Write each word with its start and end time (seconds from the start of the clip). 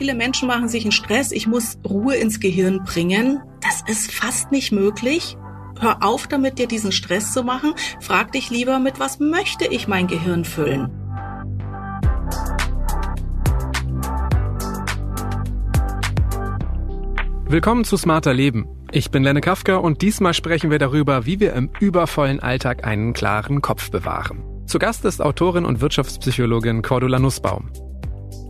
viele 0.00 0.14
Menschen 0.14 0.48
machen 0.48 0.66
sich 0.66 0.84
einen 0.84 0.92
Stress, 0.92 1.30
ich 1.30 1.46
muss 1.46 1.76
Ruhe 1.86 2.16
ins 2.16 2.40
Gehirn 2.40 2.84
bringen. 2.84 3.42
Das 3.60 3.82
ist 3.86 4.10
fast 4.10 4.50
nicht 4.50 4.72
möglich. 4.72 5.36
Hör 5.78 6.02
auf 6.02 6.26
damit, 6.26 6.58
dir 6.58 6.66
diesen 6.66 6.90
Stress 6.90 7.34
zu 7.34 7.42
machen. 7.42 7.74
Frag 8.00 8.32
dich 8.32 8.48
lieber, 8.48 8.78
mit 8.78 8.98
was 8.98 9.20
möchte 9.20 9.66
ich 9.66 9.88
mein 9.88 10.06
Gehirn 10.06 10.46
füllen? 10.46 10.88
Willkommen 17.46 17.84
zu 17.84 17.98
Smarter 17.98 18.32
Leben. 18.32 18.68
Ich 18.92 19.10
bin 19.10 19.22
Lenne 19.22 19.42
Kafka 19.42 19.76
und 19.76 20.00
diesmal 20.00 20.32
sprechen 20.32 20.70
wir 20.70 20.78
darüber, 20.78 21.26
wie 21.26 21.40
wir 21.40 21.52
im 21.52 21.68
übervollen 21.78 22.40
Alltag 22.40 22.86
einen 22.86 23.12
klaren 23.12 23.60
Kopf 23.60 23.90
bewahren. 23.90 24.42
Zu 24.64 24.78
Gast 24.78 25.04
ist 25.04 25.20
Autorin 25.20 25.66
und 25.66 25.82
Wirtschaftspsychologin 25.82 26.80
Cordula 26.80 27.18
Nussbaum. 27.18 27.70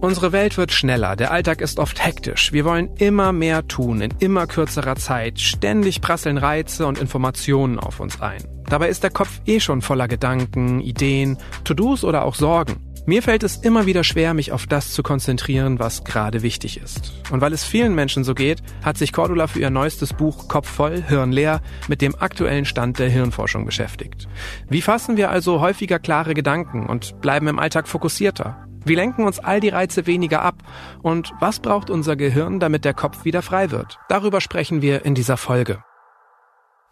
Unsere 0.01 0.33
Welt 0.33 0.57
wird 0.57 0.73
schneller, 0.73 1.15
der 1.15 1.31
Alltag 1.31 1.61
ist 1.61 1.79
oft 1.79 2.03
hektisch. 2.03 2.55
Wir 2.55 2.65
wollen 2.65 2.89
immer 2.97 3.33
mehr 3.33 3.69
tun 3.69 4.01
in 4.01 4.15
immer 4.19 4.47
kürzerer 4.47 4.97
Zeit. 4.97 5.39
Ständig 5.39 6.01
prasseln 6.01 6.39
Reize 6.39 6.87
und 6.87 6.99
Informationen 6.99 7.79
auf 7.79 8.01
uns 8.01 8.19
ein. 8.23 8.43
Dabei 8.71 8.89
ist 8.89 9.03
der 9.03 9.11
Kopf 9.11 9.43
eh 9.45 9.61
schon 9.61 9.83
voller 9.83 10.09
Gedanken, 10.09 10.81
Ideen, 10.81 11.37
To-Dos 11.65 12.03
oder 12.03 12.25
auch 12.25 12.35
Sorgen. 12.35 12.81
Mir 13.05 13.23
fällt 13.23 13.43
es 13.43 13.57
immer 13.57 13.85
wieder 13.85 14.03
schwer, 14.03 14.33
mich 14.33 14.53
auf 14.53 14.67
das 14.67 14.93
zu 14.93 15.03
konzentrieren, 15.03 15.79
was 15.79 16.05
gerade 16.05 16.41
wichtig 16.41 16.81
ist. 16.81 17.13
Und 17.31 17.43
weil 17.43 17.53
es 17.53 17.65
vielen 17.65 17.95
Menschen 17.95 18.25
so 18.25 18.35
geht, 18.35 18.63
hat 18.83 18.97
sich 18.97 19.13
Cordula 19.13 19.49
für 19.49 19.61
ihr 19.61 19.71
neuestes 19.71 20.15
Buch 20.15 20.49
Kopf 20.49 20.69
voll, 20.69 21.03
Hirn 21.03 21.33
leer 21.33 21.61
mit 21.89 22.01
dem 22.01 22.15
aktuellen 22.15 22.65
Stand 22.65 22.99
der 22.99 23.11
Hirnforschung 23.11 23.67
beschäftigt. 23.67 24.29
Wie 24.69 24.81
fassen 24.81 25.19
wir 25.19 25.31
also 25.31 25.61
häufiger 25.61 25.99
klare 25.99 26.33
Gedanken 26.33 26.87
und 26.87 27.21
bleiben 27.21 27.49
im 27.49 27.59
Alltag 27.59 27.87
fokussierter? 27.87 28.70
Wie 28.85 28.95
lenken 28.95 29.25
uns 29.25 29.39
all 29.39 29.61
die 29.61 29.69
Reize 29.69 30.07
weniger 30.07 30.43
ab? 30.43 30.57
Und 31.03 31.33
was 31.41 31.61
braucht 31.61 31.91
unser 31.91 32.17
Gehirn, 32.17 32.61
damit 32.61 32.85
der 32.85 32.95
Kopf 32.95 33.25
wieder 33.25 33.43
frei 33.43 33.71
wird? 33.71 33.99
Darüber 34.09 34.41
sprechen 34.41 34.83
wir 34.83 35.05
in 35.05 35.15
dieser 35.15 35.37
Folge. 35.37 35.83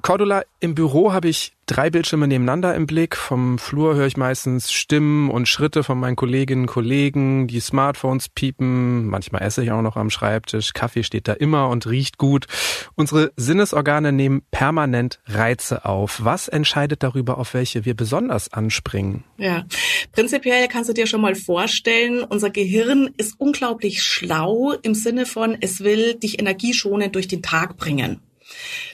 Cordula, 0.00 0.44
im 0.60 0.76
Büro 0.76 1.12
habe 1.12 1.28
ich 1.28 1.52
drei 1.66 1.90
Bildschirme 1.90 2.28
nebeneinander 2.28 2.74
im 2.74 2.86
Blick. 2.86 3.16
Vom 3.16 3.58
Flur 3.58 3.96
höre 3.96 4.06
ich 4.06 4.16
meistens 4.16 4.72
Stimmen 4.72 5.28
und 5.28 5.48
Schritte 5.48 5.82
von 5.82 5.98
meinen 5.98 6.14
Kolleginnen 6.14 6.62
und 6.62 6.68
Kollegen. 6.68 7.48
Die 7.48 7.58
Smartphones 7.58 8.28
piepen. 8.28 9.06
Manchmal 9.06 9.42
esse 9.42 9.62
ich 9.62 9.72
auch 9.72 9.82
noch 9.82 9.96
am 9.96 10.08
Schreibtisch. 10.08 10.72
Kaffee 10.72 11.02
steht 11.02 11.26
da 11.26 11.32
immer 11.32 11.68
und 11.68 11.86
riecht 11.86 12.16
gut. 12.16 12.46
Unsere 12.94 13.32
Sinnesorgane 13.36 14.12
nehmen 14.12 14.42
permanent 14.52 15.20
Reize 15.26 15.84
auf. 15.84 16.24
Was 16.24 16.46
entscheidet 16.46 17.02
darüber, 17.02 17.36
auf 17.36 17.52
welche 17.52 17.84
wir 17.84 17.94
besonders 17.94 18.52
anspringen? 18.52 19.24
Ja, 19.36 19.64
prinzipiell 20.12 20.68
kannst 20.68 20.88
du 20.88 20.94
dir 20.94 21.08
schon 21.08 21.20
mal 21.20 21.34
vorstellen, 21.34 22.22
unser 22.22 22.50
Gehirn 22.50 23.10
ist 23.16 23.34
unglaublich 23.38 24.02
schlau 24.04 24.74
im 24.82 24.94
Sinne 24.94 25.26
von, 25.26 25.58
es 25.60 25.80
will 25.82 26.14
dich 26.14 26.38
energieschonend 26.38 27.16
durch 27.16 27.26
den 27.26 27.42
Tag 27.42 27.76
bringen. 27.76 28.20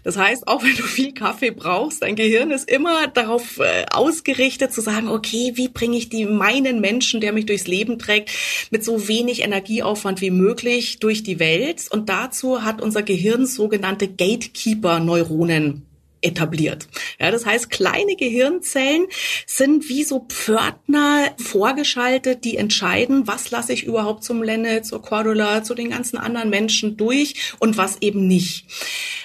Das 0.03 0.17
heißt, 0.17 0.47
auch 0.49 0.63
wenn 0.63 0.77
du 0.77 0.83
viel 0.83 1.13
Kaffee 1.15 1.51
brauchst, 1.51 2.03
dein 2.03 2.17
Gehirn 2.17 2.51
ist 2.51 2.71
immer 2.71 3.09
darauf 3.09 3.59
äh, 3.59 3.87
ausgerichtet 3.91 4.73
zu 4.73 4.81
sagen, 4.81 5.09
okay, 5.09 5.53
wie 5.55 5.69
bringe 5.69 5.97
ich 5.97 6.09
die 6.09 6.27
meinen 6.27 6.81
Menschen, 6.81 7.21
der 7.21 7.33
mich 7.33 7.47
durchs 7.47 7.67
Leben 7.67 7.99
trägt, 7.99 8.31
mit 8.71 8.85
so 8.85 9.09
wenig 9.09 9.43
Energieaufwand 9.43 10.21
wie 10.21 10.31
möglich 10.31 10.99
durch 10.99 11.23
die 11.23 11.39
Welt. 11.39 11.89
Und 11.91 12.09
dazu 12.09 12.63
hat 12.65 12.83
unser 12.83 13.03
Gehirn 13.03 13.47
sogenannte 13.47 14.09
Gatekeeper-Neuronen 14.09 15.87
etabliert. 16.25 16.89
Ja, 17.21 17.31
das 17.31 17.47
heißt, 17.47 17.71
kleine 17.71 18.17
Gehirnzellen 18.17 19.07
sind 19.47 19.89
wie 19.89 20.05
so 20.05 20.27
Pförtner 20.29 21.35
vorgeschaltet, 21.39 22.45
die 22.45 22.57
entscheiden, 22.57 23.27
was 23.27 23.51
lasse 23.51 23.73
ich 23.73 23.85
überhaupt 23.85 24.25
zum 24.25 24.43
Lenne, 24.43 24.83
zur 24.83 25.03
Cordula, 25.03 25.63
zu 25.63 25.75
den 25.75 25.91
ganzen 25.91 26.17
anderen 26.17 26.51
Menschen 26.51 26.97
durch 26.97 27.55
und 27.59 27.77
was 27.77 28.01
eben 28.01 28.27
nicht. 28.27 28.67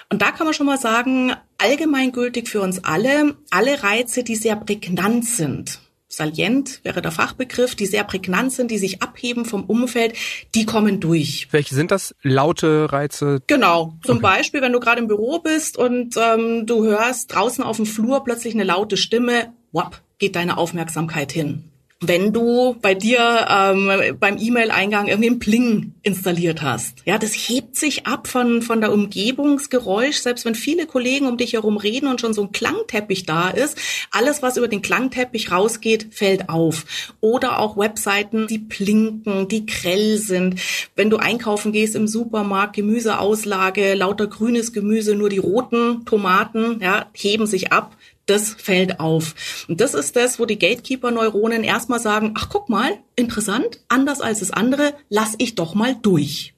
Und 0.09 0.21
da 0.21 0.31
kann 0.31 0.45
man 0.45 0.53
schon 0.53 0.65
mal 0.65 0.79
sagen, 0.79 1.33
allgemeingültig 1.57 2.49
für 2.49 2.61
uns 2.61 2.83
alle, 2.83 3.35
alle 3.51 3.83
Reize, 3.83 4.23
die 4.23 4.35
sehr 4.35 4.55
prägnant 4.55 5.25
sind, 5.25 5.79
salient 6.19 6.81
wäre 6.84 7.02
der 7.02 7.12
Fachbegriff, 7.12 7.75
die 7.75 7.85
sehr 7.85 8.03
prägnant 8.03 8.52
sind, 8.52 8.69
die 8.69 8.78
sich 8.78 9.02
abheben 9.02 9.46
vom 9.46 9.63
Umfeld, 9.63 10.13
die 10.53 10.66
kommen 10.66 11.00
durch. 11.00 11.47
Welche 11.52 11.74
sind 11.74 11.91
das? 11.91 12.13
Laute 12.22 12.91
Reize? 12.91 13.41
Genau. 13.47 13.94
Zum 14.03 14.18
okay. 14.18 14.24
Beispiel, 14.24 14.62
wenn 14.62 14.74
du 14.74 14.80
gerade 14.80 15.00
im 15.00 15.07
Büro 15.07 15.40
bist 15.40 15.78
und 15.78 16.16
ähm, 16.18 16.66
du 16.66 16.84
hörst 16.84 17.34
draußen 17.34 17.63
auf 17.63 17.78
dem 17.78 17.85
Flur 17.85 18.24
plötzlich 18.24 18.53
eine 18.53 18.66
laute 18.66 18.97
Stimme, 18.97 19.53
wap, 19.72 20.02
geht 20.18 20.35
deine 20.35 20.57
Aufmerksamkeit 20.57 21.31
hin 21.31 21.63
wenn 22.01 22.31
du 22.31 22.77
bei 22.81 22.95
dir 22.95 23.45
ähm, 23.49 24.17
beim 24.19 24.37
E-Mail-Eingang 24.37 25.07
irgendwie 25.07 25.29
ein 25.31 25.39
Pling 25.39 25.95
installiert 26.01 26.61
hast. 26.61 26.99
Ja, 27.03 27.17
das 27.17 27.33
hebt 27.33 27.75
sich 27.75 28.07
ab 28.07 28.27
von, 28.27 28.61
von 28.61 28.79
der 28.79 28.93
Umgebungsgeräusch, 28.93 30.15
selbst 30.15 30.45
wenn 30.45 30.55
viele 30.55 30.85
Kollegen 30.85 31.27
um 31.27 31.35
dich 31.35 31.53
herum 31.53 31.75
reden 31.75 32.07
und 32.07 32.21
schon 32.21 32.33
so 32.33 32.43
ein 32.43 32.53
Klangteppich 32.53 33.25
da 33.25 33.49
ist. 33.49 33.77
Alles, 34.11 34.41
was 34.41 34.55
über 34.55 34.69
den 34.69 34.81
Klangteppich 34.81 35.51
rausgeht, 35.51 36.07
fällt 36.11 36.47
auf. 36.47 36.85
Oder 37.19 37.59
auch 37.59 37.75
Webseiten, 37.75 38.47
die 38.47 38.59
blinken, 38.59 39.49
die 39.49 39.65
grell 39.65 40.17
sind. 40.17 40.61
Wenn 40.95 41.09
du 41.09 41.17
einkaufen 41.17 41.73
gehst 41.73 41.95
im 41.95 42.07
Supermarkt, 42.07 42.77
Gemüseauslage, 42.77 43.93
lauter 43.95 44.27
grünes 44.27 44.71
Gemüse, 44.71 45.15
nur 45.15 45.27
die 45.27 45.38
roten 45.38 46.05
Tomaten, 46.05 46.79
ja, 46.81 47.07
heben 47.13 47.45
sich 47.45 47.73
ab 47.73 47.97
das 48.29 48.53
fällt 48.53 49.00
auf. 49.00 49.66
Und 49.67 49.81
das 49.81 49.94
ist 49.94 50.16
das, 50.16 50.40
wo 50.40 50.45
die 50.45 50.59
Gatekeeper-Neuronen 50.59 51.63
erstmal 51.63 52.00
sagen, 52.00 52.34
ach 52.38 52.50
guck 52.50 52.69
mal, 52.69 52.97
interessant, 53.16 53.79
anders 53.88 54.22
als 54.22 54.40
das 54.40 54.51
andere, 54.51 54.94
lass 55.09 55.35
ich 55.38 55.56
doch 55.56 55.75
mal 55.75 55.95
durch. 55.95 56.53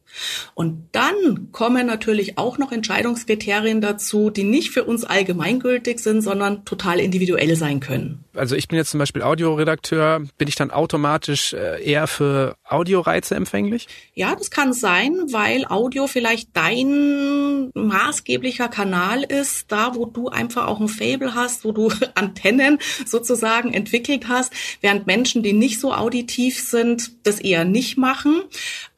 Und 0.53 0.89
dann 0.91 1.51
kommen 1.51 1.87
natürlich 1.87 2.37
auch 2.37 2.57
noch 2.57 2.71
Entscheidungskriterien 2.71 3.81
dazu, 3.81 4.29
die 4.29 4.43
nicht 4.43 4.71
für 4.71 4.83
uns 4.83 5.03
allgemeingültig 5.03 5.99
sind, 5.99 6.21
sondern 6.21 6.65
total 6.65 6.99
individuell 6.99 7.55
sein 7.55 7.79
können. 7.79 8.23
Also 8.33 8.55
ich 8.55 8.67
bin 8.67 8.77
jetzt 8.77 8.91
zum 8.91 8.99
Beispiel 8.99 9.23
Audioredakteur, 9.23 10.21
bin 10.37 10.47
ich 10.47 10.55
dann 10.55 10.71
automatisch 10.71 11.53
äh, 11.53 11.83
eher 11.83 12.07
für 12.07 12.55
Audioreize 12.63 13.35
empfänglich? 13.35 13.87
Ja, 14.13 14.35
das 14.35 14.51
kann 14.51 14.71
sein, 14.71 15.17
weil 15.31 15.65
Audio 15.65 16.07
vielleicht 16.07 16.49
dein 16.53 17.71
maßgeblicher 17.73 18.69
Kanal 18.69 19.23
ist, 19.23 19.71
da 19.71 19.95
wo 19.95 20.05
du 20.05 20.29
einfach 20.29 20.67
auch 20.67 20.79
ein 20.79 20.87
Fable 20.87 21.35
hast, 21.35 21.65
wo 21.65 21.71
du 21.71 21.91
Antennen 22.15 22.79
sozusagen 23.05 23.73
entwickelt 23.73 24.27
hast, 24.27 24.53
während 24.79 25.07
Menschen, 25.07 25.43
die 25.43 25.53
nicht 25.53 25.79
so 25.79 25.93
auditiv 25.93 26.61
sind, 26.61 27.11
das 27.25 27.39
eher 27.39 27.65
nicht 27.65 27.97
machen. 27.97 28.43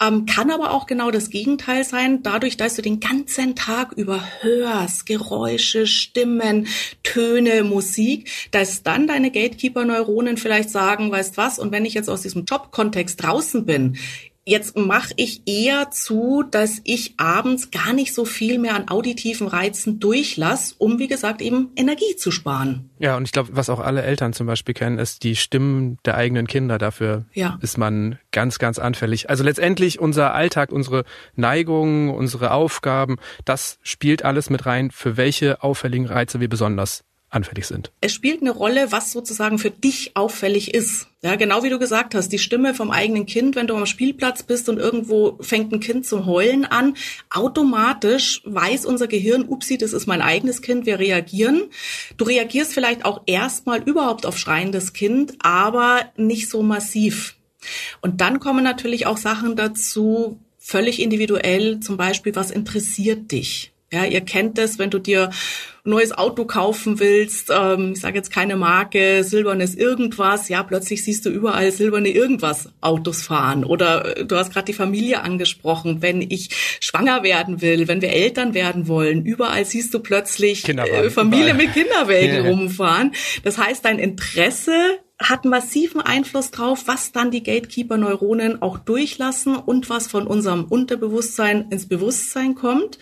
Ähm, 0.03 0.25
kann 0.25 0.51
aber 0.51 0.71
auch 0.71 0.85
genau 0.85 1.11
das 1.11 1.29
Gegenteil 1.29 1.83
sein, 1.83 2.23
dadurch, 2.23 2.57
dass 2.57 2.75
du 2.75 2.81
den 2.81 2.99
ganzen 2.99 3.55
Tag 3.55 3.93
über 3.93 4.21
hörst, 4.41 5.05
Geräusche, 5.05 5.87
Stimmen, 5.87 6.67
Töne, 7.03 7.63
Musik, 7.63 8.29
dass 8.51 8.83
dann 8.83 9.07
deine 9.07 9.31
Gatekeeper-Neuronen 9.31 10.37
vielleicht 10.37 10.69
sagen, 10.69 11.11
weißt 11.11 11.37
was, 11.37 11.59
und 11.59 11.71
wenn 11.71 11.85
ich 11.85 11.93
jetzt 11.93 12.09
aus 12.09 12.21
diesem 12.21 12.45
Jobkontext 12.45 13.23
draußen 13.23 13.65
bin, 13.65 13.97
Jetzt 14.45 14.75
mache 14.77 15.13
ich 15.15 15.47
eher 15.47 15.89
zu, 15.91 16.43
dass 16.49 16.81
ich 16.83 17.13
abends 17.17 17.71
gar 17.71 17.93
nicht 17.93 18.13
so 18.13 18.25
viel 18.25 18.59
mehr 18.59 18.75
an 18.75 18.89
auditiven 18.89 19.47
Reizen 19.47 20.01
durchlasse, 20.01 20.75
um, 20.77 20.99
wie 20.99 21.07
gesagt, 21.07 21.41
eben 21.41 21.71
Energie 21.77 22.17
zu 22.17 22.29
sparen. 22.29 22.89
Ja, 22.99 23.15
und 23.15 23.23
ich 23.23 23.31
glaube, 23.31 23.49
was 23.53 23.69
auch 23.69 23.79
alle 23.79 24.01
Eltern 24.01 24.33
zum 24.33 24.45
Beispiel 24.45 24.73
kennen, 24.73 24.99
ist 24.99 25.23
die 25.23 25.37
Stimmen 25.37 25.97
der 26.03 26.15
eigenen 26.17 26.47
Kinder. 26.47 26.77
Dafür 26.77 27.25
ja. 27.33 27.57
ist 27.61 27.77
man 27.77 28.19
ganz, 28.31 28.59
ganz 28.59 28.79
anfällig. 28.79 29.29
Also 29.29 29.45
letztendlich 29.45 29.99
unser 29.99 30.33
Alltag, 30.33 30.73
unsere 30.73 31.05
Neigungen, 31.35 32.09
unsere 32.09 32.51
Aufgaben, 32.51 33.17
das 33.45 33.79
spielt 33.81 34.25
alles 34.25 34.49
mit 34.49 34.65
rein, 34.65 34.91
für 34.91 35.15
welche 35.15 35.63
auffälligen 35.63 36.05
Reize 36.05 36.41
wir 36.41 36.49
besonders 36.49 37.05
anfällig 37.33 37.65
sind. 37.65 37.91
Es 38.01 38.13
spielt 38.13 38.41
eine 38.41 38.51
Rolle, 38.51 38.91
was 38.91 39.11
sozusagen 39.11 39.59
für 39.59 39.71
dich 39.71 40.11
auffällig 40.15 40.73
ist. 40.73 41.07
Ja, 41.21 41.35
genau 41.35 41.63
wie 41.63 41.69
du 41.69 41.79
gesagt 41.79 42.15
hast, 42.15 42.29
die 42.29 42.39
Stimme 42.39 42.73
vom 42.73 42.91
eigenen 42.91 43.25
Kind, 43.25 43.55
wenn 43.55 43.67
du 43.67 43.75
am 43.75 43.85
Spielplatz 43.85 44.43
bist 44.43 44.67
und 44.69 44.77
irgendwo 44.77 45.37
fängt 45.41 45.71
ein 45.71 45.79
Kind 45.79 46.05
zum 46.05 46.25
Heulen 46.25 46.65
an, 46.65 46.95
automatisch 47.29 48.41
weiß 48.45 48.85
unser 48.85 49.07
Gehirn, 49.07 49.43
upsi, 49.43 49.77
das 49.77 49.93
ist 49.93 50.05
mein 50.05 50.21
eigenes 50.21 50.61
Kind, 50.61 50.85
wir 50.85 50.99
reagieren. 50.99 51.63
Du 52.17 52.25
reagierst 52.25 52.73
vielleicht 52.73 53.05
auch 53.05 53.21
erstmal 53.25 53.81
überhaupt 53.83 54.25
auf 54.25 54.37
schreiendes 54.37 54.93
Kind, 54.93 55.35
aber 55.39 56.11
nicht 56.17 56.49
so 56.49 56.61
massiv. 56.61 57.35
Und 58.01 58.21
dann 58.21 58.39
kommen 58.39 58.63
natürlich 58.63 59.05
auch 59.05 59.17
Sachen 59.17 59.55
dazu, 59.55 60.39
völlig 60.57 61.01
individuell, 61.01 61.79
zum 61.79 61.97
Beispiel, 61.97 62.35
was 62.35 62.51
interessiert 62.51 63.31
dich? 63.31 63.72
Ja, 63.93 64.05
ihr 64.05 64.21
kennt 64.21 64.57
das, 64.57 64.79
wenn 64.79 64.89
du 64.89 64.97
dir 64.97 65.29
ein 65.85 65.89
neues 65.91 66.13
Auto 66.13 66.45
kaufen 66.45 66.99
willst, 66.99 67.51
ähm, 67.53 67.91
ich 67.93 67.99
sage 67.99 68.15
jetzt 68.15 68.31
keine 68.31 68.55
Marke, 68.55 69.23
silbernes 69.23 69.75
irgendwas, 69.75 70.49
ja, 70.49 70.63
plötzlich 70.63 71.03
siehst 71.03 71.27
du 71.27 71.29
überall 71.29 71.71
silberne 71.71 72.09
irgendwas 72.09 72.69
Autos 72.81 73.21
fahren. 73.21 73.63
Oder 73.63 74.17
äh, 74.17 74.25
du 74.25 74.35
hast 74.35 74.51
gerade 74.51 74.65
die 74.65 74.73
Familie 74.73 75.21
angesprochen, 75.21 76.01
wenn 76.01 76.21
ich 76.21 76.49
schwanger 76.79 77.21
werden 77.21 77.61
will, 77.61 77.87
wenn 77.87 78.01
wir 78.01 78.09
Eltern 78.09 78.55
werden 78.55 78.87
wollen, 78.87 79.25
überall 79.25 79.63
siehst 79.65 79.93
du 79.93 79.99
plötzlich 79.99 80.67
äh, 80.67 81.09
Familie 81.11 81.51
überall. 81.51 81.65
mit 81.65 81.73
Kinderwägen 81.73 82.47
rumfahren. 82.47 83.11
Das 83.43 83.59
heißt, 83.59 83.85
dein 83.85 83.99
Interesse 83.99 84.73
hat 85.19 85.45
massiven 85.45 86.01
Einfluss 86.01 86.51
drauf, 86.51 86.83
was 86.85 87.11
dann 87.11 87.29
die 87.29 87.43
Gatekeeper-Neuronen 87.43 88.61
auch 88.61 88.79
durchlassen 88.79 89.55
und 89.55 89.89
was 89.89 90.07
von 90.07 90.27
unserem 90.27 90.65
Unterbewusstsein 90.65 91.67
ins 91.69 91.87
Bewusstsein 91.87 92.55
kommt. 92.55 92.97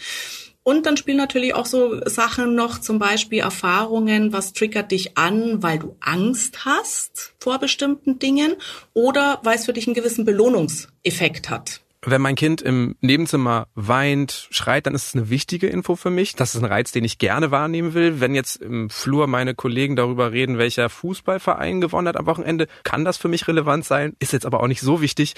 Und 0.63 0.85
dann 0.85 0.95
spielen 0.95 1.17
natürlich 1.17 1.55
auch 1.55 1.65
so 1.65 2.01
Sachen 2.07 2.53
noch, 2.53 2.79
zum 2.79 2.99
Beispiel 2.99 3.39
Erfahrungen, 3.39 4.31
was 4.31 4.53
triggert 4.53 4.91
dich 4.91 5.17
an, 5.17 5.63
weil 5.63 5.79
du 5.79 5.95
Angst 6.01 6.65
hast 6.65 7.33
vor 7.39 7.57
bestimmten 7.59 8.19
Dingen 8.19 8.53
oder 8.93 9.39
weil 9.43 9.55
es 9.55 9.65
für 9.65 9.73
dich 9.73 9.87
einen 9.87 9.95
gewissen 9.95 10.23
Belohnungseffekt 10.23 11.49
hat. 11.49 11.81
Wenn 12.03 12.21
mein 12.21 12.35
Kind 12.35 12.63
im 12.63 12.95
Nebenzimmer 13.01 13.67
weint, 13.75 14.47
schreit, 14.49 14.87
dann 14.87 14.95
ist 14.95 15.09
es 15.09 15.15
eine 15.15 15.29
wichtige 15.29 15.67
Info 15.67 15.95
für 15.95 16.09
mich. 16.09 16.35
Das 16.35 16.55
ist 16.55 16.61
ein 16.61 16.65
Reiz, 16.65 16.91
den 16.91 17.03
ich 17.03 17.19
gerne 17.19 17.51
wahrnehmen 17.51 17.93
will. 17.93 18.19
Wenn 18.19 18.33
jetzt 18.33 18.55
im 18.55 18.89
Flur 18.89 19.27
meine 19.27 19.53
Kollegen 19.53 19.95
darüber 19.95 20.31
reden, 20.31 20.57
welcher 20.57 20.89
Fußballverein 20.89 21.79
gewonnen 21.79 22.07
hat 22.07 22.17
am 22.17 22.25
Wochenende, 22.25 22.67
kann 22.83 23.05
das 23.05 23.17
für 23.17 23.27
mich 23.27 23.47
relevant 23.47 23.85
sein, 23.85 24.15
ist 24.17 24.33
jetzt 24.33 24.47
aber 24.47 24.61
auch 24.61 24.67
nicht 24.67 24.81
so 24.81 25.01
wichtig. 25.01 25.35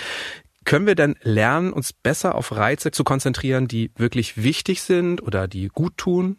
Können 0.65 0.87
wir 0.87 0.95
denn 0.95 1.15
lernen, 1.21 1.73
uns 1.73 1.93
besser 1.93 2.35
auf 2.35 2.51
Reize 2.51 2.91
zu 2.91 3.03
konzentrieren, 3.03 3.67
die 3.67 3.91
wirklich 3.95 4.41
wichtig 4.41 4.81
sind 4.81 5.21
oder 5.21 5.47
die 5.47 5.67
gut 5.67 5.97
tun? 5.97 6.37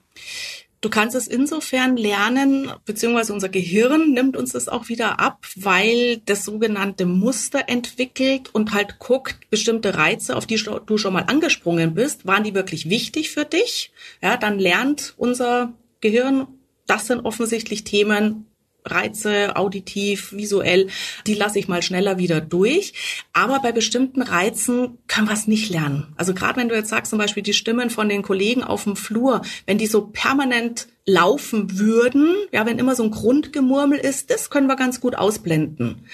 Du 0.85 0.91
kannst 0.91 1.17
es 1.17 1.27
insofern 1.27 1.97
lernen, 1.97 2.71
beziehungsweise 2.85 3.33
unser 3.33 3.49
Gehirn 3.49 4.13
nimmt 4.13 4.37
uns 4.37 4.53
das 4.53 4.69
auch 4.69 4.91
wieder 4.91 5.19
ab, 5.19 5.47
weil 5.57 6.19
das 6.27 6.45
sogenannte 6.45 7.07
Muster 7.07 7.71
entwickelt 7.71 8.55
und 8.55 8.75
halt 8.75 8.99
guckt, 8.99 9.49
bestimmte 9.49 9.95
Reize, 9.95 10.37
auf 10.37 10.45
die 10.45 10.63
du 10.85 10.99
schon 10.99 11.15
mal 11.15 11.23
angesprungen 11.23 11.95
bist, 11.95 12.27
waren 12.27 12.45
die 12.45 12.55
wirklich 12.55 12.91
wichtig 12.91 13.31
für 13.31 13.47
dich? 13.47 13.93
Ja, 14.21 14.37
dann 14.37 14.59
lernt 14.59 15.15
unser 15.17 15.73
Gehirn, 16.03 16.49
das 16.87 17.07
sind 17.07 17.25
offensichtlich 17.25 17.85
Themen, 17.85 18.45
Reize, 18.85 19.57
auditiv, 19.57 20.33
visuell, 20.33 20.89
die 21.27 21.35
lasse 21.35 21.59
ich 21.59 21.69
mal 21.69 21.83
schneller 21.83 22.19
wieder 22.19 22.41
durch. 22.41 22.93
Aber 23.33 23.61
bei 23.61 23.73
bestimmten 23.73 24.23
Reizen 24.23 24.99
können 25.07 25.29
wir 25.29 25.35
es 25.35 25.47
nicht 25.47 25.71
lernen. 25.71 26.13
Also 26.17 26.35
gerade 26.35 26.61
wenn 26.61 26.69
du 26.69 26.75
jetzt 26.75 26.91
sagst, 26.91 27.11
zum 27.11 27.19
Beispiel 27.19 27.43
die 27.43 27.55
Stimmen 27.55 27.91
von 27.91 28.09
den 28.09 28.23
Kollegen 28.23 28.63
auf 28.63 28.85
dem 28.85 28.97
Flur, 28.97 29.43
wenn 29.67 29.79
die 29.79 29.87
so 29.87 30.07
permanent 30.07 30.89
laufen 31.07 31.79
würden, 31.79 32.35
ja, 32.51 32.65
wenn 32.65 32.79
immer 32.79 32.95
so 32.95 33.03
ein 33.03 33.11
Grundgemurmel 33.11 33.99
ist, 33.99 34.31
das 34.31 34.49
können 34.49 34.67
wir 34.69 34.77
ganz 34.77 35.01
gut 35.01 35.17
ausblenden. 35.17 36.07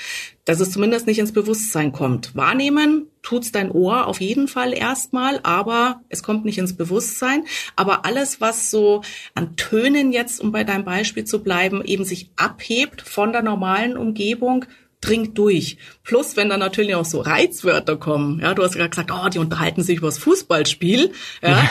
Dass 0.44 0.58
es 0.58 0.72
zumindest 0.72 1.06
nicht 1.06 1.20
ins 1.20 1.32
Bewusstsein 1.32 1.92
kommt. 1.92 2.34
Wahrnehmen 2.34 3.06
tut's 3.22 3.52
dein 3.52 3.70
Ohr 3.70 4.08
auf 4.08 4.20
jeden 4.20 4.48
Fall 4.48 4.72
erstmal, 4.72 5.38
aber 5.44 6.00
es 6.08 6.25
kommt 6.25 6.44
nicht 6.44 6.58
ins 6.58 6.76
Bewusstsein. 6.76 7.44
Aber 7.76 8.04
alles, 8.04 8.40
was 8.40 8.70
so 8.70 9.02
an 9.34 9.54
Tönen 9.54 10.12
jetzt, 10.12 10.40
um 10.40 10.50
bei 10.50 10.64
deinem 10.64 10.84
Beispiel 10.84 11.25
zu 11.25 11.42
bleiben, 11.42 11.84
eben 11.84 12.04
sich 12.04 12.31
abhebt 12.34 13.00
von 13.02 13.32
der 13.32 13.42
normalen 13.42 13.96
Umgebung, 13.96 14.64
dringt 15.00 15.38
durch. 15.38 15.79
Plus, 16.05 16.37
wenn 16.37 16.49
dann 16.49 16.61
natürlich 16.61 16.94
auch 16.94 17.05
so 17.05 17.20
Reizwörter 17.20 17.97
kommen. 17.97 18.41
Ja, 18.41 18.55
du 18.55 18.62
hast 18.62 18.75
gerade 18.75 18.91
gesagt, 18.91 19.11
oh, 19.12 19.29
die 19.29 19.38
unterhalten 19.38 19.82
sich 19.82 19.99
über 19.99 20.08
das 20.08 20.19
Fußballspiel. 20.19 21.12
Ja, 21.43 21.69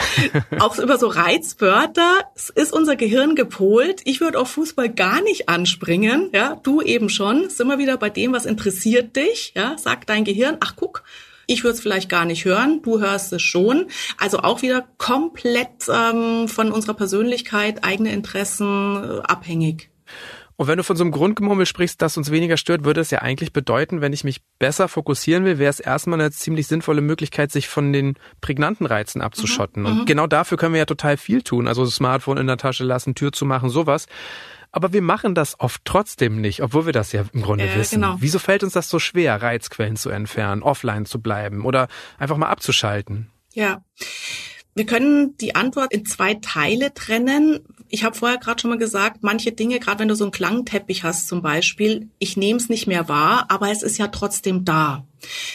auch 0.58 0.78
über 0.78 0.98
so 0.98 1.06
Reizwörter 1.06 2.24
ist 2.54 2.72
unser 2.72 2.96
Gehirn 2.96 3.36
gepolt. 3.36 4.00
Ich 4.04 4.20
würde 4.20 4.38
auf 4.38 4.50
Fußball 4.50 4.88
gar 4.88 5.22
nicht 5.22 5.48
anspringen. 5.48 6.30
Ja, 6.32 6.58
du 6.62 6.82
eben 6.82 7.08
schon. 7.08 7.48
Sind 7.50 7.68
wir 7.68 7.78
wieder 7.78 7.96
bei 7.96 8.10
dem, 8.10 8.32
was 8.32 8.46
interessiert 8.46 9.16
dich. 9.16 9.52
Ja, 9.54 9.76
sagt 9.78 10.08
dein 10.08 10.24
Gehirn, 10.24 10.56
ach 10.60 10.74
guck, 10.76 11.04
ich 11.46 11.64
würde 11.64 11.74
es 11.74 11.80
vielleicht 11.80 12.08
gar 12.08 12.24
nicht 12.24 12.44
hören, 12.44 12.80
du 12.82 13.00
hörst 13.00 13.32
es 13.32 13.42
schon. 13.42 13.86
Also 14.18 14.38
auch 14.38 14.62
wieder 14.62 14.86
komplett 14.98 15.88
ähm, 15.88 16.46
von 16.46 16.70
unserer 16.70 16.94
Persönlichkeit, 16.94 17.82
eigene 17.82 18.12
Interessen 18.12 18.96
äh, 18.96 19.22
abhängig. 19.22 19.90
Und 20.60 20.66
wenn 20.66 20.76
du 20.76 20.84
von 20.84 20.94
so 20.94 21.02
einem 21.02 21.10
Grundgemurmel 21.10 21.64
sprichst, 21.64 22.02
das 22.02 22.18
uns 22.18 22.30
weniger 22.30 22.58
stört, 22.58 22.84
würde 22.84 23.00
es 23.00 23.10
ja 23.10 23.20
eigentlich 23.20 23.54
bedeuten, 23.54 24.02
wenn 24.02 24.12
ich 24.12 24.24
mich 24.24 24.42
besser 24.58 24.88
fokussieren 24.88 25.46
will, 25.46 25.58
wäre 25.58 25.70
es 25.70 25.80
erstmal 25.80 26.20
eine 26.20 26.30
ziemlich 26.32 26.66
sinnvolle 26.66 27.00
Möglichkeit, 27.00 27.50
sich 27.50 27.66
von 27.66 27.94
den 27.94 28.16
prägnanten 28.42 28.84
Reizen 28.84 29.22
abzuschotten. 29.22 29.84
Mhm, 29.84 29.88
und 29.88 29.98
mhm. 30.00 30.04
genau 30.04 30.26
dafür 30.26 30.58
können 30.58 30.74
wir 30.74 30.80
ja 30.80 30.84
total 30.84 31.16
viel 31.16 31.40
tun. 31.40 31.66
Also 31.66 31.86
Smartphone 31.86 32.36
in 32.36 32.46
der 32.46 32.58
Tasche 32.58 32.84
lassen, 32.84 33.14
Tür 33.14 33.32
zu 33.32 33.46
machen, 33.46 33.70
sowas. 33.70 34.04
Aber 34.70 34.92
wir 34.92 35.00
machen 35.00 35.34
das 35.34 35.58
oft 35.58 35.80
trotzdem 35.86 36.42
nicht, 36.42 36.62
obwohl 36.62 36.84
wir 36.84 36.92
das 36.92 37.12
ja 37.12 37.24
im 37.32 37.40
Grunde 37.40 37.64
äh, 37.64 37.78
wissen. 37.78 38.02
Genau. 38.02 38.16
Wieso 38.18 38.38
fällt 38.38 38.62
uns 38.62 38.74
das 38.74 38.90
so 38.90 38.98
schwer, 38.98 39.40
Reizquellen 39.40 39.96
zu 39.96 40.10
entfernen, 40.10 40.62
offline 40.62 41.06
zu 41.06 41.22
bleiben 41.22 41.64
oder 41.64 41.88
einfach 42.18 42.36
mal 42.36 42.50
abzuschalten? 42.50 43.30
Ja. 43.54 43.82
Wir 44.74 44.86
können 44.86 45.36
die 45.38 45.54
Antwort 45.54 45.92
in 45.92 46.06
zwei 46.06 46.34
Teile 46.34 46.94
trennen. 46.94 47.60
Ich 47.88 48.04
habe 48.04 48.16
vorher 48.16 48.38
gerade 48.38 48.60
schon 48.60 48.70
mal 48.70 48.78
gesagt, 48.78 49.22
manche 49.22 49.50
Dinge, 49.50 49.80
gerade 49.80 49.98
wenn 50.00 50.08
du 50.08 50.14
so 50.14 50.24
einen 50.24 50.30
Klangteppich 50.30 51.02
hast 51.02 51.26
zum 51.26 51.42
Beispiel, 51.42 52.08
ich 52.20 52.36
nehme 52.36 52.58
es 52.58 52.68
nicht 52.68 52.86
mehr 52.86 53.08
wahr, 53.08 53.46
aber 53.48 53.70
es 53.70 53.82
ist 53.82 53.98
ja 53.98 54.08
trotzdem 54.08 54.64
da. 54.64 55.04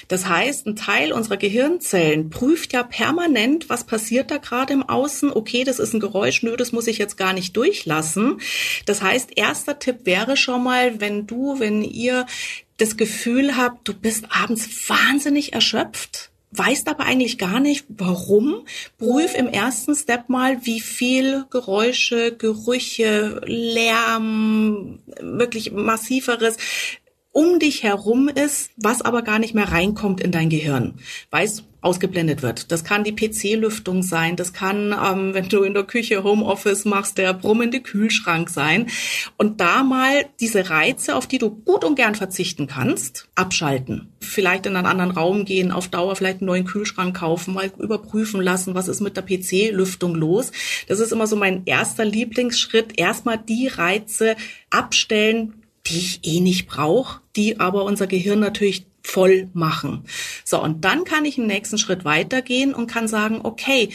Das 0.10 0.28
heißt, 0.28 0.68
ein 0.68 0.76
Teil 0.76 1.14
unserer 1.14 1.38
Gehirnzellen 1.38 2.30
prüft 2.30 2.74
ja 2.74 2.84
permanent, 2.84 3.70
was 3.70 3.86
passiert 3.86 4.32
da 4.32 4.38
gerade 4.38 4.74
im 4.74 4.84
Außen. 4.84 5.32
Okay, 5.32 5.64
das 5.64 5.80
ist 5.80 5.94
ein 5.94 6.00
Geräusch, 6.00 6.44
nö, 6.44 6.56
das 6.58 6.72
muss 6.72 6.88
ich 6.88 6.98
jetzt 6.98 7.18
gar 7.18 7.34
nicht 7.34 7.56
durchlassen. 7.56 8.40
Das 8.86 9.02
heißt, 9.02 9.32
erster 9.38 9.80
Tipp 9.80 10.00
wäre 10.04 10.38
schon 10.38 10.64
mal, 10.64 11.00
wenn 11.00 11.26
du, 11.26 11.60
wenn 11.60 11.82
ihr 11.82 12.26
das 12.78 12.98
Gefühl 12.98 13.56
habt, 13.56 13.88
du 13.88 13.94
bist 13.94 14.26
abends 14.30 14.90
wahnsinnig 14.90 15.54
erschöpft, 15.54 16.32
weißt 16.58 16.88
aber 16.88 17.06
eigentlich 17.06 17.38
gar 17.38 17.60
nicht, 17.60 17.86
warum. 17.90 18.66
Prüf 18.98 19.36
im 19.36 19.48
ersten 19.48 19.96
Step 19.96 20.30
mal, 20.30 20.66
wie 20.66 20.80
viel 20.80 21.46
Geräusche, 21.50 22.36
Gerüche, 22.36 23.42
Lärm, 23.46 25.00
wirklich 25.20 25.72
massiveres 25.72 26.58
um 27.32 27.60
dich 27.60 27.84
herum 27.84 28.30
ist, 28.30 28.72
was 28.78 29.02
aber 29.02 29.22
gar 29.22 29.40
nicht 29.40 29.54
mehr 29.54 29.70
reinkommt 29.70 30.22
in 30.22 30.32
dein 30.32 30.50
Gehirn, 30.50 30.94
weil 31.32 31.46
es 31.46 31.64
ausgeblendet 31.86 32.42
wird. 32.42 32.72
Das 32.72 32.84
kann 32.84 33.04
die 33.04 33.16
PC-Lüftung 33.16 34.02
sein, 34.02 34.36
das 34.36 34.54
kann, 34.54 34.94
ähm, 34.94 35.34
wenn 35.34 35.48
du 35.48 35.64
in 35.64 35.74
der 35.74 35.84
Küche 35.84 36.24
Homeoffice 36.24 36.86
machst, 36.86 37.18
der 37.18 37.34
brummende 37.34 37.80
Kühlschrank 37.80 38.50
sein. 38.50 38.88
Und 39.38 39.62
da 39.62 39.84
mal 39.84 40.26
diese 40.40 40.70
Reize, 40.70 41.16
auf 41.16 41.28
die 41.28 41.38
du 41.38 41.52
gut 41.52 41.84
und 41.84 41.96
gern 41.96 42.16
verzichten 42.16 42.68
kannst, 42.68 43.30
abschalten. 43.36 44.12
Vielleicht 44.20 44.66
in 44.66 44.76
einen 44.76 44.88
anderen 44.88 45.12
Raum 45.12 45.46
gehen, 45.46 45.72
auf 45.72 45.88
Dauer 45.88 46.16
vielleicht 46.16 46.42
einen 46.42 46.48
neuen 46.48 46.66
Kühlschrank 46.66 47.16
kaufen, 47.16 47.54
mal 47.54 47.72
überprüfen 47.78 48.42
lassen, 48.42 48.74
was 48.74 48.88
ist 48.88 49.02
mit 49.02 49.16
der 49.16 49.24
PC-Lüftung 49.24 50.16
los. 50.16 50.52
Das 50.88 51.00
ist 51.00 51.12
immer 51.12 51.28
so 51.28 51.36
mein 51.36 51.64
erster 51.66 52.04
Lieblingsschritt. 52.04 52.98
Erstmal 52.98 53.38
die 53.38 53.68
Reize 53.68 54.36
abstellen, 54.72 55.62
die 55.88 55.98
ich 55.98 56.20
eh 56.24 56.40
nicht 56.40 56.68
brauche, 56.68 57.22
die 57.36 57.60
aber 57.60 57.84
unser 57.84 58.08
Gehirn 58.08 58.40
natürlich 58.40 58.88
voll 59.06 59.50
machen. 59.54 60.06
So, 60.44 60.62
und 60.62 60.84
dann 60.84 61.04
kann 61.04 61.26
ich 61.26 61.38
einen 61.38 61.48
nächsten 61.48 61.78
Schritt 61.78 62.06
weitergehen 62.06 62.74
und 62.74 62.88
kann 62.88 63.08
sagen, 63.08 63.42
okay, 63.44 63.90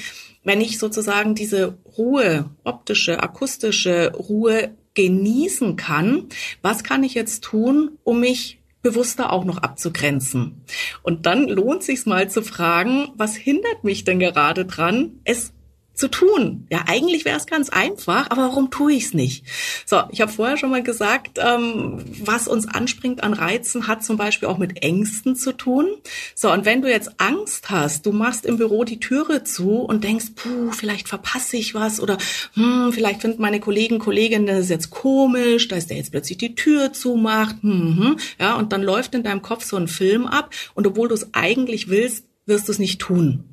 wenn 0.45 0.61
ich 0.61 0.79
sozusagen 0.79 1.35
diese 1.35 1.79
Ruhe, 1.99 2.51
optische, 2.65 3.23
akustische 3.23 4.13
Ruhe 4.15 4.75
genießen 4.95 5.77
kann, 5.77 6.29
was 6.63 6.85
kann 6.85 7.05
ich 7.05 7.15
jetzt 7.15 7.45
tun, 7.45 7.99
um 8.05 8.21
mich 8.21 8.61
bewusster 8.83 9.33
auch 9.33 9.45
noch 9.45 9.59
abzugrenzen? 9.59 10.63
Und 11.03 11.27
dann 11.27 11.49
lohnt 11.49 11.83
sich 11.83 12.07
mal 12.07 12.31
zu 12.31 12.43
fragen, 12.43 13.09
was 13.17 13.35
hindert 13.35 13.85
mich 13.85 14.05
denn 14.05 14.19
gerade 14.19 14.65
dran, 14.65 15.21
es 15.25 15.53
zu 16.01 16.09
tun. 16.09 16.67
Ja, 16.71 16.85
eigentlich 16.87 17.25
wäre 17.25 17.37
es 17.37 17.47
ganz 17.47 17.69
einfach, 17.69 18.31
aber 18.31 18.43
warum 18.43 18.71
tue 18.71 18.95
ich 18.95 19.05
es 19.05 19.15
nicht? 19.15 19.45
So, 19.85 20.03
ich 20.11 20.21
habe 20.21 20.33
vorher 20.33 20.57
schon 20.57 20.71
mal 20.71 20.83
gesagt, 20.83 21.39
ähm, 21.39 22.03
was 22.25 22.49
uns 22.49 22.67
anspringt 22.67 23.23
an 23.23 23.35
Reizen, 23.35 23.87
hat 23.87 24.03
zum 24.03 24.17
Beispiel 24.17 24.49
auch 24.49 24.57
mit 24.57 24.83
Ängsten 24.83 25.37
zu 25.37 25.53
tun. 25.53 25.87
So, 26.35 26.51
und 26.51 26.65
wenn 26.65 26.81
du 26.81 26.91
jetzt 26.91 27.21
Angst 27.21 27.71
hast, 27.71 28.07
du 28.07 28.13
machst 28.13 28.47
im 28.47 28.57
Büro 28.57 28.85
die 28.85 28.99
Türe 28.99 29.45
zu 29.45 29.77
und 29.77 30.03
denkst, 30.03 30.33
puh, 30.35 30.73
vielleicht 30.73 31.07
verpasse 31.07 31.59
ich 31.59 31.75
was 31.75 32.01
oder 32.01 32.17
hm, 32.55 32.93
vielleicht 32.93 33.21
finden 33.21 33.43
meine 33.43 33.61
Kollegen, 33.61 33.99
Kolleginnen 33.99 34.47
das 34.47 34.71
jetzt 34.71 34.91
komisch, 34.91 35.69
dass 35.69 35.87
der 35.87 35.99
jetzt 35.99 36.13
plötzlich 36.13 36.39
die 36.39 36.55
Tür 36.55 36.95
zumacht. 36.95 37.57
Hm, 37.63 38.17
ja, 38.41 38.55
und 38.55 38.73
dann 38.73 38.83
läuft 38.83 39.15
in 39.15 39.23
deinem 39.23 39.43
Kopf 39.43 39.65
so 39.65 39.77
ein 39.77 39.89
Film 39.89 40.27
ab 40.27 40.51
und 40.75 40.87
obwohl 40.87 41.09
du 41.09 41.15
es 41.15 41.35
eigentlich 41.35 41.89
willst, 41.89 42.25
wirst 42.47 42.69
du 42.69 42.73
es 42.73 42.79
nicht 42.79 43.01
tun. 43.01 43.45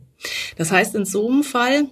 Das 0.56 0.72
heißt, 0.72 0.96
in 0.96 1.06
so 1.06 1.30
einem 1.30 1.44
Fall 1.44 1.90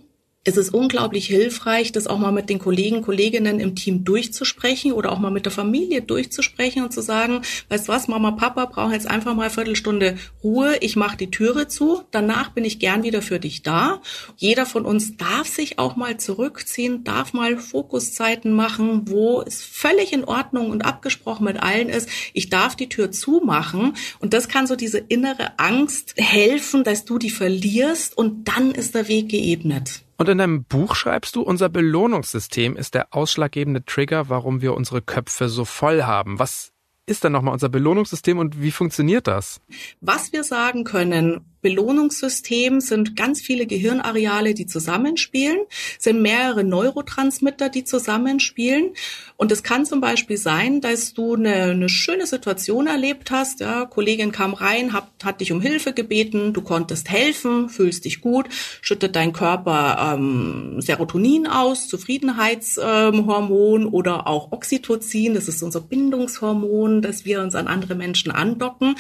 es 0.48 0.58
ist 0.58 0.74
unglaublich 0.76 1.26
hilfreich, 1.26 1.92
das 1.92 2.06
auch 2.06 2.20
mal 2.20 2.32
mit 2.32 2.52
den 2.52 2.60
Kollegen, 2.60 3.02
Kolleginnen 3.02 3.60
im 3.60 3.76
Team 3.76 4.06
durchzusprechen 4.06 4.94
oder 4.94 5.12
auch 5.12 5.18
mal 5.18 5.32
mit 5.32 5.46
der 5.46 5.52
Familie 5.52 6.04
durchzusprechen 6.04 6.84
und 6.84 6.94
zu 6.94 7.02
sagen, 7.02 7.42
weißt 7.70 7.88
du 7.88 7.92
was, 7.92 8.08
Mama, 8.08 8.30
Papa 8.32 8.66
brauchen 8.66 8.94
jetzt 8.94 9.10
einfach 9.10 9.34
mal 9.34 9.44
eine 9.44 9.52
Viertelstunde 9.52 10.18
Ruhe, 10.44 10.78
ich 10.82 10.96
mache 10.96 11.18
die 11.18 11.32
Türe 11.32 11.68
zu, 11.68 12.04
danach 12.12 12.52
bin 12.52 12.64
ich 12.64 12.78
gern 12.78 13.02
wieder 13.02 13.24
für 13.24 13.40
dich 13.40 13.64
da. 13.64 14.02
Jeder 14.38 14.68
von 14.68 14.86
uns 14.86 15.18
darf 15.18 15.48
sich 15.48 15.80
auch 15.80 15.96
mal 15.96 16.18
zurückziehen, 16.18 17.04
darf 17.04 17.34
mal 17.34 17.58
Fokuszeiten 17.58 18.54
machen, 18.54 19.10
wo 19.10 19.42
es 19.42 19.64
völlig 19.64 20.14
in 20.14 20.26
Ordnung 20.26 20.70
und 20.70 20.86
abgesprochen 20.86 21.46
mit 21.46 21.64
allen 21.64 21.90
ist, 21.90 22.08
ich 22.34 22.52
darf 22.52 22.76
die 22.76 22.90
Tür 22.90 23.10
zumachen 23.10 23.94
und 24.20 24.34
das 24.34 24.48
kann 24.48 24.68
so 24.68 24.76
diese 24.76 25.00
innere 25.00 25.58
Angst 25.58 26.14
helfen, 26.18 26.84
dass 26.84 27.04
du 27.04 27.18
die 27.18 27.32
verlierst 27.32 28.16
und 28.16 28.48
dann 28.48 28.70
ist 28.70 28.94
der 28.94 29.08
Weg 29.08 29.30
geebnet. 29.30 30.05
Und 30.18 30.30
in 30.30 30.38
deinem 30.38 30.64
Buch 30.64 30.96
schreibst 30.96 31.36
du, 31.36 31.42
unser 31.42 31.70
Belohnungssystem 31.70 32.78
ist 32.78 32.94
der 32.94 33.14
ausschlaggebende 33.14 33.84
Trigger, 33.86 34.30
warum 34.30 34.62
wir 34.62 34.74
unsere 34.74 35.02
Köpfe 35.02 35.50
so 35.50 35.66
voll 35.66 36.04
haben. 36.04 36.40
Was 36.40 36.72
ist 37.08 37.24
dann 37.24 37.34
nochmal 37.34 37.54
unser 37.54 37.70
Belohnungssystem 37.70 38.40
und 38.40 38.62
wie 38.62 38.72
funktioniert 38.72 39.28
das? 39.28 39.62
Was 40.02 40.34
wir 40.34 40.44
sagen 40.44 40.84
können, 40.84 41.42
Belohnungssystem 41.62 42.80
sind 42.80 43.16
ganz 43.16 43.42
viele 43.42 43.68
Gehirnareale, 43.68 44.54
die 44.54 44.66
zusammenspielen, 44.66 45.60
sind 46.00 46.22
mehrere 46.22 46.64
Neurotransmitter, 46.64 47.70
die 47.70 47.84
zusammenspielen. 47.84 48.94
Und 49.38 49.52
es 49.52 49.64
kann 49.64 49.86
zum 49.86 50.00
Beispiel 50.00 50.38
sein, 50.38 50.80
dass 50.80 51.14
du 51.14 51.36
eine, 51.36 51.56
eine 51.64 51.90
schöne 51.90 52.26
Situation 52.26 52.88
erlebt 52.88 53.32
hast. 53.32 53.60
Ja, 53.60 53.86
Kollegin 53.86 54.32
kam 54.32 54.54
rein, 54.54 54.94
hat, 54.94 55.10
hat 55.24 55.42
dich 55.42 55.52
um 55.52 55.60
Hilfe 55.60 55.92
gebeten, 55.92 56.54
du 56.54 56.62
konntest 56.62 57.10
helfen, 57.10 57.68
fühlst 57.68 58.06
dich 58.06 58.22
gut, 58.22 58.48
schüttet 58.82 59.18
dein 59.18 59.34
Körper 59.34 60.14
ähm, 60.14 60.80
Serotonin 60.80 61.48
aus, 61.48 61.90
Zufriedenheitshormon 61.90 63.82
ähm, 63.82 63.94
oder 63.94 64.26
auch 64.28 64.54
Oxytocin, 64.54 65.34
das 65.34 65.50
ist 65.50 65.62
unser 65.62 65.82
Bindungshormon, 65.82 67.02
dass 67.02 67.26
wir 67.26 67.42
uns 67.42 67.56
an 67.56 67.68
andere 67.68 67.96
Menschen 67.96 68.32
andocken. 68.32 68.96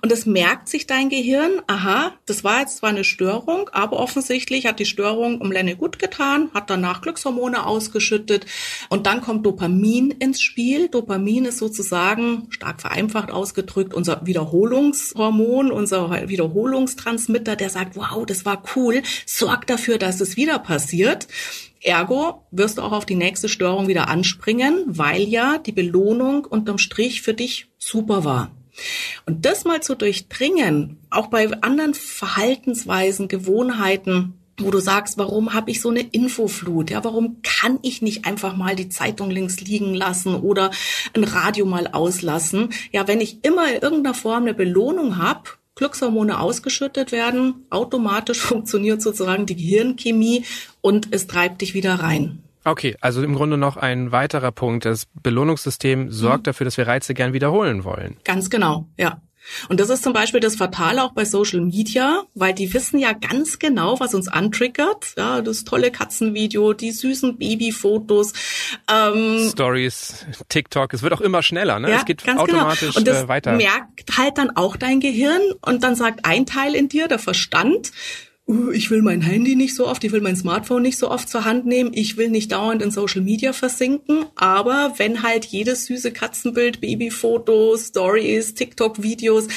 Und 0.00 0.12
das 0.12 0.26
merkt 0.26 0.68
sich 0.68 0.86
dein 0.86 1.08
Gehirn, 1.08 1.60
aha, 1.66 2.12
das 2.26 2.44
war 2.44 2.60
jetzt 2.60 2.76
zwar 2.78 2.90
eine 2.90 3.04
Störung, 3.04 3.68
aber 3.72 3.98
offensichtlich 3.98 4.66
hat 4.66 4.78
die 4.78 4.86
Störung 4.86 5.40
um 5.40 5.50
Lenne 5.50 5.74
gut 5.74 5.98
getan, 5.98 6.50
hat 6.54 6.70
danach 6.70 7.00
Glückshormone 7.00 7.66
ausgeschüttet 7.66 8.46
und 8.88 9.06
dann 9.06 9.20
kommt 9.20 9.44
Dopamin 9.44 9.71
ins 9.80 10.40
Spiel. 10.40 10.88
Dopamin 10.88 11.44
ist 11.44 11.58
sozusagen, 11.58 12.46
stark 12.50 12.80
vereinfacht 12.80 13.30
ausgedrückt, 13.30 13.94
unser 13.94 14.26
Wiederholungshormon, 14.26 15.70
unser 15.70 16.28
Wiederholungstransmitter, 16.28 17.56
der 17.56 17.70
sagt, 17.70 17.96
wow, 17.96 18.24
das 18.26 18.44
war 18.44 18.62
cool, 18.76 19.02
sorgt 19.26 19.70
dafür, 19.70 19.98
dass 19.98 20.20
es 20.20 20.36
wieder 20.36 20.58
passiert. 20.58 21.26
Ergo 21.80 22.46
wirst 22.50 22.78
du 22.78 22.82
auch 22.82 22.92
auf 22.92 23.06
die 23.06 23.16
nächste 23.16 23.48
Störung 23.48 23.88
wieder 23.88 24.08
anspringen, 24.08 24.84
weil 24.86 25.22
ja 25.22 25.58
die 25.58 25.72
Belohnung 25.72 26.44
unterm 26.44 26.78
Strich 26.78 27.22
für 27.22 27.34
dich 27.34 27.68
super 27.78 28.24
war. 28.24 28.50
Und 29.26 29.44
das 29.44 29.64
mal 29.64 29.82
zu 29.82 29.94
durchdringen, 29.94 30.98
auch 31.10 31.26
bei 31.26 31.50
anderen 31.62 31.94
Verhaltensweisen, 31.94 33.28
Gewohnheiten, 33.28 34.34
wo 34.58 34.70
du 34.70 34.78
sagst, 34.78 35.18
warum 35.18 35.54
habe 35.54 35.70
ich 35.70 35.80
so 35.80 35.90
eine 35.90 36.00
Infoflut? 36.00 36.90
Ja, 36.90 37.04
warum 37.04 37.38
kann 37.42 37.78
ich 37.82 38.02
nicht 38.02 38.24
einfach 38.24 38.56
mal 38.56 38.76
die 38.76 38.88
Zeitung 38.88 39.30
links 39.30 39.60
liegen 39.60 39.94
lassen 39.94 40.34
oder 40.34 40.70
ein 41.14 41.24
Radio 41.24 41.66
mal 41.66 41.88
auslassen? 41.88 42.70
Ja, 42.92 43.08
wenn 43.08 43.20
ich 43.20 43.44
immer 43.44 43.68
in 43.72 43.80
irgendeiner 43.80 44.14
Form 44.14 44.42
eine 44.42 44.54
Belohnung 44.54 45.18
habe, 45.18 45.50
Glückshormone 45.74 46.38
ausgeschüttet 46.38 47.12
werden, 47.12 47.66
automatisch 47.70 48.40
funktioniert 48.40 49.02
sozusagen 49.02 49.46
die 49.46 49.56
Gehirnchemie 49.56 50.44
und 50.80 51.08
es 51.12 51.26
treibt 51.26 51.60
dich 51.62 51.74
wieder 51.74 51.94
rein. 51.94 52.42
Okay, 52.64 52.96
also 53.00 53.22
im 53.22 53.34
Grunde 53.34 53.56
noch 53.56 53.76
ein 53.76 54.12
weiterer 54.12 54.52
Punkt. 54.52 54.84
Das 54.84 55.06
Belohnungssystem 55.20 56.12
sorgt 56.12 56.42
mhm. 56.42 56.44
dafür, 56.44 56.64
dass 56.64 56.76
wir 56.76 56.86
Reize 56.86 57.14
gern 57.14 57.32
wiederholen 57.32 57.84
wollen. 57.84 58.16
Ganz 58.24 58.50
genau, 58.50 58.86
ja. 58.96 59.20
Und 59.68 59.80
das 59.80 59.90
ist 59.90 60.02
zum 60.02 60.12
Beispiel 60.12 60.40
das 60.40 60.56
Fatale 60.56 61.02
auch 61.02 61.12
bei 61.12 61.24
Social 61.24 61.60
Media, 61.60 62.22
weil 62.34 62.54
die 62.54 62.72
wissen 62.72 62.98
ja 62.98 63.12
ganz 63.12 63.58
genau, 63.58 64.00
was 64.00 64.14
uns 64.14 64.28
antriggert. 64.28 65.14
Ja, 65.16 65.40
das 65.40 65.64
tolle 65.64 65.90
Katzenvideo, 65.90 66.72
die 66.72 66.92
süßen 66.92 67.38
Babyfotos. 67.38 68.32
Ähm, 68.90 69.48
Stories, 69.50 70.26
TikTok, 70.48 70.94
es 70.94 71.02
wird 71.02 71.12
auch 71.12 71.20
immer 71.20 71.42
schneller, 71.42 71.78
ne? 71.78 71.90
Ja, 71.90 71.96
es 71.98 72.04
geht 72.04 72.24
genau. 72.24 72.42
automatisch 72.42 72.80
genau. 72.80 72.98
und 72.98 73.08
das 73.08 73.24
äh, 73.24 73.28
weiter. 73.28 73.52
merkt 73.52 74.16
halt 74.16 74.38
dann 74.38 74.56
auch 74.56 74.76
dein 74.76 75.00
Gehirn 75.00 75.40
und 75.60 75.82
dann 75.82 75.94
sagt 75.94 76.24
ein 76.24 76.46
Teil 76.46 76.74
in 76.74 76.88
dir, 76.88 77.08
der 77.08 77.18
Verstand, 77.18 77.92
ich 78.72 78.90
will 78.90 79.02
mein 79.02 79.20
Handy 79.20 79.54
nicht 79.54 79.74
so 79.74 79.86
oft, 79.86 80.02
ich 80.04 80.12
will 80.12 80.20
mein 80.20 80.36
Smartphone 80.36 80.82
nicht 80.82 80.98
so 80.98 81.10
oft 81.10 81.28
zur 81.28 81.44
Hand 81.44 81.64
nehmen, 81.64 81.92
ich 81.94 82.16
will 82.16 82.28
nicht 82.28 82.52
dauernd 82.52 82.82
in 82.82 82.90
Social 82.90 83.22
Media 83.22 83.52
versinken, 83.52 84.26
aber 84.34 84.94
wenn 84.96 85.22
halt 85.22 85.44
jedes 85.44 85.86
süße 85.86 86.12
Katzenbild, 86.12 86.80
Babyfotos, 86.80 87.88
Stories, 87.88 88.54
TikTok-Videos 88.54 89.48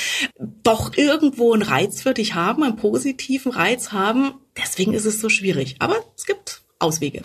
doch 0.64 0.96
irgendwo 0.96 1.54
einen 1.54 1.64
Reiz 1.64 2.02
für 2.02 2.14
dich 2.14 2.36
haben, 2.36 2.64
einen 2.64 2.76
positiven 2.76 3.52
Reiz 3.52 3.92
haben, 3.92 4.34
deswegen 4.58 4.94
ist 4.94 5.06
es 5.06 5.20
so 5.20 5.30
schwierig. 5.30 5.76
Aber 5.80 5.98
es 6.16 6.26
gibt 6.26 6.62
Auswege. 6.80 7.22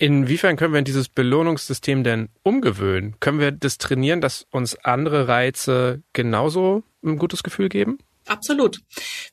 Inwiefern 0.00 0.56
können 0.56 0.74
wir 0.74 0.82
dieses 0.82 1.08
Belohnungssystem 1.08 2.04
denn 2.04 2.28
umgewöhnen? 2.44 3.16
Können 3.18 3.40
wir 3.40 3.50
das 3.50 3.78
trainieren, 3.78 4.20
dass 4.20 4.46
uns 4.50 4.76
andere 4.84 5.26
Reize 5.26 6.02
genauso 6.12 6.84
ein 7.04 7.18
gutes 7.18 7.42
Gefühl 7.42 7.68
geben? 7.68 7.98
Absolut. 8.28 8.80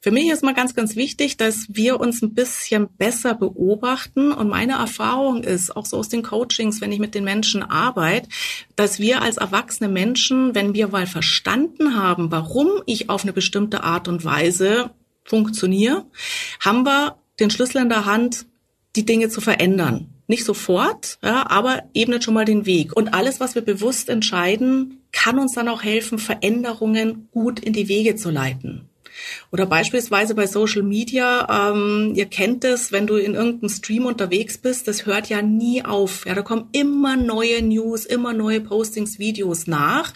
Für 0.01 0.11
mich 0.11 0.29
ist 0.29 0.43
mal 0.43 0.53
ganz, 0.53 0.73
ganz 0.73 0.95
wichtig, 0.95 1.37
dass 1.37 1.65
wir 1.69 1.99
uns 1.99 2.21
ein 2.21 2.33
bisschen 2.33 2.87
besser 2.97 3.35
beobachten. 3.35 4.31
Und 4.31 4.47
meine 4.47 4.73
Erfahrung 4.73 5.43
ist, 5.43 5.75
auch 5.75 5.85
so 5.85 5.97
aus 5.97 6.09
den 6.09 6.23
Coachings, 6.23 6.79
wenn 6.79 6.91
ich 6.91 6.99
mit 6.99 7.13
den 7.13 7.25
Menschen 7.25 7.61
arbeite, 7.61 8.29
dass 8.75 8.99
wir 8.99 9.21
als 9.21 9.37
erwachsene 9.37 9.89
Menschen, 9.89 10.55
wenn 10.55 10.73
wir 10.73 10.87
mal 10.87 11.07
verstanden 11.07 12.01
haben, 12.01 12.31
warum 12.31 12.69
ich 12.85 13.09
auf 13.09 13.23
eine 13.23 13.33
bestimmte 13.33 13.83
Art 13.83 14.07
und 14.07 14.23
Weise 14.23 14.91
funktioniere, 15.25 16.05
haben 16.61 16.83
wir 16.83 17.17
den 17.39 17.49
Schlüssel 17.49 17.81
in 17.81 17.89
der 17.89 18.05
Hand, 18.05 18.45
die 18.95 19.05
Dinge 19.05 19.29
zu 19.29 19.41
verändern. 19.41 20.14
Nicht 20.27 20.45
sofort, 20.45 21.19
ja, 21.23 21.49
aber 21.49 21.83
ebnet 21.93 22.23
schon 22.23 22.33
mal 22.33 22.45
den 22.45 22.65
Weg. 22.65 22.95
Und 22.95 23.13
alles, 23.13 23.39
was 23.39 23.53
wir 23.55 23.61
bewusst 23.61 24.09
entscheiden, 24.09 25.01
kann 25.11 25.39
uns 25.39 25.53
dann 25.53 25.69
auch 25.69 25.83
helfen, 25.83 26.17
Veränderungen 26.17 27.29
gut 27.31 27.59
in 27.59 27.73
die 27.73 27.87
Wege 27.87 28.15
zu 28.15 28.31
leiten. 28.31 28.89
Oder 29.51 29.65
beispielsweise 29.65 30.35
bei 30.35 30.47
Social 30.47 30.83
Media, 30.83 31.71
ähm, 31.71 32.13
ihr 32.15 32.25
kennt 32.25 32.63
es, 32.63 32.91
wenn 32.91 33.07
du 33.07 33.15
in 33.15 33.33
irgendeinem 33.33 33.69
Stream 33.69 34.05
unterwegs 34.05 34.57
bist, 34.57 34.87
das 34.87 35.05
hört 35.05 35.29
ja 35.29 35.41
nie 35.41 35.83
auf. 35.83 36.25
Ja, 36.25 36.33
da 36.33 36.41
kommen 36.41 36.69
immer 36.71 37.15
neue 37.15 37.61
News, 37.61 38.05
immer 38.05 38.33
neue 38.33 38.61
Postings, 38.61 39.19
Videos 39.19 39.67
nach. 39.67 40.13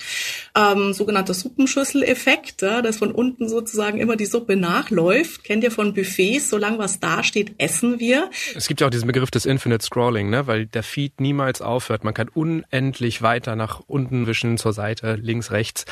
Ähm, 0.56 0.94
sogenannter 0.94 1.34
Suppenschüssel-Effekt, 1.34 2.62
ja, 2.62 2.82
dass 2.82 2.98
von 2.98 3.12
unten 3.12 3.50
sozusagen 3.50 4.00
immer 4.00 4.15
die 4.15 4.25
Suppe 4.25 4.56
nachläuft. 4.56 5.44
Kennt 5.44 5.63
ihr 5.63 5.72
von 5.72 5.94
Buffets, 5.94 6.50
solange 6.50 6.77
was 6.77 7.00
da 7.00 7.24
steht, 7.24 7.53
essen 7.58 8.00
wir. 8.00 8.29
Es 8.56 8.68
gibt 8.68 8.82
ja 8.82 8.88
auch 8.88 8.91
diesen 8.91 9.08
Begriff 9.08 9.32
des 9.32 9.46
Infinite 9.46 9.86
Scrolling, 9.86 10.29
ne, 10.29 10.48
weil 10.48 10.65
der 10.65 10.84
Feed 10.84 11.20
niemals 11.22 11.62
aufhört. 11.62 12.03
Man 12.03 12.13
kann 12.13 12.29
unendlich 12.29 13.22
weiter 13.22 13.56
nach 13.56 13.82
unten 13.88 14.27
wischen, 14.27 14.58
zur 14.58 14.74
Seite, 14.74 15.15
links, 15.15 15.51
rechts. 15.51 15.86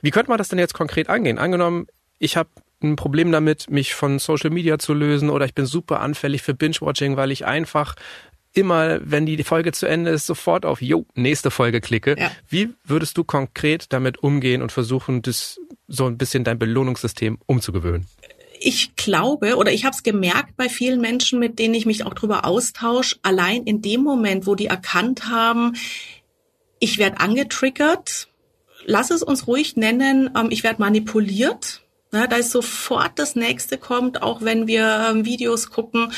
Wie 0.00 0.10
könnte 0.10 0.30
man 0.30 0.38
das 0.38 0.48
denn 0.48 0.58
jetzt 0.58 0.74
konkret 0.74 1.08
angehen? 1.08 1.38
Angenommen, 1.38 1.86
ich 2.22 2.36
habe 2.36 2.48
ein 2.82 2.96
Problem 2.96 3.32
damit, 3.32 3.68
mich 3.70 3.94
von 3.94 4.18
Social 4.18 4.50
Media 4.50 4.78
zu 4.78 4.94
lösen 4.94 5.28
oder 5.28 5.44
ich 5.44 5.54
bin 5.54 5.66
super 5.66 6.00
anfällig 6.00 6.42
für 6.42 6.54
Binge-Watching, 6.54 7.16
weil 7.16 7.30
ich 7.32 7.44
einfach 7.44 7.96
immer, 8.54 9.00
wenn 9.02 9.26
die 9.26 9.42
Folge 9.42 9.72
zu 9.72 9.86
Ende 9.86 10.10
ist, 10.10 10.26
sofort 10.26 10.64
auf 10.64 10.82
Jo, 10.82 11.06
nächste 11.14 11.50
Folge 11.50 11.80
klicke. 11.80 12.16
Ja. 12.18 12.30
Wie 12.48 12.70
würdest 12.84 13.16
du 13.16 13.24
konkret 13.24 13.92
damit 13.92 14.22
umgehen 14.22 14.62
und 14.62 14.72
versuchen, 14.72 15.22
das 15.22 15.58
so 15.88 16.06
ein 16.06 16.18
bisschen 16.18 16.44
dein 16.44 16.58
Belohnungssystem 16.58 17.38
umzugewöhnen? 17.46 18.06
ich 18.64 18.94
glaube 18.94 19.56
oder 19.56 19.72
ich 19.72 19.84
habe 19.84 19.92
es 19.92 20.04
gemerkt 20.04 20.56
bei 20.56 20.68
vielen 20.68 21.00
Menschen, 21.00 21.40
mit 21.40 21.58
denen 21.58 21.74
ich 21.74 21.84
mich 21.84 22.06
auch 22.06 22.14
darüber 22.14 22.44
austausche, 22.44 23.16
allein 23.22 23.64
in 23.64 23.82
dem 23.82 24.04
Moment, 24.04 24.46
wo 24.46 24.54
die 24.54 24.66
erkannt 24.66 25.28
haben, 25.28 25.72
ich 26.78 26.96
werde 26.96 27.18
angetriggert, 27.18 28.28
lass 28.84 29.10
es 29.10 29.24
uns 29.24 29.48
ruhig 29.48 29.74
nennen, 29.74 30.30
ähm, 30.36 30.46
ich 30.50 30.62
werde 30.62 30.80
manipuliert 30.80 31.81
ja, 32.12 32.26
da 32.26 32.36
ist 32.36 32.50
sofort 32.50 33.18
das 33.18 33.36
nächste 33.36 33.78
kommt, 33.78 34.22
auch 34.22 34.42
wenn 34.42 34.66
wir 34.66 35.08
ähm, 35.10 35.24
Videos 35.24 35.70
gucken. 35.70 36.12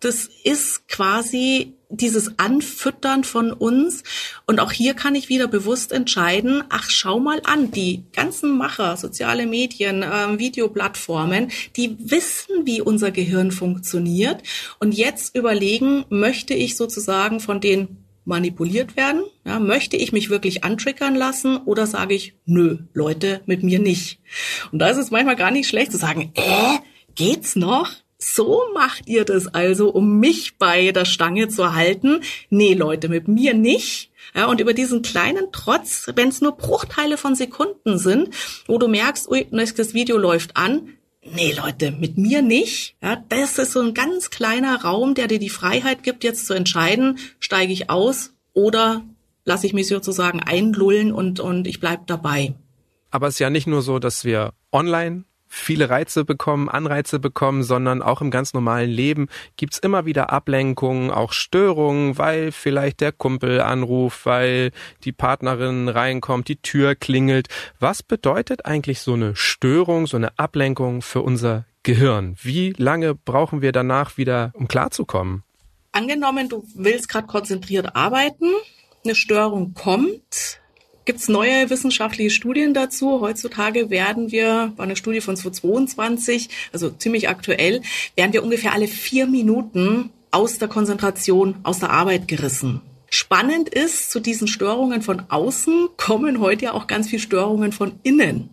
Das 0.00 0.28
ist 0.42 0.88
quasi 0.88 1.74
dieses 1.88 2.38
Anfüttern 2.38 3.22
von 3.22 3.52
uns. 3.52 4.02
Und 4.46 4.58
auch 4.58 4.72
hier 4.72 4.94
kann 4.94 5.14
ich 5.14 5.28
wieder 5.28 5.46
bewusst 5.46 5.92
entscheiden, 5.92 6.64
ach, 6.68 6.90
schau 6.90 7.20
mal 7.20 7.40
an, 7.44 7.70
die 7.70 8.02
ganzen 8.12 8.56
Macher, 8.56 8.96
soziale 8.96 9.46
Medien, 9.46 10.04
ähm, 10.04 10.40
Videoplattformen, 10.40 11.52
die 11.76 11.96
wissen, 11.98 12.66
wie 12.66 12.80
unser 12.80 13.12
Gehirn 13.12 13.52
funktioniert. 13.52 14.42
Und 14.80 14.92
jetzt 14.92 15.36
überlegen, 15.36 16.04
möchte 16.08 16.54
ich 16.54 16.76
sozusagen 16.76 17.38
von 17.38 17.60
den 17.60 18.05
manipuliert 18.26 18.96
werden? 18.96 19.22
Ja, 19.44 19.58
möchte 19.58 19.96
ich 19.96 20.12
mich 20.12 20.28
wirklich 20.28 20.64
antriggern 20.64 21.14
lassen 21.14 21.56
oder 21.58 21.86
sage 21.86 22.14
ich, 22.14 22.34
nö, 22.44 22.78
Leute, 22.92 23.40
mit 23.46 23.62
mir 23.62 23.78
nicht? 23.78 24.20
Und 24.72 24.80
da 24.80 24.88
ist 24.88 24.98
es 24.98 25.10
manchmal 25.10 25.36
gar 25.36 25.50
nicht 25.50 25.68
schlecht 25.68 25.92
zu 25.92 25.98
sagen, 25.98 26.32
äh, 26.34 26.78
geht's 27.14 27.56
noch? 27.56 27.90
So 28.18 28.62
macht 28.74 29.08
ihr 29.08 29.24
das 29.24 29.46
also, 29.46 29.90
um 29.90 30.18
mich 30.18 30.58
bei 30.58 30.90
der 30.90 31.04
Stange 31.04 31.48
zu 31.48 31.74
halten? 31.74 32.22
Nee, 32.48 32.74
Leute, 32.74 33.08
mit 33.08 33.28
mir 33.28 33.54
nicht. 33.54 34.10
Ja, 34.34 34.46
und 34.46 34.60
über 34.60 34.74
diesen 34.74 35.02
kleinen 35.02 35.52
Trotz, 35.52 36.10
wenn 36.14 36.28
es 36.28 36.40
nur 36.40 36.52
Bruchteile 36.52 37.16
von 37.16 37.34
Sekunden 37.34 37.98
sind, 37.98 38.30
wo 38.66 38.78
du 38.78 38.88
merkst, 38.88 39.30
ui, 39.30 39.46
das 39.50 39.94
Video 39.94 40.18
läuft 40.18 40.56
an, 40.56 40.95
nee 41.34 41.52
Leute, 41.52 41.90
mit 41.90 42.18
mir 42.18 42.42
nicht. 42.42 42.96
Ja, 43.02 43.22
das 43.28 43.58
ist 43.58 43.72
so 43.72 43.80
ein 43.80 43.94
ganz 43.94 44.30
kleiner 44.30 44.82
Raum, 44.82 45.14
der 45.14 45.26
dir 45.26 45.38
die 45.38 45.48
Freiheit 45.48 46.02
gibt, 46.02 46.24
jetzt 46.24 46.46
zu 46.46 46.54
entscheiden, 46.54 47.18
steige 47.40 47.72
ich 47.72 47.90
aus 47.90 48.32
oder 48.52 49.02
lasse 49.44 49.66
ich 49.66 49.72
mich 49.72 49.88
sozusagen 49.88 50.40
einlullen 50.40 51.12
und, 51.12 51.40
und 51.40 51.66
ich 51.66 51.80
bleib 51.80 52.06
dabei. 52.06 52.54
Aber 53.10 53.28
es 53.28 53.34
ist 53.34 53.40
ja 53.40 53.50
nicht 53.50 53.66
nur 53.66 53.82
so, 53.82 53.98
dass 53.98 54.24
wir 54.24 54.52
online 54.72 55.24
viele 55.48 55.90
Reize 55.90 56.24
bekommen, 56.24 56.68
Anreize 56.68 57.18
bekommen, 57.18 57.62
sondern 57.62 58.02
auch 58.02 58.20
im 58.20 58.30
ganz 58.30 58.54
normalen 58.54 58.90
Leben 58.90 59.28
gibt's 59.56 59.78
immer 59.78 60.06
wieder 60.06 60.30
Ablenkungen, 60.30 61.10
auch 61.10 61.32
Störungen, 61.32 62.18
weil 62.18 62.52
vielleicht 62.52 63.00
der 63.00 63.12
Kumpel 63.12 63.60
anruft, 63.60 64.26
weil 64.26 64.72
die 65.04 65.12
Partnerin 65.12 65.88
reinkommt, 65.88 66.48
die 66.48 66.56
Tür 66.56 66.94
klingelt. 66.94 67.48
Was 67.80 68.02
bedeutet 68.02 68.66
eigentlich 68.66 69.00
so 69.00 69.14
eine 69.14 69.36
Störung, 69.36 70.06
so 70.06 70.16
eine 70.16 70.38
Ablenkung 70.38 71.02
für 71.02 71.22
unser 71.22 71.64
Gehirn? 71.82 72.36
Wie 72.42 72.74
lange 72.76 73.14
brauchen 73.14 73.62
wir 73.62 73.72
danach 73.72 74.16
wieder, 74.16 74.50
um 74.54 74.68
klarzukommen? 74.68 75.42
Angenommen, 75.92 76.48
du 76.48 76.64
willst 76.74 77.08
gerade 77.08 77.26
konzentriert 77.26 77.96
arbeiten, 77.96 78.52
eine 79.04 79.14
Störung 79.14 79.72
kommt, 79.72 80.60
gibt 81.06 81.20
es 81.20 81.28
neue 81.28 81.70
wissenschaftliche 81.70 82.30
Studien 82.30 82.74
dazu. 82.74 83.20
Heutzutage 83.20 83.88
werden 83.88 84.30
wir, 84.30 84.72
war 84.76 84.84
eine 84.84 84.96
Studie 84.96 85.22
von 85.22 85.36
2022, 85.36 86.50
also 86.72 86.90
ziemlich 86.90 87.28
aktuell, 87.28 87.80
werden 88.16 88.32
wir 88.32 88.42
ungefähr 88.42 88.74
alle 88.74 88.88
vier 88.88 89.26
Minuten 89.26 90.10
aus 90.30 90.58
der 90.58 90.68
Konzentration, 90.68 91.54
aus 91.62 91.78
der 91.78 91.90
Arbeit 91.90 92.28
gerissen. 92.28 92.82
Spannend 93.08 93.68
ist, 93.68 94.10
zu 94.10 94.20
diesen 94.20 94.48
Störungen 94.48 95.00
von 95.00 95.22
außen 95.28 95.88
kommen 95.96 96.40
heute 96.40 96.66
ja 96.66 96.72
auch 96.72 96.86
ganz 96.86 97.08
viele 97.08 97.22
Störungen 97.22 97.72
von 97.72 97.92
innen. 98.02 98.50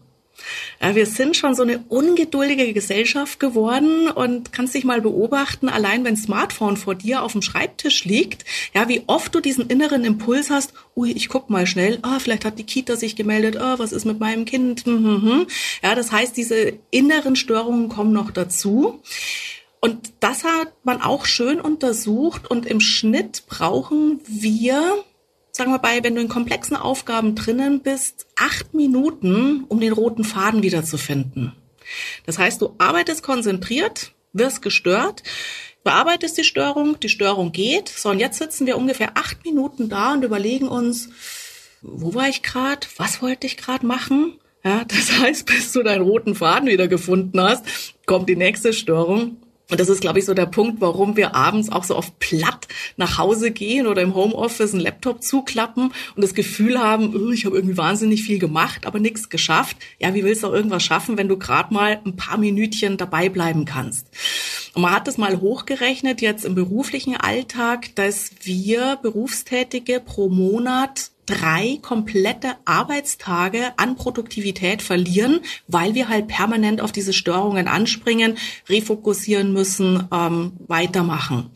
Ja, 0.81 0.95
wir 0.95 1.05
sind 1.05 1.37
schon 1.37 1.55
so 1.55 1.61
eine 1.63 1.79
ungeduldige 1.89 2.73
Gesellschaft 2.73 3.39
geworden 3.39 4.09
und 4.09 4.51
kannst 4.51 4.73
dich 4.73 4.83
mal 4.83 5.01
beobachten, 5.01 5.69
allein 5.69 6.03
wenn 6.03 6.17
Smartphone 6.17 6.77
vor 6.77 6.95
dir 6.95 7.23
auf 7.23 7.33
dem 7.33 7.41
Schreibtisch 7.41 8.03
liegt, 8.05 8.43
ja, 8.73 8.89
wie 8.89 9.03
oft 9.07 9.33
du 9.33 9.39
diesen 9.39 9.67
inneren 9.67 10.03
Impuls 10.03 10.49
hast, 10.49 10.73
ui, 10.95 11.11
ich 11.11 11.29
guck 11.29 11.49
mal 11.49 11.67
schnell, 11.67 11.99
ah, 12.01 12.19
vielleicht 12.19 12.45
hat 12.45 12.59
die 12.59 12.65
Kita 12.65 12.95
sich 12.95 13.15
gemeldet, 13.15 13.57
ah, 13.57 13.79
was 13.79 13.91
ist 13.91 14.05
mit 14.05 14.19
meinem 14.19 14.45
Kind? 14.45 14.85
Hm, 14.85 15.05
hm, 15.05 15.21
hm. 15.21 15.47
Ja, 15.81 15.95
das 15.95 16.11
heißt, 16.11 16.35
diese 16.35 16.73
inneren 16.89 17.35
Störungen 17.35 17.89
kommen 17.89 18.11
noch 18.11 18.31
dazu. 18.31 19.01
Und 19.79 20.13
das 20.21 20.45
hat 20.45 20.73
man 20.83 21.01
auch 21.01 21.25
schön 21.25 21.59
untersucht 21.59 22.49
und 22.49 22.65
im 22.65 22.79
Schnitt 22.79 23.43
brauchen 23.47 24.21
wir 24.25 25.03
sagen 25.55 25.71
wir 25.71 25.79
bei, 25.79 26.03
wenn 26.03 26.15
du 26.15 26.21
in 26.21 26.29
komplexen 26.29 26.75
Aufgaben 26.75 27.35
drinnen 27.35 27.81
bist, 27.81 28.25
acht 28.35 28.73
Minuten, 28.73 29.65
um 29.67 29.79
den 29.79 29.93
roten 29.93 30.23
Faden 30.23 30.63
wiederzufinden. 30.63 31.53
Das 32.25 32.39
heißt, 32.39 32.61
du 32.61 32.73
arbeitest 32.79 33.23
konzentriert, 33.23 34.13
wirst 34.33 34.63
gestört, 34.63 35.21
bearbeitest 35.83 36.37
die 36.37 36.43
Störung, 36.43 36.99
die 36.99 37.09
Störung 37.09 37.51
geht. 37.51 37.89
So, 37.89 38.09
und 38.09 38.19
jetzt 38.19 38.39
sitzen 38.39 38.65
wir 38.65 38.77
ungefähr 38.77 39.11
acht 39.15 39.45
Minuten 39.45 39.89
da 39.89 40.13
und 40.13 40.23
überlegen 40.23 40.67
uns, 40.67 41.09
wo 41.81 42.15
war 42.15 42.29
ich 42.29 42.41
gerade, 42.41 42.87
was 42.97 43.21
wollte 43.21 43.45
ich 43.45 43.57
gerade 43.57 43.85
machen? 43.85 44.39
Ja, 44.63 44.85
das 44.85 45.11
heißt, 45.19 45.45
bis 45.45 45.71
du 45.71 45.83
deinen 45.83 46.01
roten 46.01 46.33
Faden 46.33 46.69
wieder 46.69 46.87
gefunden 46.87 47.39
hast, 47.39 47.65
kommt 48.07 48.27
die 48.27 48.35
nächste 48.35 48.73
Störung 48.73 49.37
und 49.73 49.79
das 49.79 49.89
ist, 49.89 50.01
glaube 50.01 50.19
ich, 50.19 50.25
so 50.25 50.35
der 50.35 50.45
Punkt, 50.45 50.81
warum 50.81 51.17
wir 51.17 51.33
abends 51.33 51.71
auch 51.71 51.83
so 51.83 51.95
oft 51.95 52.19
platt 52.19 52.67
nach 52.95 53.17
Hause 53.17 53.49
gehen 53.49 53.87
oder 53.87 54.03
im 54.03 54.13
Homeoffice 54.13 54.71
einen 54.71 54.83
Laptop 54.83 55.23
zuklappen 55.23 55.91
und 56.15 56.21
das 56.21 56.35
Gefühl 56.35 56.77
haben, 56.77 57.15
oh, 57.15 57.31
ich 57.31 57.45
habe 57.45 57.55
irgendwie 57.55 57.75
wahnsinnig 57.75 58.21
viel 58.21 58.37
gemacht, 58.37 58.85
aber 58.85 58.99
nichts 58.99 59.29
geschafft. 59.29 59.77
Ja, 59.97 60.13
wie 60.13 60.23
willst 60.23 60.43
du 60.43 60.47
auch 60.49 60.53
irgendwas 60.53 60.83
schaffen, 60.83 61.17
wenn 61.17 61.27
du 61.27 61.39
gerade 61.39 61.73
mal 61.73 61.99
ein 62.05 62.15
paar 62.15 62.37
Minütchen 62.37 62.97
dabei 62.97 63.29
bleiben 63.29 63.65
kannst? 63.65 64.05
Und 64.75 64.83
man 64.83 64.91
hat 64.91 65.07
das 65.07 65.17
mal 65.17 65.41
hochgerechnet 65.41 66.21
jetzt 66.21 66.45
im 66.45 66.53
beruflichen 66.53 67.17
Alltag, 67.17 67.95
dass 67.95 68.29
wir 68.43 68.99
Berufstätige 69.01 70.01
pro 70.01 70.29
Monat 70.29 71.09
drei 71.25 71.79
komplette 71.81 72.55
Arbeitstage 72.65 73.73
an 73.77 73.95
Produktivität 73.95 74.81
verlieren, 74.81 75.39
weil 75.67 75.95
wir 75.95 76.09
halt 76.09 76.27
permanent 76.27 76.81
auf 76.81 76.91
diese 76.91 77.13
Störungen 77.13 77.67
anspringen, 77.67 78.37
refokussieren 78.69 79.53
müssen, 79.53 80.07
ähm, 80.11 80.53
weitermachen. 80.67 81.49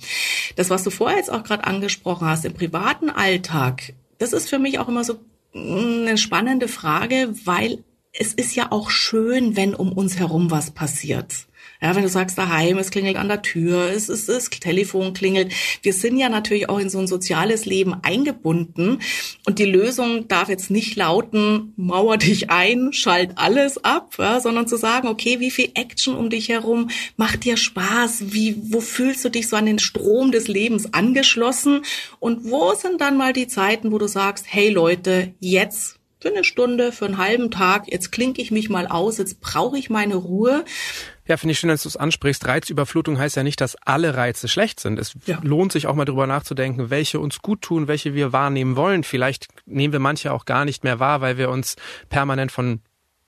Das, 0.55 0.69
was 0.69 0.83
du 0.83 0.89
vorher 0.89 1.17
jetzt 1.17 1.31
auch 1.31 1.43
gerade 1.43 1.65
angesprochen 1.65 2.27
hast, 2.27 2.45
im 2.45 2.53
privaten 2.53 3.09
Alltag, 3.09 3.93
das 4.17 4.33
ist 4.33 4.49
für 4.49 4.59
mich 4.59 4.79
auch 4.79 4.87
immer 4.87 5.03
so 5.03 5.15
mm, 5.53 6.07
eine 6.07 6.17
spannende 6.17 6.67
Frage, 6.67 7.33
weil 7.45 7.83
es 8.13 8.33
ist 8.33 8.55
ja 8.55 8.71
auch 8.71 8.89
schön, 8.89 9.55
wenn 9.55 9.75
um 9.75 9.91
uns 9.91 10.17
herum 10.17 10.49
was 10.49 10.71
passiert. 10.71 11.46
Ja, 11.81 11.95
wenn 11.95 12.03
du 12.03 12.09
sagst 12.09 12.37
daheim, 12.37 12.77
es 12.79 12.89
klingelt 12.89 13.17
an 13.17 13.27
der 13.27 13.43
Tür, 13.43 13.91
es 13.91 14.09
ist 14.09 14.29
das 14.29 14.49
Telefon 14.49 15.13
klingelt. 15.13 15.53
Wir 15.83 15.93
sind 15.93 16.17
ja 16.17 16.27
natürlich 16.27 16.69
auch 16.69 16.79
in 16.79 16.89
so 16.89 16.97
ein 16.97 17.07
soziales 17.07 17.65
Leben 17.65 17.95
eingebunden 18.01 18.99
und 19.45 19.59
die 19.59 19.65
Lösung 19.65 20.27
darf 20.27 20.49
jetzt 20.49 20.71
nicht 20.71 20.95
lauten, 20.95 21.73
mauer 21.75 22.17
dich 22.17 22.49
ein, 22.49 22.93
schalt 22.93 23.31
alles 23.35 23.83
ab, 23.83 24.15
ja, 24.17 24.39
sondern 24.39 24.67
zu 24.67 24.77
sagen, 24.77 25.07
okay, 25.07 25.39
wie 25.39 25.51
viel 25.51 25.69
Action 25.75 26.15
um 26.15 26.29
dich 26.29 26.49
herum 26.49 26.89
macht 27.15 27.45
dir 27.45 27.57
Spaß? 27.57 28.33
Wie, 28.33 28.55
wo 28.71 28.81
fühlst 28.81 29.23
du 29.23 29.29
dich 29.29 29.47
so 29.47 29.55
an 29.55 29.67
den 29.67 29.79
Strom 29.79 30.31
des 30.31 30.47
Lebens 30.47 30.93
angeschlossen? 30.93 31.83
Und 32.19 32.49
wo 32.49 32.73
sind 32.73 33.01
dann 33.01 33.17
mal 33.17 33.33
die 33.33 33.47
Zeiten, 33.47 33.91
wo 33.91 33.99
du 33.99 34.07
sagst, 34.07 34.45
hey 34.47 34.69
Leute, 34.69 35.33
jetzt 35.39 35.97
für 36.19 36.29
eine 36.29 36.43
Stunde, 36.43 36.91
für 36.91 37.05
einen 37.05 37.17
halben 37.17 37.51
Tag, 37.51 37.91
jetzt 37.91 38.11
klinke 38.11 38.41
ich 38.41 38.51
mich 38.51 38.69
mal 38.69 38.87
aus, 38.87 39.17
jetzt 39.17 39.39
brauche 39.39 39.77
ich 39.77 39.89
meine 39.89 40.15
Ruhe. 40.15 40.65
Ja, 41.27 41.37
finde 41.37 41.51
ich 41.51 41.59
schön, 41.59 41.69
dass 41.69 41.83
du 41.83 41.89
es 41.89 41.97
ansprichst. 41.97 42.47
Reizüberflutung 42.47 43.19
heißt 43.19 43.35
ja 43.35 43.43
nicht, 43.43 43.59
dass 43.59 43.75
alle 43.75 44.15
Reize 44.15 44.47
schlecht 44.47 44.79
sind. 44.79 44.97
Es 44.97 45.13
ja. 45.25 45.39
lohnt 45.43 45.71
sich 45.71 45.87
auch 45.87 45.95
mal 45.95 46.05
drüber 46.05 46.27
nachzudenken, 46.27 46.89
welche 46.89 47.19
uns 47.19 47.41
gut 47.41 47.61
tun, 47.61 47.87
welche 47.87 48.13
wir 48.13 48.33
wahrnehmen 48.33 48.75
wollen. 48.75 49.03
Vielleicht 49.03 49.47
nehmen 49.65 49.93
wir 49.93 49.99
manche 49.99 50.31
auch 50.31 50.45
gar 50.45 50.65
nicht 50.65 50.83
mehr 50.83 50.99
wahr, 50.99 51.21
weil 51.21 51.37
wir 51.37 51.49
uns 51.49 51.75
permanent 52.09 52.51
von 52.51 52.81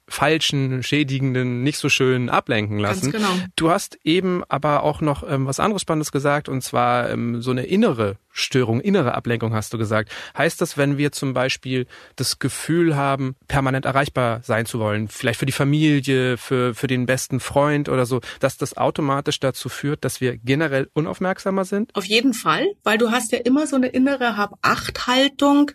falschen, 0.10 0.84
schädigenden, 0.84 1.64
nicht 1.64 1.78
so 1.78 1.90
schönen 1.90 2.30
ablenken 2.30 2.80
lassen. 2.80 3.12
Ganz 3.12 3.26
genau. 3.26 3.46
Du 3.56 3.70
hast 3.70 3.98
eben 4.04 4.44
aber 4.50 4.84
auch 4.84 5.02
noch 5.02 5.24
ähm, 5.28 5.46
was 5.46 5.60
anderes 5.60 5.82
Spannendes 5.82 6.12
gesagt, 6.12 6.50
und 6.50 6.62
zwar 6.62 7.10
ähm, 7.10 7.42
so 7.42 7.52
eine 7.52 7.66
innere 7.66 8.18
Störung, 8.32 8.80
innere 8.82 9.16
Ablenkung 9.16 9.54
hast 9.54 9.74
du 9.74 9.78
gesagt. 9.78 10.12
Heißt 10.38 10.62
das, 10.62 10.78
wenn 10.78 10.98
wir 10.98 11.12
zum 11.12 11.34
Beispiel 11.34 11.88
das 12.16 12.40
Gefühl 12.40 12.96
haben, 12.96 13.36
permanent 13.48 13.86
erreichbar 13.86 14.42
sein 14.44 14.66
zu 14.66 14.80
wollen, 14.80 15.08
vielleicht 15.08 15.40
für 15.40 15.46
die 15.46 15.52
Familie, 15.52 16.38
für, 16.38 16.74
für 16.74 16.88
den 16.88 17.06
besten 17.06 17.40
Freund 17.40 17.90
oder 17.90 18.06
so, 18.06 18.22
dass 18.40 18.58
das 18.58 18.78
automatisch 18.78 19.40
dazu 19.40 19.70
führt, 19.70 20.06
dass 20.06 20.22
wir 20.22 20.38
generell 20.38 20.90
unaufmerksamer 20.94 21.66
sind? 21.66 21.94
Auf 21.96 22.06
jeden 22.06 22.34
Fall, 22.34 22.68
weil 22.84 22.98
du 22.98 23.12
hast 23.12 23.32
ja 23.32 23.40
immer 23.40 23.68
so 23.68 23.76
eine 23.76 23.88
innere 23.88 24.38
Hab-Acht-Haltung. 24.38 25.72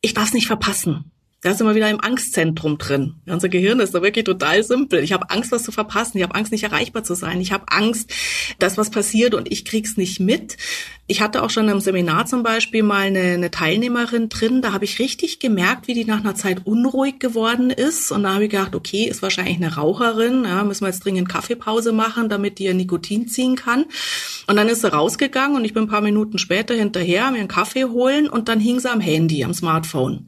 Ich 0.00 0.14
darf 0.14 0.26
es 0.26 0.34
nicht 0.34 0.46
verpassen. 0.46 1.10
Da 1.42 1.52
sind 1.52 1.66
wir 1.66 1.74
wieder 1.74 1.90
im 1.90 2.00
Angstzentrum 2.00 2.78
drin. 2.78 3.16
Unser 3.26 3.50
Gehirn 3.50 3.78
ist 3.80 3.94
da 3.94 4.00
wirklich 4.00 4.24
total 4.24 4.62
simpel. 4.62 5.04
Ich 5.04 5.12
habe 5.12 5.30
Angst, 5.30 5.52
was 5.52 5.64
zu 5.64 5.70
verpassen. 5.70 6.16
Ich 6.16 6.22
habe 6.22 6.34
Angst, 6.34 6.50
nicht 6.50 6.64
erreichbar 6.64 7.04
zu 7.04 7.14
sein. 7.14 7.42
Ich 7.42 7.52
habe 7.52 7.66
Angst, 7.68 8.10
dass 8.58 8.78
was 8.78 8.90
passiert 8.90 9.34
und 9.34 9.52
ich 9.52 9.66
krieg's 9.66 9.98
nicht 9.98 10.18
mit. 10.18 10.56
Ich 11.06 11.20
hatte 11.20 11.42
auch 11.42 11.50
schon 11.50 11.68
im 11.68 11.78
Seminar 11.78 12.24
zum 12.24 12.42
Beispiel 12.42 12.82
mal 12.82 13.02
eine, 13.02 13.20
eine 13.20 13.50
Teilnehmerin 13.50 14.30
drin. 14.30 14.62
Da 14.62 14.72
habe 14.72 14.86
ich 14.86 14.98
richtig 14.98 15.38
gemerkt, 15.38 15.88
wie 15.88 15.94
die 15.94 16.06
nach 16.06 16.20
einer 16.20 16.34
Zeit 16.34 16.62
unruhig 16.64 17.18
geworden 17.18 17.68
ist. 17.68 18.12
Und 18.12 18.22
da 18.22 18.32
habe 18.32 18.44
ich 18.44 18.50
gedacht, 18.50 18.74
okay, 18.74 19.04
ist 19.04 19.20
wahrscheinlich 19.20 19.56
eine 19.56 19.74
Raucherin. 19.74 20.44
Ja, 20.44 20.64
müssen 20.64 20.84
wir 20.84 20.88
jetzt 20.88 21.04
dringend 21.04 21.28
Kaffeepause 21.28 21.92
machen, 21.92 22.30
damit 22.30 22.58
die 22.58 22.64
ihr 22.64 22.74
Nikotin 22.74 23.28
ziehen 23.28 23.56
kann. 23.56 23.84
Und 24.46 24.56
dann 24.56 24.68
ist 24.68 24.80
sie 24.80 24.90
rausgegangen 24.90 25.56
und 25.56 25.66
ich 25.66 25.74
bin 25.74 25.84
ein 25.84 25.88
paar 25.88 26.00
Minuten 26.00 26.38
später 26.38 26.74
hinterher, 26.74 27.30
mir 27.30 27.40
einen 27.40 27.48
Kaffee 27.48 27.84
holen 27.84 28.26
und 28.28 28.48
dann 28.48 28.58
hing 28.58 28.80
sie 28.80 28.90
am 28.90 29.00
Handy, 29.00 29.44
am 29.44 29.52
Smartphone. 29.52 30.26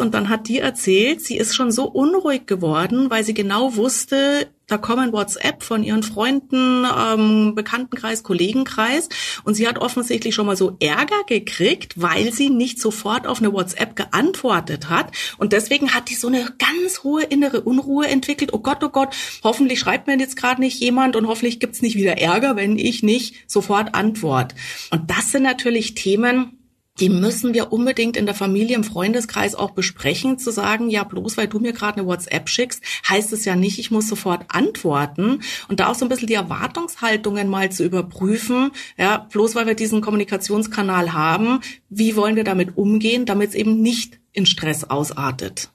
Und 0.00 0.14
dann 0.14 0.28
hat 0.28 0.48
die 0.48 0.58
erzählt, 0.58 1.20
sie 1.20 1.36
ist 1.36 1.54
schon 1.54 1.70
so 1.70 1.84
unruhig 1.84 2.46
geworden, 2.46 3.10
weil 3.10 3.22
sie 3.22 3.34
genau 3.34 3.76
wusste, 3.76 4.48
da 4.70 4.78
kommen 4.78 5.12
WhatsApp 5.12 5.64
von 5.64 5.82
ihren 5.82 6.04
Freunden, 6.04 6.84
ähm, 6.84 7.56
Bekanntenkreis, 7.56 8.22
Kollegenkreis. 8.22 9.08
Und 9.42 9.54
sie 9.54 9.66
hat 9.66 9.78
offensichtlich 9.78 10.34
schon 10.34 10.46
mal 10.46 10.56
so 10.56 10.76
Ärger 10.78 11.24
gekriegt, 11.26 12.00
weil 12.00 12.32
sie 12.32 12.50
nicht 12.50 12.80
sofort 12.80 13.26
auf 13.26 13.40
eine 13.40 13.52
WhatsApp 13.52 13.96
geantwortet 13.96 14.88
hat. 14.88 15.10
Und 15.38 15.52
deswegen 15.52 15.92
hat 15.92 16.08
die 16.08 16.14
so 16.14 16.28
eine 16.28 16.52
ganz 16.58 17.02
hohe 17.02 17.24
innere 17.24 17.62
Unruhe 17.62 18.06
entwickelt. 18.06 18.52
Oh 18.52 18.60
Gott, 18.60 18.84
oh 18.84 18.90
Gott, 18.90 19.14
hoffentlich 19.42 19.80
schreibt 19.80 20.06
mir 20.06 20.16
jetzt 20.18 20.36
gerade 20.36 20.60
nicht 20.60 20.80
jemand 20.80 21.16
und 21.16 21.26
hoffentlich 21.26 21.58
gibt's 21.58 21.82
nicht 21.82 21.96
wieder 21.96 22.18
Ärger, 22.18 22.54
wenn 22.54 22.78
ich 22.78 23.02
nicht 23.02 23.50
sofort 23.50 23.96
antwort. 23.96 24.54
Und 24.90 25.10
das 25.10 25.32
sind 25.32 25.42
natürlich 25.42 25.94
Themen, 25.94 26.59
die 27.00 27.08
müssen 27.08 27.54
wir 27.54 27.72
unbedingt 27.72 28.16
in 28.16 28.26
der 28.26 28.34
Familie, 28.34 28.76
im 28.76 28.84
Freundeskreis 28.84 29.54
auch 29.54 29.70
besprechen, 29.70 30.38
zu 30.38 30.50
sagen, 30.50 30.90
ja, 30.90 31.04
bloß 31.04 31.36
weil 31.36 31.48
du 31.48 31.58
mir 31.58 31.72
gerade 31.72 31.98
eine 31.98 32.06
WhatsApp 32.06 32.48
schickst, 32.48 32.82
heißt 33.08 33.32
es 33.32 33.44
ja 33.44 33.56
nicht, 33.56 33.78
ich 33.78 33.90
muss 33.90 34.08
sofort 34.08 34.44
antworten. 34.48 35.40
Und 35.68 35.80
da 35.80 35.88
auch 35.88 35.94
so 35.94 36.04
ein 36.04 36.08
bisschen 36.08 36.28
die 36.28 36.34
Erwartungshaltungen 36.34 37.48
mal 37.48 37.72
zu 37.72 37.84
überprüfen, 37.84 38.70
ja, 38.96 39.26
bloß 39.32 39.54
weil 39.54 39.66
wir 39.66 39.74
diesen 39.74 40.00
Kommunikationskanal 40.00 41.12
haben, 41.12 41.60
wie 41.88 42.16
wollen 42.16 42.36
wir 42.36 42.44
damit 42.44 42.76
umgehen, 42.76 43.26
damit 43.26 43.50
es 43.50 43.54
eben 43.54 43.80
nicht 43.80 44.20
in 44.32 44.46
Stress 44.46 44.84
ausartet. 44.84 45.70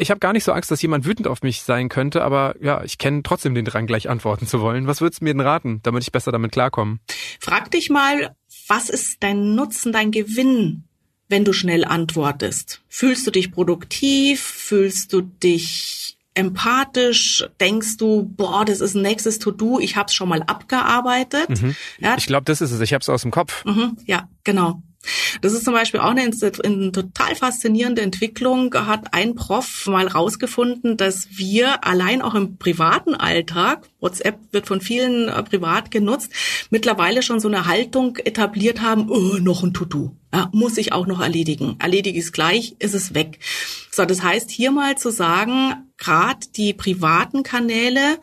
Ich 0.00 0.10
habe 0.10 0.20
gar 0.20 0.32
nicht 0.32 0.44
so 0.44 0.52
Angst, 0.52 0.70
dass 0.70 0.80
jemand 0.80 1.06
wütend 1.06 1.26
auf 1.26 1.42
mich 1.42 1.62
sein 1.62 1.88
könnte, 1.88 2.22
aber 2.22 2.54
ja, 2.60 2.84
ich 2.84 2.98
kenne 2.98 3.24
trotzdem 3.24 3.56
den 3.56 3.64
Drang, 3.64 3.86
gleich 3.86 4.08
antworten 4.08 4.46
zu 4.46 4.60
wollen. 4.60 4.86
Was 4.86 5.00
würdest 5.00 5.20
du 5.20 5.24
mir 5.24 5.34
denn 5.34 5.40
raten, 5.40 5.80
damit 5.82 6.04
ich 6.04 6.12
besser 6.12 6.30
damit 6.30 6.52
klarkomme? 6.52 7.00
Frag 7.40 7.72
dich 7.72 7.90
mal, 7.90 8.36
was 8.68 8.88
ist 8.90 9.16
dein 9.20 9.54
Nutzen, 9.54 9.92
dein 9.92 10.10
Gewinn, 10.10 10.84
wenn 11.28 11.44
du 11.44 11.52
schnell 11.52 11.84
antwortest? 11.84 12.82
Fühlst 12.88 13.26
du 13.26 13.30
dich 13.30 13.50
produktiv? 13.50 14.40
Fühlst 14.40 15.12
du 15.12 15.22
dich 15.22 16.16
empathisch? 16.34 17.48
Denkst 17.60 17.96
du, 17.96 18.22
boah, 18.22 18.64
das 18.64 18.80
ist 18.80 18.94
ein 18.94 19.02
nächstes 19.02 19.38
To-Do, 19.38 19.80
ich 19.80 19.96
habe 19.96 20.06
es 20.06 20.14
schon 20.14 20.28
mal 20.28 20.42
abgearbeitet? 20.42 21.48
Mhm. 21.48 21.74
Ja. 21.98 22.16
Ich 22.16 22.26
glaube, 22.26 22.44
das 22.44 22.60
ist 22.60 22.70
es. 22.70 22.80
Ich 22.80 22.92
habe 22.92 23.02
es 23.02 23.08
aus 23.08 23.22
dem 23.22 23.30
Kopf. 23.30 23.64
Mhm. 23.64 23.96
Ja, 24.06 24.28
genau. 24.44 24.82
Das 25.40 25.52
ist 25.52 25.64
zum 25.64 25.74
Beispiel 25.74 26.00
auch 26.00 26.10
eine, 26.10 26.30
eine, 26.64 26.92
total 26.92 27.34
faszinierende 27.34 28.02
Entwicklung. 28.02 28.74
Hat 28.74 29.14
ein 29.14 29.34
Prof 29.34 29.86
mal 29.86 30.06
rausgefunden, 30.06 30.96
dass 30.96 31.28
wir 31.30 31.84
allein 31.84 32.22
auch 32.22 32.34
im 32.34 32.56
privaten 32.56 33.14
Alltag, 33.14 33.88
WhatsApp 34.00 34.38
wird 34.52 34.66
von 34.66 34.80
vielen 34.80 35.28
äh, 35.28 35.42
privat 35.42 35.90
genutzt, 35.90 36.32
mittlerweile 36.70 37.22
schon 37.22 37.40
so 37.40 37.48
eine 37.48 37.66
Haltung 37.66 38.16
etabliert 38.16 38.80
haben, 38.80 39.10
oh, 39.10 39.38
noch 39.40 39.62
ein 39.62 39.74
To-Do. 39.74 40.14
Ja, 40.32 40.50
muss 40.52 40.76
ich 40.76 40.92
auch 40.92 41.06
noch 41.06 41.20
erledigen. 41.20 41.76
Erledige 41.78 42.18
ich 42.18 42.26
es 42.26 42.32
gleich, 42.32 42.76
ist 42.78 42.94
es 42.94 43.14
weg. 43.14 43.38
So, 43.98 44.04
das 44.04 44.22
heißt 44.22 44.48
hier 44.48 44.70
mal 44.70 44.96
zu 44.96 45.10
sagen, 45.10 45.90
gerade 45.96 46.46
die 46.54 46.72
privaten 46.72 47.42
Kanäle 47.42 48.18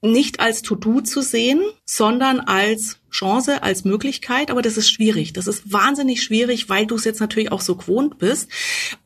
nicht 0.00 0.38
als 0.38 0.62
To-Do 0.62 1.00
zu 1.00 1.20
sehen, 1.20 1.62
sondern 1.84 2.38
als 2.38 3.00
Chance, 3.10 3.64
als 3.64 3.84
Möglichkeit. 3.84 4.52
Aber 4.52 4.62
das 4.62 4.76
ist 4.76 4.88
schwierig. 4.88 5.32
Das 5.32 5.48
ist 5.48 5.72
wahnsinnig 5.72 6.22
schwierig, 6.22 6.68
weil 6.68 6.86
du 6.86 6.94
es 6.94 7.02
jetzt 7.02 7.18
natürlich 7.18 7.50
auch 7.50 7.60
so 7.60 7.74
gewohnt 7.74 8.18
bist. 8.18 8.48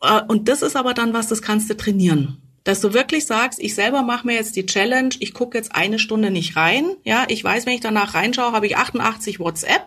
Äh, 0.02 0.20
und 0.28 0.48
das 0.48 0.60
ist 0.60 0.76
aber 0.76 0.92
dann 0.92 1.14
was, 1.14 1.28
das 1.28 1.40
kannst 1.40 1.70
du 1.70 1.74
trainieren 1.74 2.36
dass 2.70 2.80
du 2.80 2.94
wirklich 2.94 3.26
sagst, 3.26 3.58
ich 3.58 3.74
selber 3.74 4.02
mache 4.02 4.24
mir 4.24 4.34
jetzt 4.34 4.54
die 4.54 4.64
Challenge, 4.64 5.12
ich 5.18 5.34
gucke 5.34 5.58
jetzt 5.58 5.74
eine 5.74 5.98
Stunde 5.98 6.30
nicht 6.30 6.54
rein. 6.54 6.84
Ja, 7.02 7.24
ich 7.26 7.42
weiß, 7.42 7.66
wenn 7.66 7.74
ich 7.74 7.80
danach 7.80 8.14
reinschaue, 8.14 8.52
habe 8.52 8.68
ich 8.68 8.76
88 8.76 9.40
WhatsApp. 9.40 9.86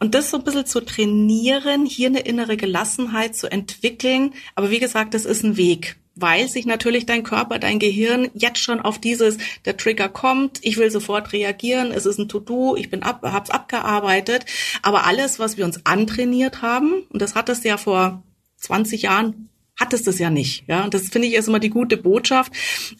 Und 0.00 0.16
das 0.16 0.30
so 0.30 0.38
ein 0.38 0.42
bisschen 0.42 0.66
zu 0.66 0.80
trainieren, 0.80 1.86
hier 1.86 2.08
eine 2.08 2.18
innere 2.18 2.56
Gelassenheit 2.56 3.36
zu 3.36 3.48
entwickeln. 3.48 4.34
Aber 4.56 4.72
wie 4.72 4.80
gesagt, 4.80 5.14
das 5.14 5.24
ist 5.24 5.44
ein 5.44 5.56
Weg 5.56 5.96
weil 6.18 6.48
sich 6.48 6.64
natürlich 6.64 7.04
dein 7.04 7.24
Körper, 7.24 7.58
dein 7.58 7.78
Gehirn 7.78 8.30
jetzt 8.32 8.60
schon 8.60 8.80
auf 8.80 8.98
dieses, 8.98 9.36
der 9.66 9.76
Trigger 9.76 10.08
kommt, 10.08 10.60
ich 10.62 10.78
will 10.78 10.90
sofort 10.90 11.34
reagieren, 11.34 11.92
es 11.92 12.06
ist 12.06 12.18
ein 12.18 12.26
To-Do, 12.26 12.74
ich 12.74 12.88
bin 12.88 13.02
ab, 13.02 13.20
hab's 13.22 13.50
abgearbeitet. 13.50 14.46
Aber 14.80 15.04
alles, 15.04 15.38
was 15.38 15.58
wir 15.58 15.66
uns 15.66 15.84
antrainiert 15.84 16.62
haben, 16.62 17.02
und 17.10 17.20
das 17.20 17.34
hattest 17.34 17.64
du 17.64 17.68
ja 17.68 17.76
vor 17.76 18.22
20 18.56 19.02
Jahren 19.02 19.50
hattest 19.78 20.08
es 20.08 20.18
ja 20.18 20.30
nicht. 20.30 20.64
Ja, 20.66 20.84
und 20.84 20.94
das 20.94 21.08
finde 21.08 21.28
ich 21.28 21.34
ist 21.34 21.48
immer 21.48 21.60
die 21.60 21.70
gute 21.70 21.96
Botschaft. 21.96 22.52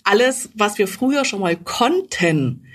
Alles, 0.05 0.51
was 0.55 0.79
wir 0.79 0.89
früher 0.89 1.25
schon 1.25 1.41
mal 1.41 1.57
konnten, 1.57 2.67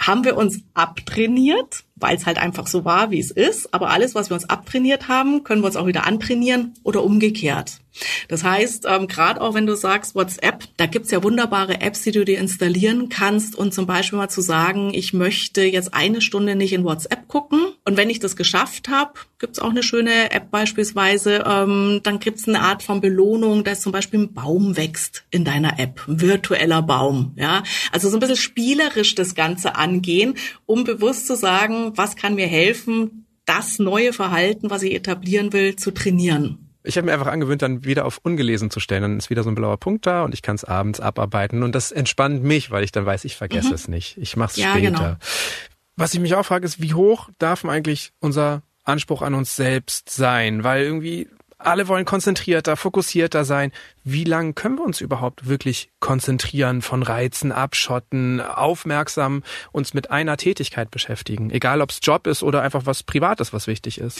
haben 0.00 0.24
wir 0.24 0.36
uns 0.36 0.62
abtrainiert, 0.74 1.84
weil 1.94 2.16
es 2.16 2.26
halt 2.26 2.38
einfach 2.38 2.66
so 2.66 2.84
war, 2.84 3.10
wie 3.10 3.20
es 3.20 3.30
ist. 3.30 3.72
Aber 3.72 3.90
alles, 3.90 4.14
was 4.14 4.30
wir 4.30 4.34
uns 4.34 4.48
abtrainiert 4.48 5.08
haben, 5.08 5.44
können 5.44 5.62
wir 5.62 5.66
uns 5.66 5.76
auch 5.76 5.86
wieder 5.86 6.06
antrainieren 6.06 6.74
oder 6.82 7.04
umgekehrt. 7.04 7.78
Das 8.28 8.42
heißt, 8.42 8.86
ähm, 8.88 9.06
gerade 9.06 9.40
auch 9.40 9.54
wenn 9.54 9.66
du 9.66 9.76
sagst 9.76 10.14
WhatsApp, 10.14 10.64
da 10.76 10.86
gibt's 10.86 11.10
ja 11.10 11.22
wunderbare 11.22 11.80
Apps, 11.80 12.02
die 12.02 12.10
du 12.10 12.24
dir 12.24 12.38
installieren 12.38 13.10
kannst 13.10 13.54
und 13.54 13.74
zum 13.74 13.86
Beispiel 13.86 14.18
mal 14.18 14.30
zu 14.30 14.40
sagen, 14.40 14.92
ich 14.94 15.12
möchte 15.12 15.62
jetzt 15.62 15.94
eine 15.94 16.20
Stunde 16.20 16.56
nicht 16.56 16.72
in 16.72 16.84
WhatsApp 16.84 17.28
gucken 17.28 17.71
und 17.84 17.96
wenn 17.96 18.10
ich 18.10 18.20
das 18.20 18.36
geschafft 18.36 18.88
habe, 18.88 19.14
gibt's 19.38 19.58
auch 19.58 19.70
eine 19.70 19.82
schöne 19.82 20.30
App 20.30 20.50
beispielsweise, 20.50 21.44
ähm, 21.46 22.00
dann 22.02 22.20
gibt's 22.20 22.46
eine 22.46 22.60
Art 22.60 22.82
von 22.82 23.00
Belohnung, 23.00 23.64
dass 23.64 23.80
zum 23.80 23.92
Beispiel 23.92 24.20
ein 24.20 24.32
Baum 24.34 24.76
wächst 24.76 25.24
in 25.30 25.44
deiner 25.44 25.78
App, 25.80 26.00
ein 26.06 26.20
virtueller 26.20 26.82
Baum, 26.82 27.32
ja, 27.36 27.62
also 27.90 28.08
so 28.08 28.16
ein 28.16 28.20
bisschen 28.20 28.36
spielerisch 28.36 29.14
das 29.14 29.34
Ganze 29.34 29.74
angehen, 29.74 30.34
um 30.66 30.84
bewusst 30.84 31.26
zu 31.26 31.34
sagen, 31.34 31.92
was 31.96 32.14
kann 32.14 32.36
mir 32.36 32.46
helfen, 32.46 33.26
das 33.46 33.78
neue 33.78 34.12
Verhalten, 34.12 34.70
was 34.70 34.82
ich 34.82 34.94
etablieren 34.94 35.52
will, 35.52 35.74
zu 35.76 35.90
trainieren. 35.90 36.58
Ich 36.84 36.96
habe 36.96 37.06
mir 37.06 37.12
einfach 37.12 37.28
angewöhnt, 37.28 37.62
dann 37.62 37.84
wieder 37.84 38.04
auf 38.04 38.18
ungelesen 38.22 38.70
zu 38.70 38.80
stellen. 38.80 39.02
Dann 39.02 39.18
ist 39.18 39.30
wieder 39.30 39.44
so 39.44 39.50
ein 39.50 39.54
blauer 39.54 39.76
Punkt 39.76 40.04
da 40.06 40.24
und 40.24 40.34
ich 40.34 40.42
kann 40.42 40.56
es 40.56 40.64
abends 40.64 40.98
abarbeiten. 40.98 41.62
Und 41.62 41.74
das 41.74 41.92
entspannt 41.92 42.42
mich, 42.42 42.72
weil 42.72 42.82
ich 42.82 42.90
dann 42.90 43.06
weiß, 43.06 43.24
ich 43.24 43.36
vergesse 43.36 43.68
mhm. 43.68 43.74
es 43.74 43.88
nicht. 43.88 44.16
Ich 44.18 44.36
mache 44.36 44.50
es 44.50 44.56
ja, 44.56 44.72
später. 44.72 44.90
Genau. 44.90 45.16
Was 46.02 46.14
ich 46.14 46.18
mich 46.18 46.34
auch 46.34 46.44
frage, 46.44 46.66
ist, 46.66 46.82
wie 46.82 46.94
hoch 46.94 47.28
darf 47.38 47.64
eigentlich 47.64 48.12
unser 48.18 48.62
Anspruch 48.82 49.22
an 49.22 49.34
uns 49.34 49.54
selbst 49.54 50.10
sein? 50.10 50.64
Weil 50.64 50.82
irgendwie 50.82 51.28
alle 51.58 51.86
wollen 51.86 52.04
konzentrierter, 52.04 52.76
fokussierter 52.76 53.44
sein. 53.44 53.70
Wie 54.02 54.24
lange 54.24 54.52
können 54.52 54.78
wir 54.78 54.84
uns 54.84 55.00
überhaupt 55.00 55.46
wirklich 55.46 55.92
konzentrieren, 56.00 56.82
von 56.82 57.04
Reizen 57.04 57.52
abschotten, 57.52 58.40
aufmerksam 58.40 59.44
uns 59.70 59.94
mit 59.94 60.10
einer 60.10 60.36
Tätigkeit 60.36 60.90
beschäftigen? 60.90 61.50
Egal, 61.50 61.80
ob 61.80 61.90
es 61.90 62.00
Job 62.02 62.26
ist 62.26 62.42
oder 62.42 62.62
einfach 62.62 62.84
was 62.84 63.04
Privates, 63.04 63.52
was 63.52 63.68
wichtig 63.68 63.98
ist. 63.98 64.18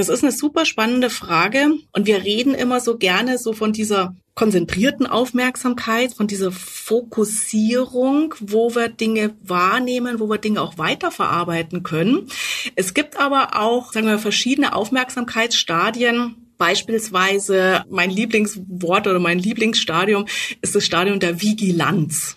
Das 0.00 0.08
ist 0.08 0.22
eine 0.22 0.32
super 0.32 0.64
spannende 0.64 1.10
Frage 1.10 1.74
und 1.92 2.06
wir 2.06 2.24
reden 2.24 2.54
immer 2.54 2.80
so 2.80 2.96
gerne 2.96 3.36
so 3.36 3.52
von 3.52 3.74
dieser 3.74 4.16
konzentrierten 4.34 5.06
Aufmerksamkeit, 5.06 6.14
von 6.14 6.26
dieser 6.26 6.52
Fokussierung, 6.52 8.34
wo 8.40 8.74
wir 8.74 8.88
Dinge 8.88 9.34
wahrnehmen, 9.42 10.18
wo 10.18 10.30
wir 10.30 10.38
Dinge 10.38 10.62
auch 10.62 10.78
weiterverarbeiten 10.78 11.82
können. 11.82 12.28
Es 12.76 12.94
gibt 12.94 13.20
aber 13.20 13.60
auch, 13.60 13.92
sagen 13.92 14.06
wir, 14.06 14.18
verschiedene 14.18 14.74
Aufmerksamkeitsstadien, 14.74 16.36
Beispielsweise 16.56 17.84
mein 17.88 18.10
Lieblingswort 18.10 19.06
oder 19.06 19.18
mein 19.18 19.38
Lieblingsstadium 19.38 20.26
ist 20.60 20.74
das 20.74 20.84
Stadium 20.84 21.18
der 21.18 21.40
Vigilanz. 21.40 22.36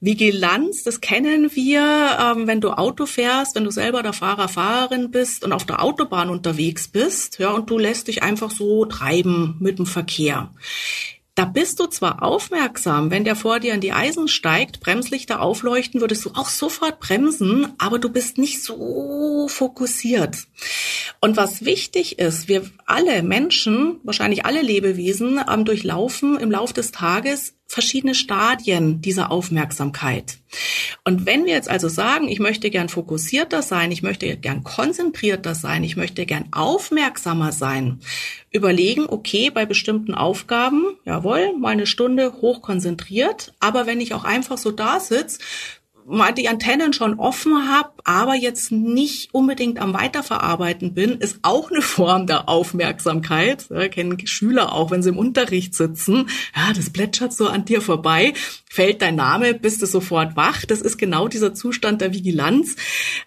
Vigilanz, 0.00 0.82
das 0.82 1.00
kennen 1.00 1.54
wir, 1.54 2.18
ähm, 2.20 2.46
wenn 2.46 2.60
du 2.60 2.70
Auto 2.70 3.06
fährst, 3.06 3.54
wenn 3.54 3.64
du 3.64 3.70
selber 3.70 4.02
der 4.02 4.12
Fahrer, 4.12 4.48
Fahrerin 4.48 5.10
bist 5.10 5.44
und 5.44 5.52
auf 5.52 5.64
der 5.64 5.82
Autobahn 5.82 6.30
unterwegs 6.30 6.88
bist, 6.88 7.38
ja, 7.38 7.50
und 7.50 7.70
du 7.70 7.78
lässt 7.78 8.08
dich 8.08 8.22
einfach 8.22 8.50
so 8.50 8.84
treiben 8.84 9.56
mit 9.60 9.78
dem 9.78 9.86
Verkehr. 9.86 10.50
Da 11.34 11.46
bist 11.46 11.80
du 11.80 11.86
zwar 11.86 12.22
aufmerksam, 12.22 13.10
wenn 13.10 13.24
der 13.24 13.36
vor 13.36 13.58
dir 13.58 13.72
in 13.72 13.80
die 13.80 13.92
Eisen 13.92 14.28
steigt, 14.28 14.80
Bremslichter 14.80 15.40
aufleuchten, 15.40 16.02
würdest 16.02 16.26
du 16.26 16.30
auch 16.34 16.50
sofort 16.50 17.00
bremsen, 17.00 17.72
aber 17.78 17.98
du 17.98 18.10
bist 18.10 18.36
nicht 18.36 18.62
so 18.62 19.48
fokussiert. 19.48 20.36
Und 21.20 21.38
was 21.38 21.64
wichtig 21.64 22.18
ist, 22.18 22.48
wir 22.48 22.70
alle 22.84 23.22
Menschen, 23.22 23.98
wahrscheinlich 24.02 24.44
alle 24.44 24.60
Lebewesen, 24.60 25.40
ähm, 25.50 25.64
durchlaufen 25.64 26.38
im 26.38 26.50
Lauf 26.50 26.74
des 26.74 26.92
Tages 26.92 27.54
verschiedene 27.72 28.14
Stadien 28.14 29.00
dieser 29.00 29.30
Aufmerksamkeit. 29.30 30.36
Und 31.04 31.24
wenn 31.24 31.46
wir 31.46 31.54
jetzt 31.54 31.70
also 31.70 31.88
sagen, 31.88 32.28
ich 32.28 32.38
möchte 32.38 32.68
gern 32.68 32.90
fokussierter 32.90 33.62
sein, 33.62 33.90
ich 33.90 34.02
möchte 34.02 34.36
gern 34.36 34.62
konzentrierter 34.62 35.54
sein, 35.54 35.82
ich 35.82 35.96
möchte 35.96 36.26
gern 36.26 36.44
aufmerksamer 36.52 37.50
sein, 37.50 38.00
überlegen, 38.50 39.06
okay, 39.08 39.48
bei 39.48 39.64
bestimmten 39.64 40.12
Aufgaben, 40.12 40.84
jawohl, 41.06 41.56
mal 41.56 41.70
eine 41.70 41.86
Stunde 41.86 42.34
hochkonzentriert, 42.42 43.54
aber 43.58 43.86
wenn 43.86 44.02
ich 44.02 44.12
auch 44.12 44.24
einfach 44.24 44.58
so 44.58 44.70
da 44.70 45.00
sitze, 45.00 45.38
mal 46.06 46.32
die 46.32 46.48
Antennen 46.48 46.92
schon 46.92 47.18
offen 47.18 47.68
habe, 47.68 47.90
aber 48.04 48.34
jetzt 48.34 48.72
nicht 48.72 49.32
unbedingt 49.32 49.80
am 49.80 49.94
Weiterverarbeiten 49.94 50.94
bin, 50.94 51.18
ist 51.18 51.38
auch 51.42 51.70
eine 51.70 51.82
Form 51.82 52.26
der 52.26 52.48
Aufmerksamkeit. 52.48 53.66
Ja, 53.70 53.88
kennen 53.88 54.18
Schüler 54.26 54.72
auch, 54.72 54.90
wenn 54.90 55.02
sie 55.02 55.10
im 55.10 55.18
Unterricht 55.18 55.74
sitzen. 55.74 56.28
Ja, 56.56 56.72
das 56.72 56.90
plätschert 56.90 57.32
so 57.32 57.48
an 57.48 57.64
dir 57.64 57.80
vorbei, 57.80 58.34
fällt 58.68 59.02
dein 59.02 59.16
Name, 59.16 59.54
bist 59.54 59.82
du 59.82 59.86
sofort 59.86 60.36
wach. 60.36 60.64
Das 60.64 60.80
ist 60.80 60.98
genau 60.98 61.28
dieser 61.28 61.54
Zustand 61.54 62.00
der 62.00 62.12
Vigilanz, 62.12 62.76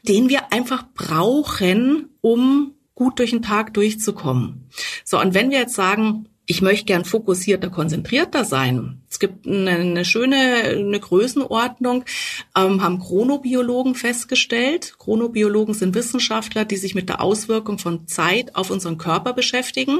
den 0.03 0.29
wir 0.29 0.51
einfach 0.51 0.83
brauchen, 0.93 2.09
um 2.21 2.73
gut 2.95 3.19
durch 3.19 3.31
den 3.31 3.41
Tag 3.41 3.73
durchzukommen. 3.73 4.69
So, 5.03 5.19
und 5.19 5.33
wenn 5.33 5.51
wir 5.51 5.59
jetzt 5.59 5.75
sagen, 5.75 6.29
ich 6.47 6.61
möchte 6.61 6.85
gern 6.85 7.05
fokussierter, 7.05 7.69
konzentrierter 7.69 8.45
sein. 8.45 9.01
Es 9.09 9.19
gibt 9.19 9.47
eine, 9.47 10.05
schöne 10.05 10.35
eine 10.35 10.99
Größenordnung, 10.99 12.05
ähm, 12.55 12.83
haben 12.83 12.99
Chronobiologen 12.99 13.95
festgestellt. 13.95 14.95
Chronobiologen 14.99 15.73
sind 15.73 15.95
Wissenschaftler, 15.95 16.65
die 16.65 16.77
sich 16.77 16.93
mit 16.93 17.09
der 17.09 17.21
Auswirkung 17.21 17.79
von 17.79 18.07
Zeit 18.07 18.55
auf 18.55 18.69
unseren 18.69 18.97
Körper 18.97 19.33
beschäftigen. 19.33 19.99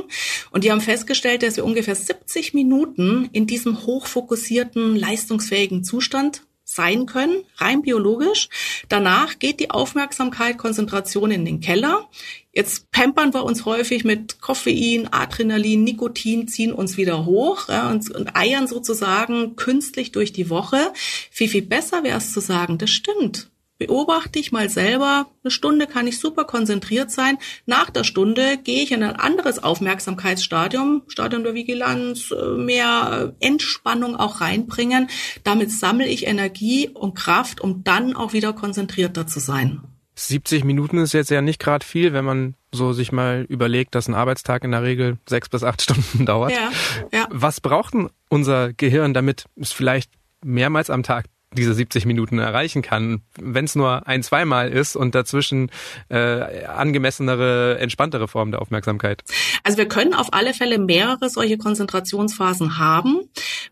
Und 0.51 0.63
die 0.63 0.71
haben 0.71 0.81
festgestellt, 0.81 1.43
dass 1.43 1.57
wir 1.57 1.65
ungefähr 1.65 1.95
70 1.95 2.53
Minuten 2.53 3.29
in 3.31 3.47
diesem 3.47 3.85
hochfokussierten, 3.85 4.95
leistungsfähigen 4.95 5.83
Zustand 5.83 6.43
sein 6.65 7.05
können, 7.05 7.43
rein 7.57 7.83
biologisch. 7.83 8.49
Danach 8.89 9.39
geht 9.39 9.59
die 9.59 9.69
Aufmerksamkeit, 9.69 10.57
Konzentration 10.57 11.31
in 11.31 11.45
den 11.45 11.61
Keller. 11.61 12.09
Jetzt 12.55 12.89
pampern 12.91 13.33
wir 13.33 13.43
uns 13.43 13.65
häufig 13.65 14.05
mit 14.05 14.39
Koffein, 14.39 15.11
Adrenalin, 15.11 15.83
Nikotin, 15.83 16.47
ziehen 16.47 16.71
uns 16.71 16.95
wieder 16.95 17.25
hoch 17.25 17.67
ja, 17.67 17.89
und, 17.91 18.09
und 18.09 18.33
eiern 18.33 18.65
sozusagen 18.67 19.57
künstlich 19.57 20.13
durch 20.13 20.31
die 20.31 20.49
Woche. 20.49 20.93
Viel, 21.31 21.49
viel 21.49 21.63
besser 21.63 22.03
wäre 22.05 22.17
es 22.17 22.31
zu 22.31 22.39
sagen, 22.39 22.77
das 22.77 22.91
stimmt. 22.91 23.49
Beobachte 23.77 24.39
dich 24.39 24.53
mal 24.53 24.69
selber. 24.69 25.27
Eine 25.43 25.51
Stunde 25.51 25.85
kann 25.85 26.07
ich 26.07 26.17
super 26.17 26.45
konzentriert 26.45 27.11
sein. 27.11 27.37
Nach 27.65 27.89
der 27.89 28.05
Stunde 28.05 28.57
gehe 28.57 28.83
ich 28.83 28.93
in 28.93 29.03
ein 29.03 29.17
anderes 29.17 29.61
Aufmerksamkeitsstadium, 29.61 31.03
Stadium 31.07 31.43
der 31.43 31.55
Vigilanz, 31.55 32.31
äh, 32.31 32.51
mehr 32.51 33.33
äh, 33.41 33.45
Entspannung 33.45 34.15
auch 34.15 34.39
reinbringen. 34.39 35.09
Damit 35.43 35.71
sammle 35.71 36.07
ich 36.07 36.25
Energie 36.25 36.87
und 36.87 37.15
Kraft, 37.15 37.59
um 37.59 37.83
dann 37.83 38.15
auch 38.15 38.31
wieder 38.31 38.53
konzentrierter 38.53 39.27
zu 39.27 39.41
sein. 39.41 39.81
70 40.15 40.63
Minuten 40.63 40.97
ist 40.97 41.13
jetzt 41.13 41.29
ja 41.29 41.41
nicht 41.41 41.59
gerade 41.59 41.85
viel, 41.85 42.13
wenn 42.13 42.25
man 42.25 42.55
so 42.71 42.93
sich 42.93 43.11
mal 43.11 43.45
überlegt, 43.47 43.95
dass 43.95 44.07
ein 44.07 44.13
Arbeitstag 44.13 44.63
in 44.63 44.71
der 44.71 44.83
Regel 44.83 45.17
sechs 45.27 45.49
bis 45.49 45.63
acht 45.63 45.81
Stunden 45.83 46.25
dauert. 46.25 46.51
Ja, 46.51 46.71
ja. 47.13 47.27
Was 47.29 47.61
braucht 47.61 47.93
denn 47.93 48.09
unser 48.29 48.73
Gehirn, 48.73 49.13
damit 49.13 49.45
es 49.55 49.71
vielleicht 49.71 50.11
mehrmals 50.43 50.89
am 50.89 51.03
Tag 51.03 51.25
diese 51.55 51.73
70 51.73 52.05
Minuten 52.05 52.37
erreichen 52.37 52.81
kann, 52.81 53.21
wenn 53.39 53.65
es 53.65 53.75
nur 53.75 54.07
ein, 54.07 54.23
zweimal 54.23 54.69
ist 54.69 54.95
und 54.95 55.15
dazwischen 55.15 55.71
äh, 56.09 56.65
angemessenere, 56.65 57.79
entspanntere 57.79 58.27
Formen 58.27 58.51
der 58.51 58.61
Aufmerksamkeit? 58.61 59.23
Also 59.63 59.77
wir 59.77 59.87
können 59.87 60.13
auf 60.13 60.33
alle 60.33 60.53
Fälle 60.53 60.77
mehrere 60.77 61.29
solche 61.29 61.57
Konzentrationsphasen 61.57 62.77
haben. 62.77 63.21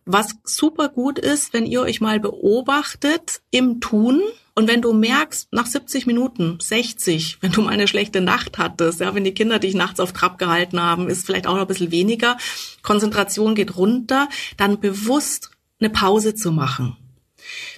Was 0.05 0.35
super 0.43 0.89
gut 0.89 1.19
ist, 1.19 1.53
wenn 1.53 1.65
ihr 1.65 1.81
euch 1.81 2.01
mal 2.01 2.19
beobachtet 2.19 3.41
im 3.51 3.79
Tun, 3.79 4.21
und 4.55 4.67
wenn 4.67 4.83
du 4.83 4.93
merkst, 4.93 5.47
nach 5.51 5.65
70 5.65 6.05
Minuten, 6.05 6.59
60, 6.61 7.39
wenn 7.41 7.51
du 7.51 7.63
mal 7.63 7.71
eine 7.71 7.87
schlechte 7.87 8.21
Nacht 8.21 8.59
hattest, 8.59 8.99
ja, 8.99 9.15
wenn 9.15 9.23
die 9.23 9.33
Kinder 9.33 9.57
dich 9.57 9.73
nachts 9.73 9.99
auf 9.99 10.13
Trab 10.13 10.37
gehalten 10.37 10.79
haben, 10.79 11.09
ist 11.09 11.25
vielleicht 11.25 11.47
auch 11.47 11.55
noch 11.55 11.61
ein 11.61 11.67
bisschen 11.67 11.91
weniger, 11.91 12.37
Konzentration 12.83 13.55
geht 13.55 13.77
runter, 13.77 14.29
dann 14.57 14.79
bewusst 14.79 15.49
eine 15.79 15.89
Pause 15.89 16.35
zu 16.35 16.51
machen. 16.51 16.97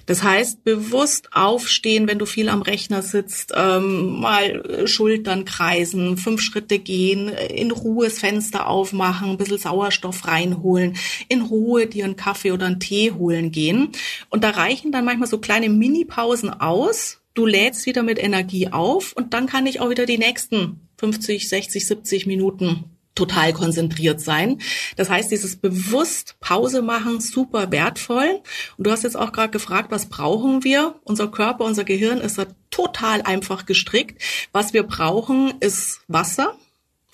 Das 0.06 0.22
heißt, 0.22 0.64
bewusst 0.64 1.32
aufstehen, 1.32 2.08
wenn 2.08 2.18
du 2.18 2.26
viel 2.26 2.48
am 2.48 2.62
Rechner 2.62 3.02
sitzt, 3.02 3.52
ähm, 3.56 4.20
mal 4.20 4.86
Schultern 4.86 5.44
kreisen, 5.44 6.16
fünf 6.16 6.40
Schritte 6.40 6.78
gehen, 6.78 7.28
in 7.28 7.70
Ruhe 7.70 8.06
das 8.06 8.18
Fenster 8.18 8.68
aufmachen, 8.68 9.30
ein 9.30 9.36
bisschen 9.36 9.58
Sauerstoff 9.58 10.26
reinholen, 10.26 10.96
in 11.28 11.42
Ruhe 11.42 11.86
dir 11.86 12.04
einen 12.04 12.16
Kaffee 12.16 12.52
oder 12.52 12.66
einen 12.66 12.80
Tee 12.80 13.12
holen 13.12 13.50
gehen. 13.50 13.90
Und 14.30 14.44
da 14.44 14.50
reichen 14.50 14.92
dann 14.92 15.04
manchmal 15.04 15.28
so 15.28 15.38
kleine 15.38 15.68
Mini-Pausen 15.68 16.50
aus. 16.50 17.18
Du 17.34 17.44
lädst 17.44 17.84
wieder 17.86 18.02
mit 18.02 18.22
Energie 18.22 18.68
auf 18.68 19.12
und 19.12 19.34
dann 19.34 19.46
kann 19.46 19.66
ich 19.66 19.80
auch 19.80 19.90
wieder 19.90 20.06
die 20.06 20.18
nächsten 20.18 20.80
50, 20.98 21.48
60, 21.48 21.86
70 21.86 22.26
Minuten 22.26 22.95
total 23.16 23.52
konzentriert 23.52 24.20
sein. 24.20 24.60
Das 24.94 25.10
heißt, 25.10 25.32
dieses 25.32 25.56
bewusst 25.56 26.36
Pause 26.38 26.82
machen, 26.82 27.20
super 27.20 27.72
wertvoll. 27.72 28.40
Und 28.76 28.86
du 28.86 28.92
hast 28.92 29.02
jetzt 29.02 29.16
auch 29.16 29.32
gerade 29.32 29.50
gefragt, 29.50 29.90
was 29.90 30.06
brauchen 30.06 30.62
wir? 30.62 30.94
Unser 31.02 31.28
Körper, 31.28 31.64
unser 31.64 31.84
Gehirn 31.84 32.20
ist 32.20 32.38
da 32.38 32.46
total 32.70 33.22
einfach 33.22 33.66
gestrickt. 33.66 34.22
Was 34.52 34.72
wir 34.72 34.84
brauchen, 34.84 35.54
ist 35.60 36.02
Wasser. 36.06 36.56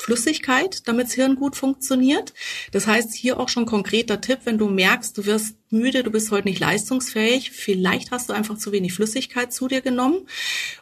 Flüssigkeit, 0.02 0.88
damit 0.88 1.06
das 1.06 1.12
Hirn 1.12 1.36
gut 1.36 1.54
funktioniert. 1.54 2.34
Das 2.72 2.88
heißt, 2.88 3.14
hier 3.14 3.38
auch 3.38 3.48
schon 3.48 3.66
konkreter 3.66 4.20
Tipp, 4.20 4.40
wenn 4.44 4.58
du 4.58 4.68
merkst, 4.68 5.16
du 5.16 5.26
wirst 5.26 5.56
müde, 5.70 6.02
du 6.02 6.10
bist 6.10 6.32
heute 6.32 6.48
nicht 6.48 6.58
leistungsfähig, 6.58 7.52
vielleicht 7.52 8.10
hast 8.10 8.28
du 8.28 8.32
einfach 8.32 8.58
zu 8.58 8.72
wenig 8.72 8.92
Flüssigkeit 8.94 9.52
zu 9.52 9.68
dir 9.68 9.80
genommen. 9.80 10.26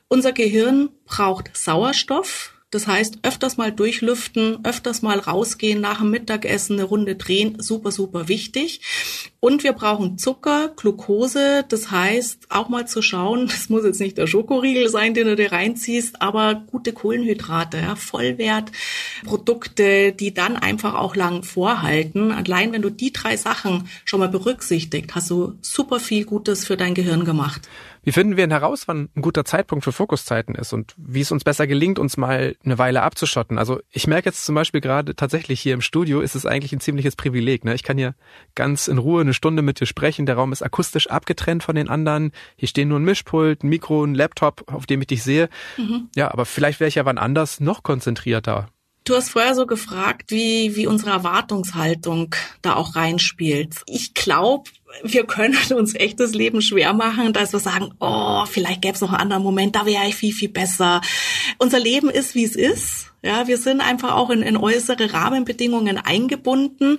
Unser 0.09 0.33
Gehirn 0.33 0.89
braucht 1.05 1.55
Sauerstoff, 1.55 2.55
das 2.71 2.87
heißt, 2.87 3.19
öfters 3.23 3.57
mal 3.57 3.73
durchlüften, 3.73 4.59
öfters 4.65 5.03
mal 5.03 5.19
rausgehen, 5.19 5.81
nach 5.81 5.99
dem 5.99 6.11
Mittagessen 6.11 6.75
eine 6.75 6.85
Runde 6.85 7.17
drehen, 7.17 7.61
super, 7.61 7.91
super 7.91 8.29
wichtig. 8.29 8.81
Und 9.41 9.65
wir 9.65 9.73
brauchen 9.73 10.19
Zucker, 10.19 10.71
Glucose, 10.77 11.65
das 11.69 11.91
heißt, 11.91 12.47
auch 12.51 12.69
mal 12.69 12.87
zu 12.87 13.03
schauen, 13.03 13.47
das 13.49 13.71
muss 13.71 13.85
jetzt 13.85 14.01
nicht 14.01 14.19
der 14.19 14.29
Schokoriegel 14.29 14.89
sein, 14.89 15.15
den 15.15 15.27
du 15.27 15.35
dir 15.35 15.51
reinziehst, 15.51 16.23
aber 16.23 16.63
gute 16.71 16.93
Kohlenhydrate, 16.93 17.79
ja, 17.79 17.97
Vollwertprodukte, 17.97 20.13
die 20.13 20.33
dann 20.33 20.57
einfach 20.57 20.95
auch 20.95 21.17
lang 21.17 21.43
vorhalten. 21.43 22.31
Allein 22.31 22.73
wenn 22.73 22.83
du 22.83 22.91
die 22.91 23.13
drei 23.13 23.37
Sachen 23.37 23.89
schon 24.05 24.21
mal 24.21 24.29
berücksichtigt, 24.29 25.13
hast 25.17 25.31
du 25.31 25.55
super 25.61 25.99
viel 25.99 26.25
Gutes 26.25 26.65
für 26.65 26.77
dein 26.77 26.95
Gehirn 26.95 27.25
gemacht. 27.25 27.69
Wie 28.03 28.13
finden 28.13 28.37
wir 28.37 28.45
denn 28.45 28.51
heraus, 28.51 28.89
wann 28.89 29.11
ein 29.15 29.23
guter 29.23 29.45
Zeitpunkt 29.45 29.85
für 29.85 29.93
Fokuszeiten 29.93 30.55
ist 30.55 30.73
und 30.73 30.95
wie 30.97 31.21
es 31.21 31.33
uns 31.33 31.45
besser 31.45 31.67
gelingt, 31.67 31.99
uns 31.99 32.17
mal 32.17 32.57
eine 32.65 32.79
Weile 32.79 33.03
abzuschotten? 33.03 33.59
Also 33.59 33.81
ich 33.91 34.07
merke 34.07 34.29
jetzt 34.29 34.45
zum 34.45 34.55
Beispiel 34.55 34.81
gerade 34.81 35.15
tatsächlich 35.15 35.61
hier 35.61 35.75
im 35.75 35.81
Studio 35.81 36.21
ist 36.21 36.35
es 36.35 36.47
eigentlich 36.47 36.73
ein 36.73 36.81
ziemliches 36.81 37.17
Privileg. 37.17 37.65
Ne? 37.65 37.75
Ich 37.75 37.83
kann 37.83 37.99
hier 37.99 38.15
ganz 38.55 38.89
in 38.89 38.99
Ruhe 38.99 39.21
eine 39.21 39.35
Stunde 39.35 39.63
mit 39.63 39.81
dir 39.81 39.87
sprechen. 39.87 40.27
Der 40.27 40.37
Raum 40.37 40.53
ist 40.53 40.63
akustisch 40.63 41.11
abgetrennt 41.11 41.63
von 41.63 41.75
den 41.75 41.89
anderen. 41.89 42.33
Hier 42.57 42.69
stehen 42.69 42.89
nur 42.89 42.99
ein 42.99 43.05
Mischpult, 43.05 43.63
ein 43.63 43.69
Mikro, 43.69 44.05
ein 44.05 44.15
Laptop, 44.15 44.65
auf 44.73 44.87
dem 44.87 45.01
ich 45.03 45.09
dich 45.09 45.23
sehe. 45.23 45.49
Mhm. 45.77 46.09
Ja, 46.17 46.31
aber 46.31 46.47
vielleicht 46.47 46.81
wäre 46.81 46.89
ich 46.89 46.95
ja 46.95 47.05
wann 47.05 47.19
anders 47.19 47.61
noch 47.61 47.83
konzentrierter. 47.83 48.69
Du 49.05 49.15
hast 49.17 49.31
vorher 49.31 49.55
so 49.55 49.67
gefragt, 49.67 50.31
wie, 50.31 50.77
wie 50.77 50.87
unsere 50.87 51.11
Erwartungshaltung 51.11 52.35
da 52.63 52.75
auch 52.75 52.97
reinspielt. 52.97 53.83
Ich 53.87 54.15
glaube, 54.15 54.71
wir 55.03 55.25
können 55.25 55.57
uns 55.75 55.95
echt 55.95 56.21
das 56.21 56.33
Leben 56.33 56.63
schwer 56.63 56.93
machen, 56.93 57.33
dass 57.33 57.53
wir 57.53 57.61
sagen, 57.61 57.93
oh, 58.01 58.45
vielleicht 58.47 58.83
gäbe 58.83 58.95
es 58.95 59.01
noch 59.01 59.13
einen 59.13 59.23
anderen 59.23 59.43
Moment, 59.43 59.77
da 59.77 59.87
wäre 59.87 60.07
ich 60.07 60.17
viel, 60.17 60.33
viel 60.33 60.49
besser. 60.49 61.01
Unser 61.59 61.79
Leben 61.79 62.11
ist, 62.11 62.35
wie 62.35 62.45
es 62.45 62.57
ist. 62.57 63.07
Ja, 63.23 63.47
wir 63.47 63.59
sind 63.59 63.83
einfach 63.83 64.15
auch 64.15 64.31
in, 64.31 64.41
in 64.41 64.57
äußere 64.57 65.13
Rahmenbedingungen 65.13 65.99
eingebunden 65.99 66.99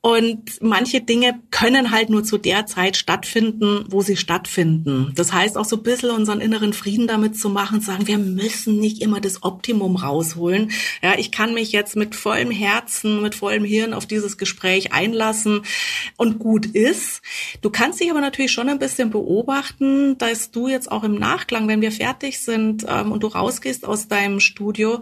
und 0.00 0.62
manche 0.62 1.00
Dinge 1.00 1.40
können 1.50 1.90
halt 1.90 2.08
nur 2.08 2.22
zu 2.22 2.38
der 2.38 2.66
Zeit 2.66 2.96
stattfinden, 2.96 3.84
wo 3.88 4.00
sie 4.00 4.16
stattfinden. 4.16 5.12
Das 5.16 5.32
heißt 5.32 5.58
auch 5.58 5.64
so 5.64 5.76
ein 5.76 5.82
bisschen 5.82 6.10
unseren 6.10 6.40
inneren 6.40 6.72
Frieden 6.72 7.08
damit 7.08 7.36
zu 7.36 7.50
machen, 7.50 7.80
sagen, 7.80 8.06
wir 8.06 8.18
müssen 8.18 8.78
nicht 8.78 9.02
immer 9.02 9.20
das 9.20 9.42
Optimum 9.42 9.96
rausholen. 9.96 10.70
Ja, 11.02 11.18
ich 11.18 11.32
kann 11.32 11.52
mich 11.52 11.72
jetzt 11.72 11.96
mit 11.96 12.14
vollem 12.14 12.52
Herzen, 12.52 13.22
mit 13.22 13.34
vollem 13.34 13.64
Hirn 13.64 13.92
auf 13.92 14.06
dieses 14.06 14.38
Gespräch 14.38 14.92
einlassen 14.92 15.62
und 16.16 16.38
gut 16.38 16.66
ist. 16.66 17.20
Du 17.60 17.70
kannst 17.70 17.98
dich 17.98 18.08
aber 18.08 18.20
natürlich 18.20 18.52
schon 18.52 18.68
ein 18.68 18.78
bisschen 18.78 19.10
beobachten, 19.10 20.16
dass 20.16 20.52
du 20.52 20.68
jetzt 20.68 20.92
auch 20.92 21.02
im 21.02 21.16
Nachklang, 21.16 21.66
wenn 21.66 21.80
wir 21.80 21.90
fertig 21.90 22.38
sind 22.38 22.86
ähm, 22.88 23.10
und 23.10 23.24
du 23.24 23.26
rausgehst 23.26 23.84
aus 23.84 24.06
deinem 24.06 24.38
Studio, 24.38 25.00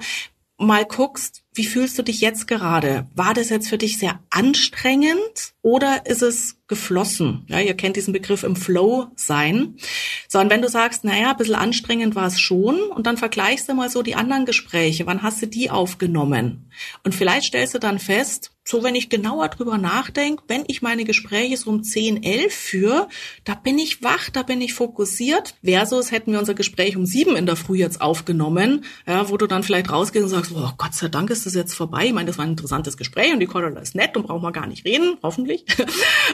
mal 0.58 0.86
guckst, 0.86 1.44
wie 1.56 1.64
fühlst 1.64 1.98
du 1.98 2.02
dich 2.02 2.20
jetzt 2.20 2.46
gerade? 2.46 3.06
War 3.14 3.32
das 3.32 3.48
jetzt 3.48 3.68
für 3.68 3.78
dich 3.78 3.98
sehr 3.98 4.20
anstrengend 4.30 5.54
oder 5.62 6.04
ist 6.04 6.22
es 6.22 6.56
geflossen? 6.68 7.46
Ja, 7.48 7.60
ihr 7.60 7.74
kennt 7.74 7.96
diesen 7.96 8.12
Begriff 8.12 8.42
im 8.42 8.56
Flow 8.56 9.06
sein. 9.16 9.76
So, 10.28 10.38
und 10.38 10.50
wenn 10.50 10.62
du 10.62 10.68
sagst, 10.68 11.04
naja, 11.04 11.30
ein 11.30 11.36
bisschen 11.36 11.54
anstrengend 11.54 12.14
war 12.14 12.26
es 12.26 12.38
schon 12.38 12.78
und 12.80 13.06
dann 13.06 13.16
vergleichst 13.16 13.68
du 13.68 13.74
mal 13.74 13.88
so 13.88 14.02
die 14.02 14.16
anderen 14.16 14.44
Gespräche. 14.44 15.06
Wann 15.06 15.22
hast 15.22 15.40
du 15.40 15.46
die 15.46 15.70
aufgenommen? 15.70 16.70
Und 17.04 17.14
vielleicht 17.14 17.46
stellst 17.46 17.74
du 17.74 17.78
dann 17.78 17.98
fest, 17.98 18.52
so 18.68 18.82
wenn 18.82 18.96
ich 18.96 19.08
genauer 19.08 19.48
drüber 19.48 19.78
nachdenke, 19.78 20.42
wenn 20.48 20.64
ich 20.66 20.82
meine 20.82 21.04
Gespräche 21.04 21.56
so 21.56 21.70
um 21.70 21.84
10, 21.84 22.22
11 22.22 22.52
führe, 22.52 23.08
da 23.44 23.54
bin 23.54 23.78
ich 23.78 24.02
wach, 24.02 24.28
da 24.28 24.42
bin 24.42 24.60
ich 24.60 24.74
fokussiert. 24.74 25.54
Versus 25.64 26.10
hätten 26.10 26.32
wir 26.32 26.40
unser 26.40 26.54
Gespräch 26.54 26.96
um 26.96 27.06
7 27.06 27.36
in 27.36 27.46
der 27.46 27.56
Früh 27.56 27.78
jetzt 27.78 28.00
aufgenommen, 28.00 28.84
ja, 29.06 29.28
wo 29.28 29.36
du 29.36 29.46
dann 29.46 29.62
vielleicht 29.62 29.90
rausgehst 29.90 30.24
und 30.24 30.30
sagst, 30.30 30.52
oh 30.54 30.72
Gott 30.76 30.94
sei 30.94 31.08
Dank 31.08 31.30
ist 31.30 31.45
das 31.46 31.54
jetzt 31.54 31.74
vorbei. 31.74 32.06
Ich 32.06 32.12
meine, 32.12 32.26
das 32.26 32.38
war 32.38 32.44
ein 32.44 32.50
interessantes 32.50 32.96
Gespräch 32.96 33.32
und 33.32 33.40
die 33.40 33.46
Cordula 33.46 33.80
ist 33.80 33.94
nett 33.94 34.16
und 34.16 34.26
brauchen 34.26 34.42
wir 34.42 34.52
gar 34.52 34.66
nicht 34.66 34.84
reden, 34.84 35.18
hoffentlich. 35.22 35.64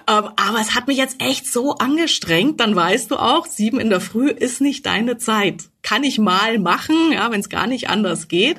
Ähm, 0.09 0.31
aber 0.37 0.59
es 0.61 0.75
hat 0.75 0.88
mich 0.88 0.96
jetzt 0.96 1.22
echt 1.22 1.46
so 1.46 1.75
angestrengt, 1.75 2.59
dann 2.59 2.75
weißt 2.75 3.11
du 3.11 3.16
auch, 3.16 3.46
7 3.46 3.79
in 3.79 3.88
der 3.88 4.01
Früh 4.01 4.29
ist 4.29 4.61
nicht 4.61 4.85
deine 4.85 5.16
Zeit 5.16 5.68
kann 5.83 6.05
ich 6.05 6.18
mal 6.18 6.59
machen, 6.59 7.12
ja, 7.12 7.31
wenn 7.31 7.40
es 7.40 7.48
gar 7.48 7.66
nicht 7.66 7.88
anders 7.88 8.29
geht. 8.29 8.59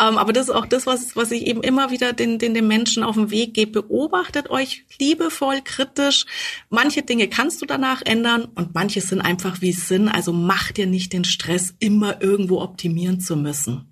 Ähm, 0.00 0.16
aber 0.16 0.32
das 0.32 0.48
ist 0.48 0.54
auch 0.54 0.66
das, 0.66 0.86
was, 0.86 1.16
was 1.16 1.30
ich 1.30 1.46
eben 1.46 1.62
immer 1.62 1.90
wieder 1.90 2.12
den, 2.12 2.38
den, 2.38 2.54
den 2.54 2.68
Menschen 2.68 3.02
auf 3.02 3.16
den 3.16 3.30
Weg 3.30 3.54
gebe. 3.54 3.82
Beobachtet 3.82 4.50
euch 4.50 4.84
liebevoll, 4.98 5.60
kritisch. 5.62 6.24
Manche 6.70 7.02
Dinge 7.02 7.28
kannst 7.28 7.60
du 7.62 7.66
danach 7.66 8.02
ändern 8.04 8.48
und 8.54 8.74
manche 8.74 9.00
sind 9.00 9.20
einfach 9.20 9.60
wie 9.60 9.70
es 9.70 9.88
sind. 9.88 10.08
Also 10.08 10.32
mach 10.32 10.72
dir 10.72 10.86
nicht 10.86 11.12
den 11.12 11.24
Stress, 11.24 11.74
immer 11.78 12.22
irgendwo 12.22 12.60
optimieren 12.60 13.20
zu 13.20 13.36
müssen. 13.36 13.88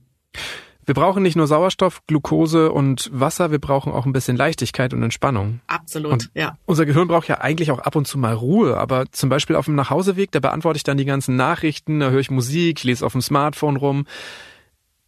Wir 0.90 0.94
brauchen 0.94 1.22
nicht 1.22 1.36
nur 1.36 1.46
Sauerstoff, 1.46 2.04
Glucose 2.08 2.72
und 2.72 3.10
Wasser, 3.12 3.52
wir 3.52 3.60
brauchen 3.60 3.92
auch 3.92 4.06
ein 4.06 4.12
bisschen 4.12 4.36
Leichtigkeit 4.36 4.92
und 4.92 5.04
Entspannung. 5.04 5.60
Absolut, 5.68 6.10
und 6.10 6.30
ja. 6.34 6.58
Unser 6.66 6.84
Gehirn 6.84 7.06
braucht 7.06 7.28
ja 7.28 7.40
eigentlich 7.40 7.70
auch 7.70 7.78
ab 7.78 7.94
und 7.94 8.08
zu 8.08 8.18
mal 8.18 8.34
Ruhe, 8.34 8.76
aber 8.76 9.04
zum 9.12 9.28
Beispiel 9.28 9.54
auf 9.54 9.66
dem 9.66 9.76
Nachhauseweg, 9.76 10.32
da 10.32 10.40
beantworte 10.40 10.78
ich 10.78 10.82
dann 10.82 10.96
die 10.96 11.04
ganzen 11.04 11.36
Nachrichten, 11.36 12.00
da 12.00 12.10
höre 12.10 12.18
ich 12.18 12.32
Musik, 12.32 12.82
lese 12.82 13.06
auf 13.06 13.12
dem 13.12 13.22
Smartphone 13.22 13.76
rum. 13.76 14.04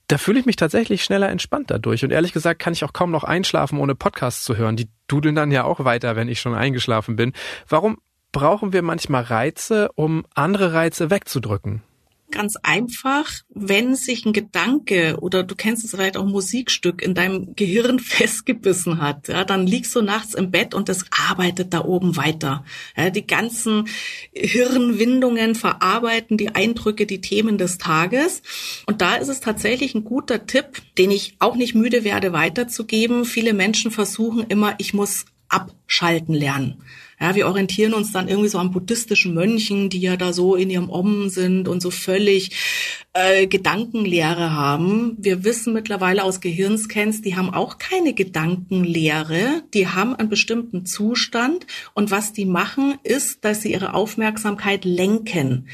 Da 0.07 0.19
fühle 0.19 0.39
ich 0.39 0.47
mich 0.47 0.55
tatsächlich 0.55 1.03
schneller 1.03 1.31
entspannt 1.31 1.73
dadurch. 1.73 2.05
Und 2.05 2.13
ehrlich 2.13 2.33
gesagt 2.33 2.61
kann 2.61 2.75
ich 2.75 2.85
auch 2.85 2.93
kaum 2.93 3.11
noch 3.11 3.25
einschlafen, 3.25 3.81
ohne 3.81 3.97
Podcasts 3.97 4.45
zu 4.45 4.57
hören. 4.57 4.77
Die 4.77 4.87
dudeln 5.09 5.35
dann 5.35 5.51
ja 5.51 5.65
auch 5.65 5.85
weiter, 5.85 6.15
wenn 6.15 6.29
ich 6.29 6.41
schon 6.41 6.55
eingeschlafen 6.55 7.17
bin. 7.17 7.33
Warum 7.69 7.99
brauchen 8.31 8.73
wir 8.73 8.83
manchmal 8.83 9.25
Reize, 9.25 9.91
um 9.97 10.27
andere 10.33 10.75
Reize 10.75 11.11
wegzudrücken? 11.11 11.83
Ganz 12.33 12.57
einfach, 12.63 13.31
wenn 13.49 13.95
sich 13.95 14.27
ein 14.27 14.33
Gedanke 14.33 15.19
oder 15.21 15.43
du 15.43 15.55
kennst 15.55 15.85
es 15.85 15.91
vielleicht 15.93 16.17
auch 16.17 16.25
Musikstück 16.25 17.03
in 17.03 17.15
deinem 17.15 17.55
Gehirn 17.55 17.99
festgebissen 18.01 19.01
hat, 19.01 19.29
ja, 19.29 19.45
dann 19.45 19.67
liegst 19.67 19.95
du 19.95 20.03
nachts 20.03 20.35
im 20.35 20.51
Bett 20.51 20.75
und 20.75 20.89
das 20.89 21.05
arbeitet 21.11 21.73
da 21.73 21.85
oben 21.85 22.17
weiter. 22.17 22.65
Ja, 22.97 23.11
die 23.11 23.27
ganzen 23.27 23.89
Hirnwindungen 24.33 25.55
verarbeiten 25.55 26.37
die 26.37 26.55
Eindrücke, 26.55 27.07
die 27.07 27.21
Themen 27.21 27.59
des 27.59 27.79
Tages. 27.79 28.43
Und 28.87 29.03
da 29.03 29.17
ist 29.17 29.29
es 29.29 29.41
tatsächlich 29.41 29.95
ein 29.95 30.05
guter 30.05 30.47
Tipp, 30.47 30.83
den 30.99 31.11
ich 31.11 31.37
auch 31.39 31.55
nicht 31.55 31.75
müde 31.75 32.05
werde 32.05 32.33
weiterzugeben. 32.33 33.25
Viele 33.25 33.53
Menschen 33.53 33.91
versuchen 33.91 34.45
immer, 34.49 34.75
ich 34.79 34.95
muss 34.95 35.27
abschalten 35.49 36.35
lernen. 36.35 36.83
Ja, 37.23 37.37
wir 37.37 37.47
orientieren 37.47 37.95
uns 37.95 38.11
dann 38.11 38.27
irgendwie 38.27 38.49
so 38.49 38.59
an 38.59 38.73
buddhistischen 38.73 39.33
Mönchen, 39.33 39.89
die 39.89 40.01
ja 40.01 40.17
da 40.17 40.33
so 40.33 40.57
in 40.57 40.71
ihrem 40.71 40.91
Om 40.91 41.29
sind 41.29 41.69
und 41.69 41.81
so 41.81 41.93
völlig 41.93 42.51
äh, 43.13 43.47
Gedankenlehre 43.47 44.51
haben. 44.51 45.17
Wir 45.21 45.45
wissen 45.45 45.73
mittlerweile 45.73 46.25
aus 46.25 46.41
Gehirnscans, 46.41 47.23
die 47.23 47.37
haben 47.37 47.55
auch 47.55 47.79
keine 47.79 48.13
Gedankenlehre. 48.13 49.63
Die 49.73 49.87
haben 49.87 50.17
einen 50.17 50.31
bestimmten 50.31 50.85
Zustand 50.85 51.65
und 51.95 52.11
was 52.11 52.33
die 52.33 52.45
machen, 52.45 52.99
ist, 53.05 53.45
dass 53.45 53.63
sie 53.63 53.71
ihre 53.71 53.95
Aufmerksamkeit 53.95 54.85
lenken. 54.85 55.69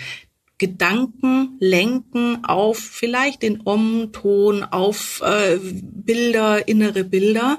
Gedanken 0.58 1.56
lenken 1.60 2.44
auf 2.44 2.76
vielleicht 2.76 3.40
den 3.40 3.62
Om-Ton, 3.64 4.64
auf 4.64 5.22
äh, 5.24 5.58
Bilder, 5.62 6.68
innere 6.68 7.04
Bilder. 7.04 7.58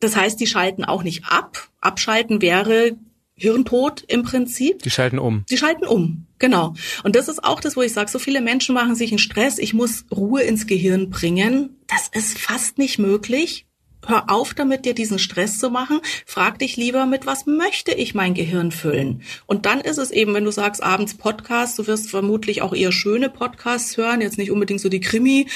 Das 0.00 0.16
heißt, 0.16 0.40
die 0.40 0.48
schalten 0.48 0.84
auch 0.84 1.04
nicht 1.04 1.26
ab. 1.26 1.68
Abschalten 1.80 2.42
wäre 2.42 2.96
Hirntod 3.42 4.04
im 4.06 4.22
Prinzip. 4.22 4.84
Die 4.84 4.90
schalten 4.90 5.18
um. 5.18 5.44
Die 5.50 5.56
schalten 5.56 5.84
um, 5.84 6.26
genau. 6.38 6.74
Und 7.02 7.16
das 7.16 7.26
ist 7.26 7.42
auch 7.42 7.58
das, 7.58 7.76
wo 7.76 7.82
ich 7.82 7.92
sage, 7.92 8.08
so 8.08 8.20
viele 8.20 8.40
Menschen 8.40 8.72
machen 8.72 8.94
sich 8.94 9.10
einen 9.10 9.18
Stress, 9.18 9.58
ich 9.58 9.74
muss 9.74 10.04
Ruhe 10.12 10.42
ins 10.42 10.68
Gehirn 10.68 11.10
bringen. 11.10 11.76
Das 11.88 12.08
ist 12.12 12.38
fast 12.38 12.78
nicht 12.78 13.00
möglich. 13.00 13.66
Hör 14.06 14.30
auf 14.30 14.54
damit, 14.54 14.84
dir 14.84 14.94
diesen 14.94 15.18
Stress 15.18 15.58
zu 15.58 15.70
machen. 15.70 16.00
Frag 16.24 16.60
dich 16.60 16.76
lieber, 16.76 17.04
mit 17.06 17.26
was 17.26 17.46
möchte 17.46 17.92
ich 17.92 18.14
mein 18.14 18.34
Gehirn 18.34 18.70
füllen? 18.70 19.22
Und 19.46 19.66
dann 19.66 19.80
ist 19.80 19.98
es 19.98 20.12
eben, 20.12 20.34
wenn 20.34 20.44
du 20.44 20.52
sagst, 20.52 20.82
abends 20.82 21.14
Podcast, 21.14 21.78
du 21.78 21.86
wirst 21.88 22.10
vermutlich 22.10 22.62
auch 22.62 22.74
eher 22.74 22.92
schöne 22.92 23.28
Podcasts 23.28 23.96
hören, 23.96 24.20
jetzt 24.20 24.38
nicht 24.38 24.52
unbedingt 24.52 24.80
so 24.80 24.88
die 24.88 25.00
Krimi, 25.00 25.48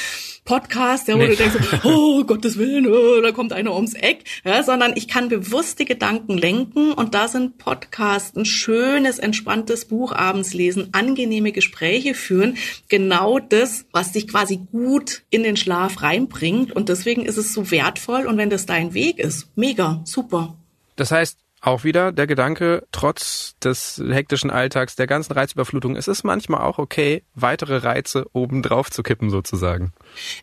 Podcast, 0.46 1.08
ja, 1.08 1.14
wo 1.14 1.18
nee. 1.18 1.28
du 1.28 1.36
denkst, 1.36 1.56
oh 1.84 2.24
Gottes 2.24 2.56
Willen, 2.56 2.86
oh, 2.86 3.20
da 3.20 3.32
kommt 3.32 3.52
einer 3.52 3.74
ums 3.74 3.92
Eck, 3.92 4.24
ja, 4.44 4.62
sondern 4.62 4.94
ich 4.96 5.08
kann 5.08 5.28
bewusst 5.28 5.78
die 5.78 5.84
Gedanken 5.84 6.38
lenken 6.38 6.92
und 6.92 7.14
da 7.14 7.28
sind 7.28 7.58
Podcasts, 7.58 8.34
ein 8.34 8.46
schönes, 8.46 9.18
entspanntes 9.18 9.84
Buch 9.84 10.12
abends 10.12 10.54
lesen, 10.54 10.88
angenehme 10.92 11.52
Gespräche 11.52 12.14
führen, 12.14 12.56
genau 12.88 13.38
das, 13.38 13.84
was 13.92 14.12
dich 14.12 14.28
quasi 14.28 14.60
gut 14.72 15.24
in 15.28 15.42
den 15.42 15.58
Schlaf 15.58 16.00
reinbringt 16.02 16.72
und 16.72 16.88
deswegen 16.88 17.26
ist 17.26 17.36
es 17.36 17.52
so 17.52 17.70
wertvoll 17.70 18.24
und 18.26 18.38
wenn 18.38 18.48
das 18.48 18.64
dein 18.64 18.94
Weg 18.94 19.18
ist, 19.18 19.48
mega, 19.56 20.00
super. 20.04 20.56
Das 20.94 21.10
heißt, 21.10 21.38
auch 21.66 21.82
wieder 21.82 22.12
der 22.12 22.26
Gedanke, 22.26 22.86
trotz 22.92 23.56
des 23.62 24.00
hektischen 24.08 24.50
Alltags, 24.50 24.94
der 24.94 25.06
ganzen 25.06 25.32
Reizüberflutung, 25.32 25.96
es 25.96 26.06
ist 26.06 26.22
manchmal 26.22 26.60
auch 26.60 26.78
okay, 26.78 27.24
weitere 27.34 27.78
Reize 27.78 28.26
obendrauf 28.32 28.90
zu 28.90 29.02
kippen 29.02 29.30
sozusagen. 29.30 29.92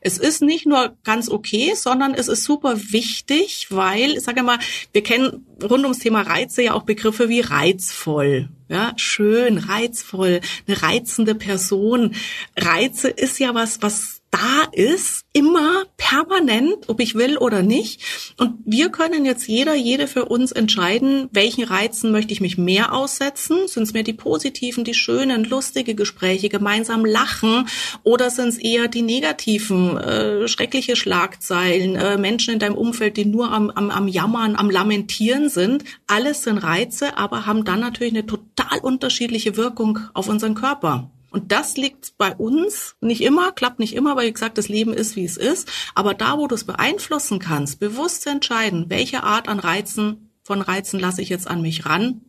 Es 0.01 0.17
ist 0.17 0.41
nicht 0.41 0.65
nur 0.65 0.97
ganz 1.03 1.29
okay, 1.29 1.73
sondern 1.75 2.13
es 2.13 2.27
ist 2.27 2.43
super 2.43 2.77
wichtig, 2.77 3.67
weil, 3.69 4.17
ich 4.17 4.23
sage 4.23 4.43
mal, 4.43 4.59
wir 4.91 5.03
kennen 5.03 5.45
rund 5.63 5.83
ums 5.83 5.99
Thema 5.99 6.23
Reize 6.23 6.62
ja 6.62 6.73
auch 6.73 6.83
Begriffe 6.83 7.29
wie 7.29 7.41
reizvoll. 7.41 8.49
Ja, 8.67 8.93
schön, 8.97 9.59
reizvoll, 9.59 10.41
eine 10.67 10.81
reizende 10.81 11.36
Person. 11.36 12.15
Reize 12.57 13.07
ist 13.07 13.39
ja 13.39 13.53
was, 13.53 13.81
was 13.81 14.22
da 14.34 14.63
ist, 14.72 15.26
immer 15.32 15.84
permanent, 15.98 16.89
ob 16.89 17.00
ich 17.00 17.13
will 17.13 17.38
oder 17.38 17.62
nicht. 17.62 18.02
Und 18.38 18.56
wir 18.65 18.89
können 18.89 19.26
jetzt 19.26 19.48
jeder, 19.48 19.76
jede 19.76 20.08
für 20.08 20.26
uns 20.26 20.52
entscheiden, 20.52 21.30
welchen 21.32 21.63
Reizen 21.63 22.12
möchte 22.12 22.34
ich 22.34 22.41
mich 22.41 22.58
mehr 22.58 22.93
aussetzen? 22.93 23.67
Sind 23.67 23.84
es 23.84 23.93
mehr 23.93 24.02
die 24.02 24.13
positiven, 24.13 24.84
die 24.84 24.96
schönen, 24.96 25.43
lustige 25.43 25.93
Gespräche, 25.93 26.50
gemeinsam 26.50 27.06
lachen? 27.06 27.67
Oder 28.02 28.32
sind 28.32 28.50
es 28.50 28.58
eher 28.58 28.88
die 28.88 29.04
negativen, 29.04 29.98
äh, 29.98 30.48
schreckliche 30.48 30.96
Schlagzeilen, 30.96 31.96
äh, 31.96 32.17
Menschen 32.17 32.56
in 32.56 32.60
deinem 32.60 32.76
Umfeld, 32.76 33.17
die 33.17 33.26
nur 33.26 33.52
am, 33.52 33.69
am, 33.69 33.91
am 33.91 34.08
Jammern, 34.08 34.56
am 34.56 34.72
Lamentieren 34.72 35.50
sind? 35.50 35.84
Alles 36.08 36.43
sind 36.43 36.58
Reize, 36.58 37.17
aber 37.17 37.46
haben 37.46 37.65
dann 37.65 37.82
natürlich 37.82 38.13
eine 38.13 38.26
total 38.26 38.80
unterschiedliche 38.82 39.58
Wirkung 39.58 40.00
auf 40.15 40.28
unseren 40.28 40.56
Körper. 40.56 41.12
Und 41.34 41.52
das 41.52 41.78
liegt 41.78 42.15
bei 42.19 42.36
uns 42.36 42.96
nicht 43.02 43.22
immer, 43.22 43.52
klappt 43.52 43.80
nicht 43.80 43.96
immer, 43.96 44.15
weil 44.15 44.28
wie 44.28 44.34
gesagt, 44.34 44.60
das 44.60 44.69
Leben 44.69 44.93
ist, 44.93 45.15
wie 45.15 45.26
es 45.26 45.36
ist. 45.36 45.67
Aber 45.96 46.13
da, 46.13 46.38
wo 46.38 46.46
du 46.46 46.54
es 46.54 46.63
beeinflussen 46.63 47.39
kannst, 47.39 47.80
bewusst 47.80 48.22
zu 48.22 48.30
entscheiden, 48.30 48.86
welche 48.89 49.24
Art 49.24 49.50
an 49.50 49.58
Reizen, 49.58 50.30
von 50.43 50.62
Reizen 50.62 51.00
lasse 51.00 51.24
ich 51.24 51.30
jetzt 51.30 51.48
an 51.48 51.63
mich 51.63 51.88
ran, 51.88 52.22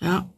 ja. 0.00 0.28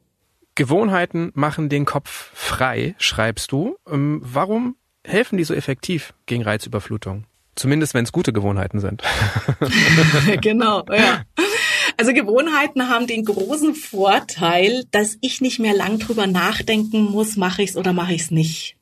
Gewohnheiten 0.54 1.30
machen 1.34 1.70
den 1.70 1.86
Kopf 1.86 2.30
frei, 2.34 2.94
schreibst 2.98 3.52
du. 3.52 3.76
Ähm, 3.88 4.20
warum 4.22 4.76
helfen 5.02 5.38
die 5.38 5.44
so 5.44 5.54
effektiv 5.54 6.12
gegen 6.26 6.42
Reizüberflutung? 6.42 7.24
Zumindest 7.54 7.94
wenn 7.94 8.04
es 8.04 8.12
gute 8.12 8.34
Gewohnheiten 8.34 8.80
sind. 8.80 9.02
genau, 10.42 10.84
ja. 10.90 11.22
Also 12.00 12.14
Gewohnheiten 12.14 12.88
haben 12.88 13.06
den 13.06 13.26
großen 13.26 13.74
Vorteil, 13.74 14.84
dass 14.90 15.18
ich 15.20 15.42
nicht 15.42 15.58
mehr 15.58 15.74
lang 15.74 15.98
drüber 15.98 16.26
nachdenken 16.26 17.02
muss, 17.02 17.36
mache 17.36 17.62
ich 17.62 17.68
es 17.68 17.76
oder 17.76 17.92
mache 17.92 18.14
ich 18.14 18.22
es 18.22 18.30
nicht. 18.30 18.76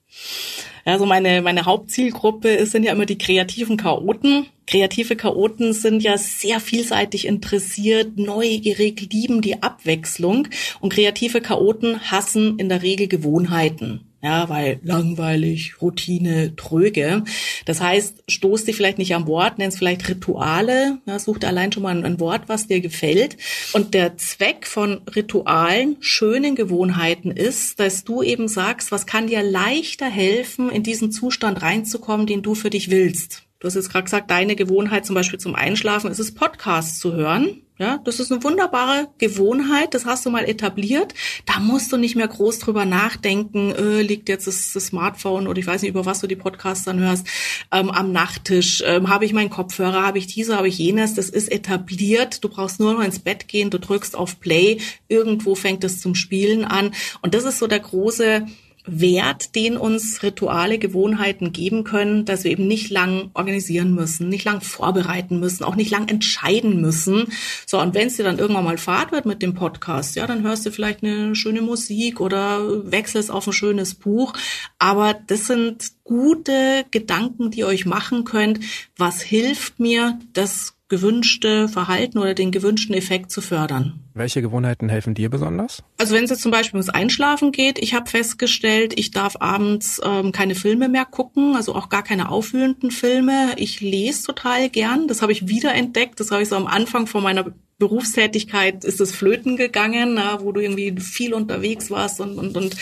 Also 0.84 1.04
meine, 1.04 1.42
meine 1.42 1.64
Hauptzielgruppe 1.64 2.64
sind 2.64 2.84
ja 2.84 2.92
immer 2.92 3.06
die 3.06 3.18
kreativen 3.18 3.76
Chaoten. 3.76 4.46
Kreative 4.68 5.16
Chaoten 5.16 5.72
sind 5.72 6.04
ja 6.04 6.16
sehr 6.16 6.60
vielseitig 6.60 7.26
interessiert, 7.26 8.18
neugierig, 8.18 9.12
lieben 9.12 9.42
die 9.42 9.64
Abwechslung 9.64 10.46
und 10.78 10.92
kreative 10.92 11.40
Chaoten 11.40 12.12
hassen 12.12 12.56
in 12.60 12.68
der 12.68 12.82
Regel 12.82 13.08
Gewohnheiten. 13.08 14.07
Ja, 14.20 14.48
weil 14.48 14.80
langweilig, 14.82 15.80
Routine, 15.80 16.56
tröge. 16.56 17.22
Das 17.66 17.80
heißt, 17.80 18.24
stoß 18.26 18.64
dich 18.64 18.74
vielleicht 18.74 18.98
nicht 18.98 19.14
am 19.14 19.28
Wort, 19.28 19.58
nenn's 19.58 19.78
vielleicht 19.78 20.08
Rituale, 20.08 20.98
ja, 21.06 21.20
such 21.20 21.38
dir 21.38 21.46
allein 21.46 21.70
schon 21.70 21.84
mal 21.84 22.04
ein 22.04 22.18
Wort, 22.18 22.48
was 22.48 22.66
dir 22.66 22.80
gefällt. 22.80 23.36
Und 23.74 23.94
der 23.94 24.16
Zweck 24.16 24.66
von 24.66 25.02
Ritualen, 25.14 25.98
schönen 26.00 26.56
Gewohnheiten 26.56 27.30
ist, 27.30 27.78
dass 27.78 28.02
du 28.02 28.24
eben 28.24 28.48
sagst, 28.48 28.90
was 28.90 29.06
kann 29.06 29.28
dir 29.28 29.42
leichter 29.42 30.06
helfen, 30.10 30.68
in 30.68 30.82
diesen 30.82 31.12
Zustand 31.12 31.62
reinzukommen, 31.62 32.26
den 32.26 32.42
du 32.42 32.56
für 32.56 32.70
dich 32.70 32.90
willst. 32.90 33.44
Du 33.60 33.66
hast 33.68 33.76
jetzt 33.76 33.90
gerade 33.90 34.04
gesagt, 34.04 34.32
deine 34.32 34.56
Gewohnheit 34.56 35.06
zum 35.06 35.14
Beispiel 35.14 35.38
zum 35.38 35.54
Einschlafen 35.54 36.10
ist 36.10 36.18
es, 36.18 36.34
Podcasts 36.34 36.98
zu 36.98 37.12
hören. 37.12 37.62
Ja, 37.78 38.00
das 38.02 38.18
ist 38.18 38.32
eine 38.32 38.42
wunderbare 38.42 39.08
Gewohnheit, 39.18 39.94
das 39.94 40.04
hast 40.04 40.26
du 40.26 40.30
mal 40.30 40.48
etabliert. 40.48 41.14
Da 41.46 41.60
musst 41.60 41.92
du 41.92 41.96
nicht 41.96 42.16
mehr 42.16 42.26
groß 42.26 42.58
drüber 42.58 42.84
nachdenken, 42.84 43.70
äh, 43.70 44.02
liegt 44.02 44.28
jetzt 44.28 44.48
das, 44.48 44.72
das, 44.72 44.86
Smartphone 44.86 45.46
oder 45.46 45.60
ich 45.60 45.66
weiß 45.68 45.82
nicht, 45.82 45.90
über 45.90 46.04
was 46.04 46.20
du 46.20 46.26
die 46.26 46.34
Podcasts 46.34 46.84
dann 46.84 46.98
hörst, 46.98 47.28
ähm, 47.70 47.90
am 47.90 48.10
Nachttisch, 48.10 48.82
ähm, 48.84 49.08
habe 49.08 49.26
ich 49.26 49.32
meinen 49.32 49.50
Kopfhörer, 49.50 50.02
habe 50.02 50.18
ich 50.18 50.26
diese, 50.26 50.56
habe 50.56 50.66
ich 50.66 50.78
jenes, 50.78 51.14
das 51.14 51.28
ist 51.28 51.52
etabliert. 51.52 52.42
Du 52.42 52.48
brauchst 52.48 52.80
nur 52.80 52.94
noch 52.94 53.04
ins 53.04 53.20
Bett 53.20 53.46
gehen, 53.46 53.70
du 53.70 53.78
drückst 53.78 54.16
auf 54.16 54.40
Play, 54.40 54.78
irgendwo 55.06 55.54
fängt 55.54 55.84
es 55.84 56.00
zum 56.00 56.16
Spielen 56.16 56.64
an. 56.64 56.92
Und 57.22 57.34
das 57.34 57.44
ist 57.44 57.60
so 57.60 57.68
der 57.68 57.80
große 57.80 58.44
Wert, 58.90 59.54
den 59.54 59.76
uns 59.76 60.22
Rituale, 60.22 60.78
Gewohnheiten 60.78 61.52
geben 61.52 61.84
können, 61.84 62.24
dass 62.24 62.44
wir 62.44 62.50
eben 62.50 62.66
nicht 62.66 62.90
lang 62.90 63.30
organisieren 63.34 63.94
müssen, 63.94 64.28
nicht 64.28 64.44
lang 64.44 64.60
vorbereiten 64.60 65.40
müssen, 65.40 65.64
auch 65.64 65.76
nicht 65.76 65.90
lang 65.90 66.08
entscheiden 66.08 66.80
müssen. 66.80 67.26
So, 67.66 67.80
und 67.80 67.94
wenn 67.94 68.08
es 68.08 68.16
dir 68.16 68.24
dann 68.24 68.38
irgendwann 68.38 68.64
mal 68.64 68.78
fahrt 68.78 69.12
wird 69.12 69.26
mit 69.26 69.42
dem 69.42 69.54
Podcast, 69.54 70.16
ja, 70.16 70.26
dann 70.26 70.42
hörst 70.42 70.64
du 70.66 70.70
vielleicht 70.70 71.02
eine 71.02 71.34
schöne 71.34 71.62
Musik 71.62 72.20
oder 72.20 72.90
wechselst 72.90 73.30
auf 73.30 73.46
ein 73.46 73.52
schönes 73.52 73.94
Buch. 73.94 74.32
Aber 74.78 75.14
das 75.26 75.46
sind 75.46 75.92
gute 76.04 76.84
Gedanken, 76.90 77.50
die 77.50 77.60
ihr 77.60 77.66
euch 77.66 77.86
machen 77.86 78.24
könnt. 78.24 78.60
Was 78.96 79.20
hilft 79.20 79.78
mir, 79.78 80.18
das 80.32 80.77
gewünschte 80.88 81.68
Verhalten 81.68 82.18
oder 82.18 82.34
den 82.34 82.50
gewünschten 82.50 82.94
Effekt 82.94 83.30
zu 83.30 83.40
fördern. 83.40 84.00
Welche 84.14 84.42
Gewohnheiten 84.42 84.88
helfen 84.88 85.14
dir 85.14 85.28
besonders? 85.28 85.82
Also 85.98 86.14
wenn 86.14 86.24
es 86.24 86.30
jetzt 86.30 86.42
zum 86.42 86.50
Beispiel 86.50 86.78
ums 86.78 86.88
Einschlafen 86.88 87.52
geht, 87.52 87.78
ich 87.78 87.94
habe 87.94 88.10
festgestellt, 88.10 88.94
ich 88.98 89.10
darf 89.10 89.36
abends 89.40 90.00
ähm, 90.04 90.32
keine 90.32 90.54
Filme 90.54 90.88
mehr 90.88 91.04
gucken, 91.04 91.56
also 91.56 91.74
auch 91.74 91.88
gar 91.88 92.02
keine 92.02 92.30
aufwühlenden 92.30 92.90
Filme. 92.90 93.52
Ich 93.56 93.80
lese 93.80 94.24
total 94.24 94.70
gern, 94.70 95.08
das 95.08 95.22
habe 95.22 95.32
ich 95.32 95.48
wiederentdeckt, 95.48 96.18
das 96.20 96.30
habe 96.30 96.42
ich 96.42 96.48
so 96.48 96.56
am 96.56 96.66
Anfang 96.66 97.06
von 97.06 97.22
meiner 97.22 97.52
Berufstätigkeit 97.78 98.84
ist 98.84 99.00
es 99.00 99.14
flöten 99.14 99.56
gegangen, 99.56 100.14
na, 100.14 100.42
wo 100.42 100.50
du 100.50 100.60
irgendwie 100.60 101.00
viel 101.00 101.32
unterwegs 101.32 101.92
warst 101.92 102.20
und, 102.20 102.36
und, 102.36 102.56
und 102.56 102.76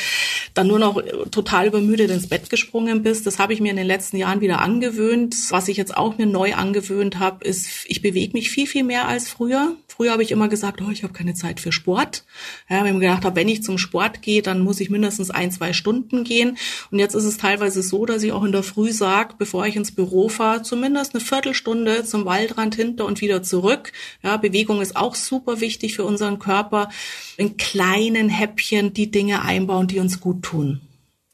dann 0.55 0.67
nur 0.67 0.79
noch 0.79 1.03
total 1.31 1.67
übermüdet 1.67 2.11
ins 2.11 2.29
Bett 2.29 2.49
gesprungen 2.49 3.03
bist. 3.03 3.27
Das 3.27 3.39
habe 3.39 3.53
ich 3.53 3.61
mir 3.61 3.71
in 3.71 3.77
den 3.77 3.87
letzten 3.87 4.17
Jahren 4.17 4.41
wieder 4.41 4.61
angewöhnt. 4.63 5.37
Was 5.51 5.69
ich 5.69 5.77
jetzt 5.77 5.95
auch 5.95 6.17
mir 6.17 6.25
neu 6.25 6.55
angewöhnt 6.55 7.19
habe, 7.19 7.45
ist, 7.45 7.85
ich 7.97 8.03
bewege 8.03 8.35
mich 8.35 8.51
viel, 8.51 8.67
viel 8.67 8.85
mehr 8.85 9.09
als 9.09 9.31
früher. 9.31 9.75
Früher 9.89 10.13
habe 10.13 10.23
ich 10.23 10.31
immer 10.31 10.49
gesagt, 10.49 10.83
oh, 10.83 10.91
ich 10.91 11.03
habe 11.03 11.15
keine 11.15 11.33
Zeit 11.33 11.61
für 11.61 11.73
Sport. 11.73 12.25
Ja, 12.69 12.85
ich 12.85 12.93
mir 12.93 13.01
gedacht 13.01 13.25
wenn 13.35 13.49
ich 13.49 13.63
zum 13.63 13.79
Sport 13.79 14.21
gehe, 14.21 14.43
dann 14.43 14.61
muss 14.61 14.81
ich 14.81 14.91
mindestens 14.91 15.31
ein, 15.31 15.51
zwei 15.51 15.73
Stunden 15.73 16.23
gehen. 16.23 16.59
Und 16.91 16.99
jetzt 16.99 17.15
ist 17.15 17.25
es 17.25 17.39
teilweise 17.39 17.83
so, 17.83 18.05
dass 18.05 18.23
ich 18.23 18.33
auch 18.33 18.45
in 18.45 18.53
der 18.53 18.63
Früh 18.63 18.93
sage, 18.93 19.37
bevor 19.39 19.67
ich 19.67 19.77
ins 19.77 19.93
Büro 19.93 20.29
fahre, 20.29 20.61
zumindest 20.63 21.15
eine 21.15 21.25
Viertelstunde 21.25 22.05
zum 22.05 22.27
Waldrand 22.27 22.75
hinter 22.75 23.07
und 23.07 23.23
wieder 23.23 23.43
zurück. 23.43 23.93
Ja, 24.23 24.37
Bewegung 24.37 24.83
ist 24.83 24.95
auch 24.95 25.15
super 25.15 25.63
wichtig 25.63 25.95
für 25.97 26.05
unseren 26.05 26.39
Körper. 26.39 26.91
In 27.39 27.57
kleinen 27.57 28.29
Häppchen 28.29 28.93
die 28.93 29.11
Dinge 29.11 29.41
einbauen, 29.41 29.87
die 29.87 30.01
uns 30.01 30.21
gut 30.21 30.43
tun 30.43 30.83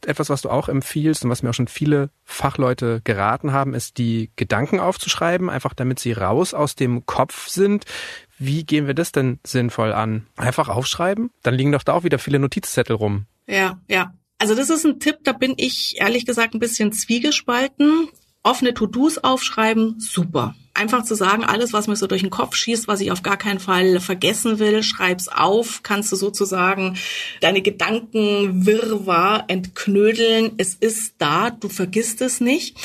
etwas, 0.07 0.31
was 0.31 0.43
du 0.43 0.51
auch 0.51 0.69
empfiehlst 0.69 1.25
und 1.25 1.31
was 1.31 1.43
mir 1.43 1.51
auch 1.51 1.55
schon 1.55 1.69
viele 1.69 2.11
Fachleute 2.25 3.01
geraten 3.05 3.53
haben, 3.53 3.75
ist 3.75 3.99
die 3.99 4.31
Gedanken 4.37 4.81
aufzuschreiben, 4.81 5.51
einfach 5.51 5.75
damit 5.75 5.99
sie 5.99 6.13
raus 6.13 6.55
aus 6.55 6.75
dem 6.75 7.07
Kopf 7.07 7.49
sind. 7.49 7.85
Wie 8.39 8.65
gehen 8.65 8.87
wir 8.87 8.95
das 8.95 9.13
denn 9.13 9.39
sinnvoll 9.45 9.93
an? 9.93 10.27
Einfach 10.37 10.69
aufschreiben? 10.69 11.31
Dann 11.43 11.55
liegen 11.55 11.73
doch 11.73 11.83
da 11.83 11.93
auch 11.93 12.05
wieder 12.05 12.19
viele 12.19 12.39
Notizzettel 12.39 12.97
rum. 12.97 13.27
Ja, 13.47 13.81
ja. 13.89 14.13
Also 14.39 14.57
das 14.57 14.71
ist 14.71 14.85
ein 14.85 14.99
Tipp, 14.99 15.19
da 15.23 15.33
bin 15.33 15.55
ich 15.57 16.01
ehrlich 16.01 16.27
gesagt 16.27 16.55
ein 16.55 16.59
bisschen 16.59 16.93
zwiegespalten. 16.93 18.09
Offene 18.43 18.75
To-Dos 18.75 19.19
aufschreiben, 19.19 20.01
super 20.01 20.55
einfach 20.75 21.05
zu 21.05 21.15
sagen, 21.15 21.45
alles, 21.45 21.73
was 21.73 21.87
mir 21.87 21.97
so 21.97 22.07
durch 22.07 22.23
den 22.23 22.31
Kopf 22.31 22.57
schießt, 22.57 22.89
was 22.89 23.01
ich 23.01 23.13
auf 23.13 23.23
gar 23.23 23.37
keinen 23.37 23.61
Fall 23.61 24.01
vergessen 24.01 24.59
will, 24.59 24.83
schreib's 24.83 25.29
auf, 25.29 25.83
kannst 25.83 26.11
du 26.13 26.17
sozusagen 26.17 26.97
deine 27.41 27.63
Gedankenwirrwarr 27.63 29.45
entknödeln. 29.49 30.53
Es 30.57 30.75
ist 30.75 31.15
da, 31.19 31.51
du 31.51 31.69
vergisst 31.69 32.21
es 32.23 32.41
nicht. 32.41 32.77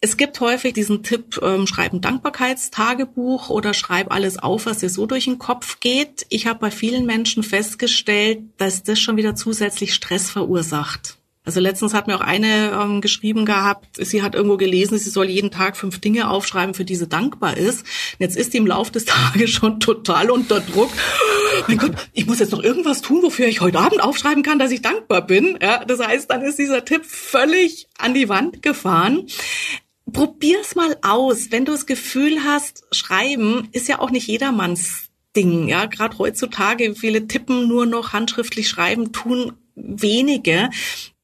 Es 0.00 0.16
gibt 0.16 0.40
häufig 0.40 0.72
diesen 0.72 1.02
Tipp, 1.02 1.40
ähm, 1.42 1.66
schreib 1.66 1.92
ein 1.92 2.00
Dankbarkeitstagebuch 2.00 3.50
oder 3.50 3.74
schreib 3.74 4.12
alles 4.12 4.38
auf, 4.38 4.66
was 4.66 4.78
dir 4.78 4.90
so 4.90 5.06
durch 5.06 5.24
den 5.24 5.38
Kopf 5.38 5.78
geht. 5.80 6.26
Ich 6.30 6.46
habe 6.46 6.58
bei 6.58 6.70
vielen 6.70 7.06
Menschen 7.06 7.42
festgestellt, 7.42 8.40
dass 8.56 8.82
das 8.82 8.98
schon 8.98 9.16
wieder 9.16 9.34
zusätzlich 9.34 9.94
Stress 9.94 10.30
verursacht. 10.30 11.19
Also 11.42 11.58
letztens 11.58 11.94
hat 11.94 12.06
mir 12.06 12.16
auch 12.16 12.20
eine 12.20 12.78
ähm, 12.78 13.00
geschrieben 13.00 13.46
gehabt, 13.46 13.96
sie 13.96 14.22
hat 14.22 14.34
irgendwo 14.34 14.58
gelesen, 14.58 14.98
sie 14.98 15.08
soll 15.08 15.30
jeden 15.30 15.50
Tag 15.50 15.76
fünf 15.76 15.98
Dinge 15.98 16.28
aufschreiben, 16.28 16.74
für 16.74 16.84
die 16.84 16.96
sie 16.96 17.08
dankbar 17.08 17.56
ist. 17.56 17.80
Und 17.80 18.20
jetzt 18.20 18.36
ist 18.36 18.52
sie 18.52 18.58
im 18.58 18.66
Laufe 18.66 18.92
des 18.92 19.04
Tages 19.06 19.50
schon 19.50 19.80
total 19.80 20.30
unter 20.30 20.60
Druck. 20.60 20.90
Mein 21.68 21.78
Gott, 21.78 21.92
ich 22.12 22.26
muss 22.26 22.40
jetzt 22.40 22.52
noch 22.52 22.62
irgendwas 22.62 23.00
tun, 23.00 23.22
wofür 23.22 23.46
ich 23.46 23.62
heute 23.62 23.78
Abend 23.78 24.02
aufschreiben 24.02 24.42
kann, 24.42 24.58
dass 24.58 24.70
ich 24.70 24.82
dankbar 24.82 25.26
bin. 25.26 25.58
Ja, 25.62 25.84
das 25.84 26.00
heißt, 26.00 26.30
dann 26.30 26.42
ist 26.42 26.58
dieser 26.58 26.84
Tipp 26.84 27.06
völlig 27.06 27.88
an 27.98 28.12
die 28.12 28.28
Wand 28.28 28.62
gefahren. 28.62 29.26
Probier's 30.12 30.74
mal 30.74 30.96
aus. 31.02 31.50
Wenn 31.50 31.64
du 31.64 31.72
das 31.72 31.86
Gefühl 31.86 32.44
hast, 32.44 32.84
schreiben 32.92 33.68
ist 33.72 33.88
ja 33.88 33.98
auch 34.00 34.10
nicht 34.10 34.26
jedermanns 34.26 35.10
Ding, 35.36 35.68
ja, 35.68 35.86
gerade 35.86 36.18
heutzutage 36.18 36.94
viele 36.96 37.28
tippen 37.28 37.68
nur 37.68 37.86
noch 37.86 38.12
handschriftlich 38.12 38.68
schreiben, 38.68 39.12
tun 39.12 39.52
wenige. 39.76 40.70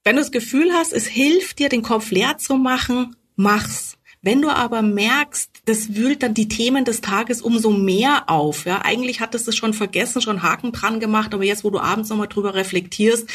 Wenn 0.07 0.15
du 0.15 0.23
das 0.23 0.31
Gefühl 0.31 0.73
hast, 0.73 0.93
es 0.93 1.09
hilft 1.09 1.59
dir, 1.59 1.69
den 1.69 1.83
Kopf 1.83 2.13
leer 2.13 2.39
zu 2.39 2.55
machen, 2.55 3.17
mach's. 3.35 3.99
Wenn 4.27 4.43
du 4.43 4.51
aber 4.51 4.83
merkst, 4.83 5.53
das 5.67 5.95
wühlt 5.95 6.25
dann 6.25 6.35
die 6.35 6.49
Themen 6.49 6.85
des 6.85 7.01
Tages 7.01 7.43
umso 7.43 7.71
mehr 7.71 8.25
auf. 8.27 8.65
Ja, 8.65 8.83
eigentlich 8.83 9.21
hattest 9.21 9.47
du 9.47 9.51
es 9.51 9.57
schon 9.57 9.73
vergessen, 9.73 10.21
schon 10.21 10.43
Haken 10.43 10.73
dran 10.73 10.99
gemacht, 10.99 11.33
aber 11.33 11.45
jetzt, 11.45 11.63
wo 11.63 11.71
du 11.71 11.79
abends 11.79 12.09
nochmal 12.09 12.27
drüber 12.27 12.55
reflektierst, 12.55 13.29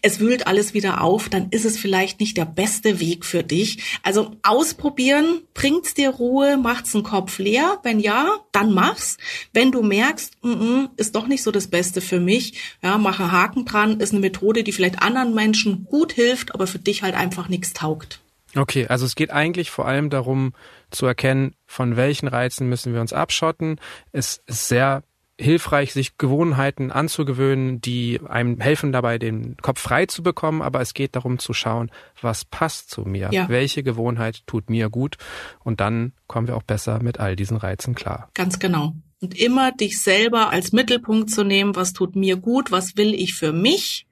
es 0.00 0.20
wühlt 0.20 0.46
alles 0.46 0.72
wieder 0.72 1.02
auf, 1.02 1.28
dann 1.28 1.48
ist 1.50 1.66
es 1.66 1.76
vielleicht 1.76 2.18
nicht 2.18 2.38
der 2.38 2.46
beste 2.46 2.98
Weg 2.98 3.26
für 3.26 3.42
dich. 3.42 3.98
Also 4.02 4.36
ausprobieren, 4.42 5.42
bringt's 5.52 5.92
dir 5.92 6.08
Ruhe, 6.08 6.56
macht's 6.56 6.92
den 6.92 7.02
Kopf 7.02 7.38
leer. 7.38 7.80
Wenn 7.82 8.00
ja, 8.00 8.38
dann 8.50 8.72
mach's. 8.72 9.18
Wenn 9.52 9.70
du 9.70 9.82
merkst, 9.82 10.32
mm 10.40 10.50
-mm, 10.50 10.88
ist 10.96 11.14
doch 11.14 11.26
nicht 11.26 11.42
so 11.42 11.50
das 11.50 11.68
Beste 11.68 12.00
für 12.00 12.20
mich, 12.20 12.54
ja, 12.82 12.96
mache 12.96 13.30
Haken 13.30 13.66
dran, 13.66 14.00
ist 14.00 14.12
eine 14.12 14.20
Methode, 14.20 14.64
die 14.64 14.72
vielleicht 14.72 15.02
anderen 15.02 15.34
Menschen 15.34 15.84
gut 15.84 16.12
hilft, 16.12 16.54
aber 16.54 16.66
für 16.66 16.78
dich 16.78 17.02
halt 17.02 17.14
einfach 17.14 17.50
nichts 17.50 17.74
taugt. 17.74 18.20
Okay, 18.58 18.86
also 18.88 19.06
es 19.06 19.14
geht 19.14 19.30
eigentlich 19.30 19.70
vor 19.70 19.86
allem 19.86 20.10
darum 20.10 20.52
zu 20.90 21.06
erkennen, 21.06 21.54
von 21.66 21.96
welchen 21.96 22.28
Reizen 22.28 22.68
müssen 22.68 22.92
wir 22.92 23.00
uns 23.00 23.12
abschotten. 23.12 23.80
Es 24.12 24.42
ist 24.46 24.68
sehr 24.68 25.04
hilfreich, 25.40 25.92
sich 25.92 26.18
Gewohnheiten 26.18 26.90
anzugewöhnen, 26.90 27.80
die 27.80 28.20
einem 28.28 28.58
helfen 28.60 28.90
dabei, 28.90 29.18
den 29.18 29.56
Kopf 29.58 29.80
frei 29.80 30.06
zu 30.06 30.22
bekommen. 30.22 30.62
Aber 30.62 30.80
es 30.80 30.94
geht 30.94 31.14
darum 31.14 31.38
zu 31.38 31.52
schauen, 31.52 31.90
was 32.20 32.44
passt 32.44 32.90
zu 32.90 33.02
mir, 33.02 33.30
ja. 33.32 33.48
welche 33.48 33.82
Gewohnheit 33.82 34.46
tut 34.46 34.68
mir 34.68 34.90
gut. 34.90 35.16
Und 35.60 35.80
dann 35.80 36.12
kommen 36.26 36.48
wir 36.48 36.56
auch 36.56 36.64
besser 36.64 37.00
mit 37.02 37.20
all 37.20 37.36
diesen 37.36 37.56
Reizen 37.56 37.94
klar. 37.94 38.28
Ganz 38.34 38.58
genau. 38.58 38.94
Und 39.20 39.38
immer 39.38 39.72
dich 39.72 40.00
selber 40.00 40.50
als 40.50 40.72
Mittelpunkt 40.72 41.30
zu 41.30 41.44
nehmen, 41.44 41.76
was 41.76 41.92
tut 41.92 42.16
mir 42.16 42.36
gut, 42.36 42.72
was 42.72 42.96
will 42.96 43.14
ich 43.14 43.34
für 43.34 43.52
mich. 43.52 44.07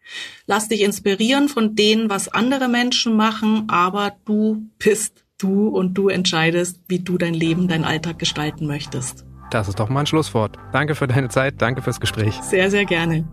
Lass 0.47 0.69
dich 0.69 0.83
inspirieren 0.83 1.49
von 1.49 1.75
denen, 1.75 2.11
was 2.11 2.29
andere 2.29 2.69
Menschen 2.69 3.17
machen, 3.17 3.65
aber 3.69 4.17
du 4.25 4.69
bist 4.79 5.25
du 5.39 5.69
und 5.69 5.95
du 5.95 6.09
entscheidest, 6.09 6.81
wie 6.89 7.01
du 7.01 7.19
dein 7.19 7.35
Leben, 7.35 7.69
deinen 7.69 7.85
Alltag 7.85 8.19
gestalten 8.19 8.67
möchtest. 8.67 9.25
Das 9.51 9.69
ist 9.69 9.79
doch 9.79 9.89
mal 9.89 10.01
ein 10.01 10.07
Schlusswort. 10.07 10.57
Danke 10.73 10.95
für 10.95 11.07
deine 11.07 11.29
Zeit, 11.29 11.55
danke 11.59 11.83
fürs 11.83 12.01
Gespräch. 12.01 12.35
Sehr, 12.43 12.71
sehr 12.71 12.85
gerne. 12.85 13.29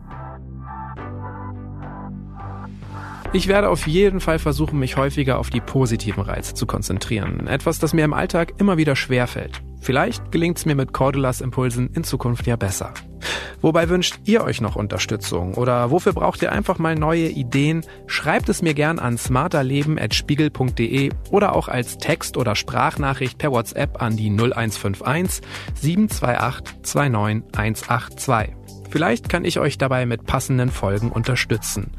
Ich 3.36 3.48
werde 3.48 3.70
auf 3.70 3.88
jeden 3.88 4.20
Fall 4.20 4.38
versuchen, 4.38 4.78
mich 4.78 4.96
häufiger 4.96 5.40
auf 5.40 5.50
die 5.50 5.60
positiven 5.60 6.22
Reize 6.22 6.54
zu 6.54 6.68
konzentrieren. 6.68 7.48
Etwas, 7.48 7.80
das 7.80 7.94
mir 7.94 8.06
im 8.06 8.14
Alltag 8.14 8.54
immer 8.60 8.78
wieder 8.78 8.96
schwerfällt. 8.96 9.64
Vielleicht 9.82 10.32
gelingt 10.32 10.60
es 10.60 10.68
mir 10.68 10.76
mit 10.76 10.94
Cordulas 10.94 11.42
Impulsen 11.42 11.90
in 11.96 12.04
Zukunft 12.04 12.46
ja 12.46 12.58
besser. 12.58 12.94
Wobei 13.64 13.88
wünscht 13.88 14.20
ihr 14.26 14.44
euch 14.44 14.60
noch 14.60 14.76
Unterstützung? 14.76 15.54
Oder 15.54 15.90
wofür 15.90 16.12
braucht 16.12 16.42
ihr 16.42 16.52
einfach 16.52 16.80
mal 16.80 16.96
neue 16.96 17.30
Ideen? 17.30 17.86
Schreibt 18.08 18.50
es 18.50 18.62
mir 18.62 18.74
gern 18.74 19.00
an 19.00 19.18
smarterleben.spiegel.de 19.18 21.12
oder 21.32 21.56
auch 21.56 21.70
als 21.70 21.98
Text- 21.98 22.36
oder 22.36 22.56
Sprachnachricht 22.56 23.38
per 23.38 23.54
WhatsApp 23.54 24.02
an 24.02 24.18
die 24.18 24.30
0151 24.30 25.42
728 25.76 26.76
29182. 26.84 28.63
Vielleicht 28.94 29.28
kann 29.28 29.44
ich 29.44 29.58
euch 29.58 29.80
dabei 29.80 30.06
mit 30.06 30.28
passenden 30.28 30.70
Folgen 30.70 31.10
unterstützen. 31.10 31.90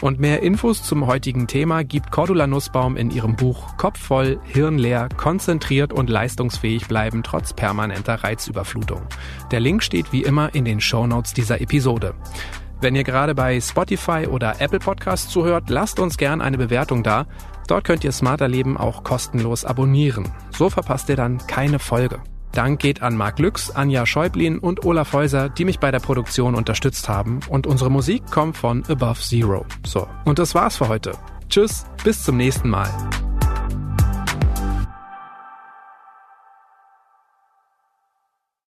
Und 0.00 0.18
mehr 0.18 0.42
Infos 0.42 0.82
zum 0.82 1.06
heutigen 1.06 1.46
Thema 1.46 1.84
gibt 1.84 2.10
Cordula 2.10 2.48
Nussbaum 2.48 2.96
in 2.96 3.12
ihrem 3.12 3.36
Buch 3.36 3.76
Kopf 3.76 4.00
voll, 4.00 4.40
Hirn 4.42 4.76
leer, 4.76 5.08
konzentriert 5.16 5.92
und 5.92 6.10
leistungsfähig 6.10 6.88
bleiben 6.88 7.22
trotz 7.22 7.52
permanenter 7.52 8.24
Reizüberflutung. 8.24 9.02
Der 9.52 9.60
Link 9.60 9.84
steht 9.84 10.12
wie 10.12 10.24
immer 10.24 10.52
in 10.52 10.64
den 10.64 10.80
Show 10.80 11.06
Notes 11.06 11.34
dieser 11.34 11.60
Episode. 11.60 12.14
Wenn 12.80 12.96
ihr 12.96 13.04
gerade 13.04 13.36
bei 13.36 13.60
Spotify 13.60 14.26
oder 14.28 14.60
Apple 14.60 14.80
Podcasts 14.80 15.30
zuhört, 15.30 15.70
lasst 15.70 16.00
uns 16.00 16.18
gern 16.18 16.40
eine 16.40 16.58
Bewertung 16.58 17.04
da. 17.04 17.28
Dort 17.68 17.84
könnt 17.84 18.02
ihr 18.02 18.10
Smarter 18.10 18.48
Leben 18.48 18.76
auch 18.76 19.04
kostenlos 19.04 19.64
abonnieren. 19.64 20.32
So 20.50 20.68
verpasst 20.68 21.08
ihr 21.10 21.16
dann 21.16 21.38
keine 21.46 21.78
Folge. 21.78 22.20
Dank 22.52 22.80
geht 22.80 23.02
an 23.02 23.16
Marc 23.16 23.38
Lüx, 23.38 23.70
Anja 23.70 24.06
Schäublin 24.06 24.58
und 24.58 24.84
Olaf 24.84 25.12
Häuser, 25.12 25.48
die 25.48 25.64
mich 25.64 25.78
bei 25.78 25.90
der 25.90 26.00
Produktion 26.00 26.54
unterstützt 26.54 27.08
haben. 27.08 27.40
Und 27.48 27.66
unsere 27.66 27.90
Musik 27.90 28.26
kommt 28.30 28.56
von 28.56 28.84
Above 28.88 29.20
Zero. 29.20 29.64
So, 29.86 30.06
und 30.24 30.38
das 30.38 30.54
war's 30.54 30.76
für 30.76 30.88
heute. 30.88 31.12
Tschüss, 31.48 31.84
bis 32.04 32.22
zum 32.22 32.36
nächsten 32.36 32.68
Mal. 32.68 32.90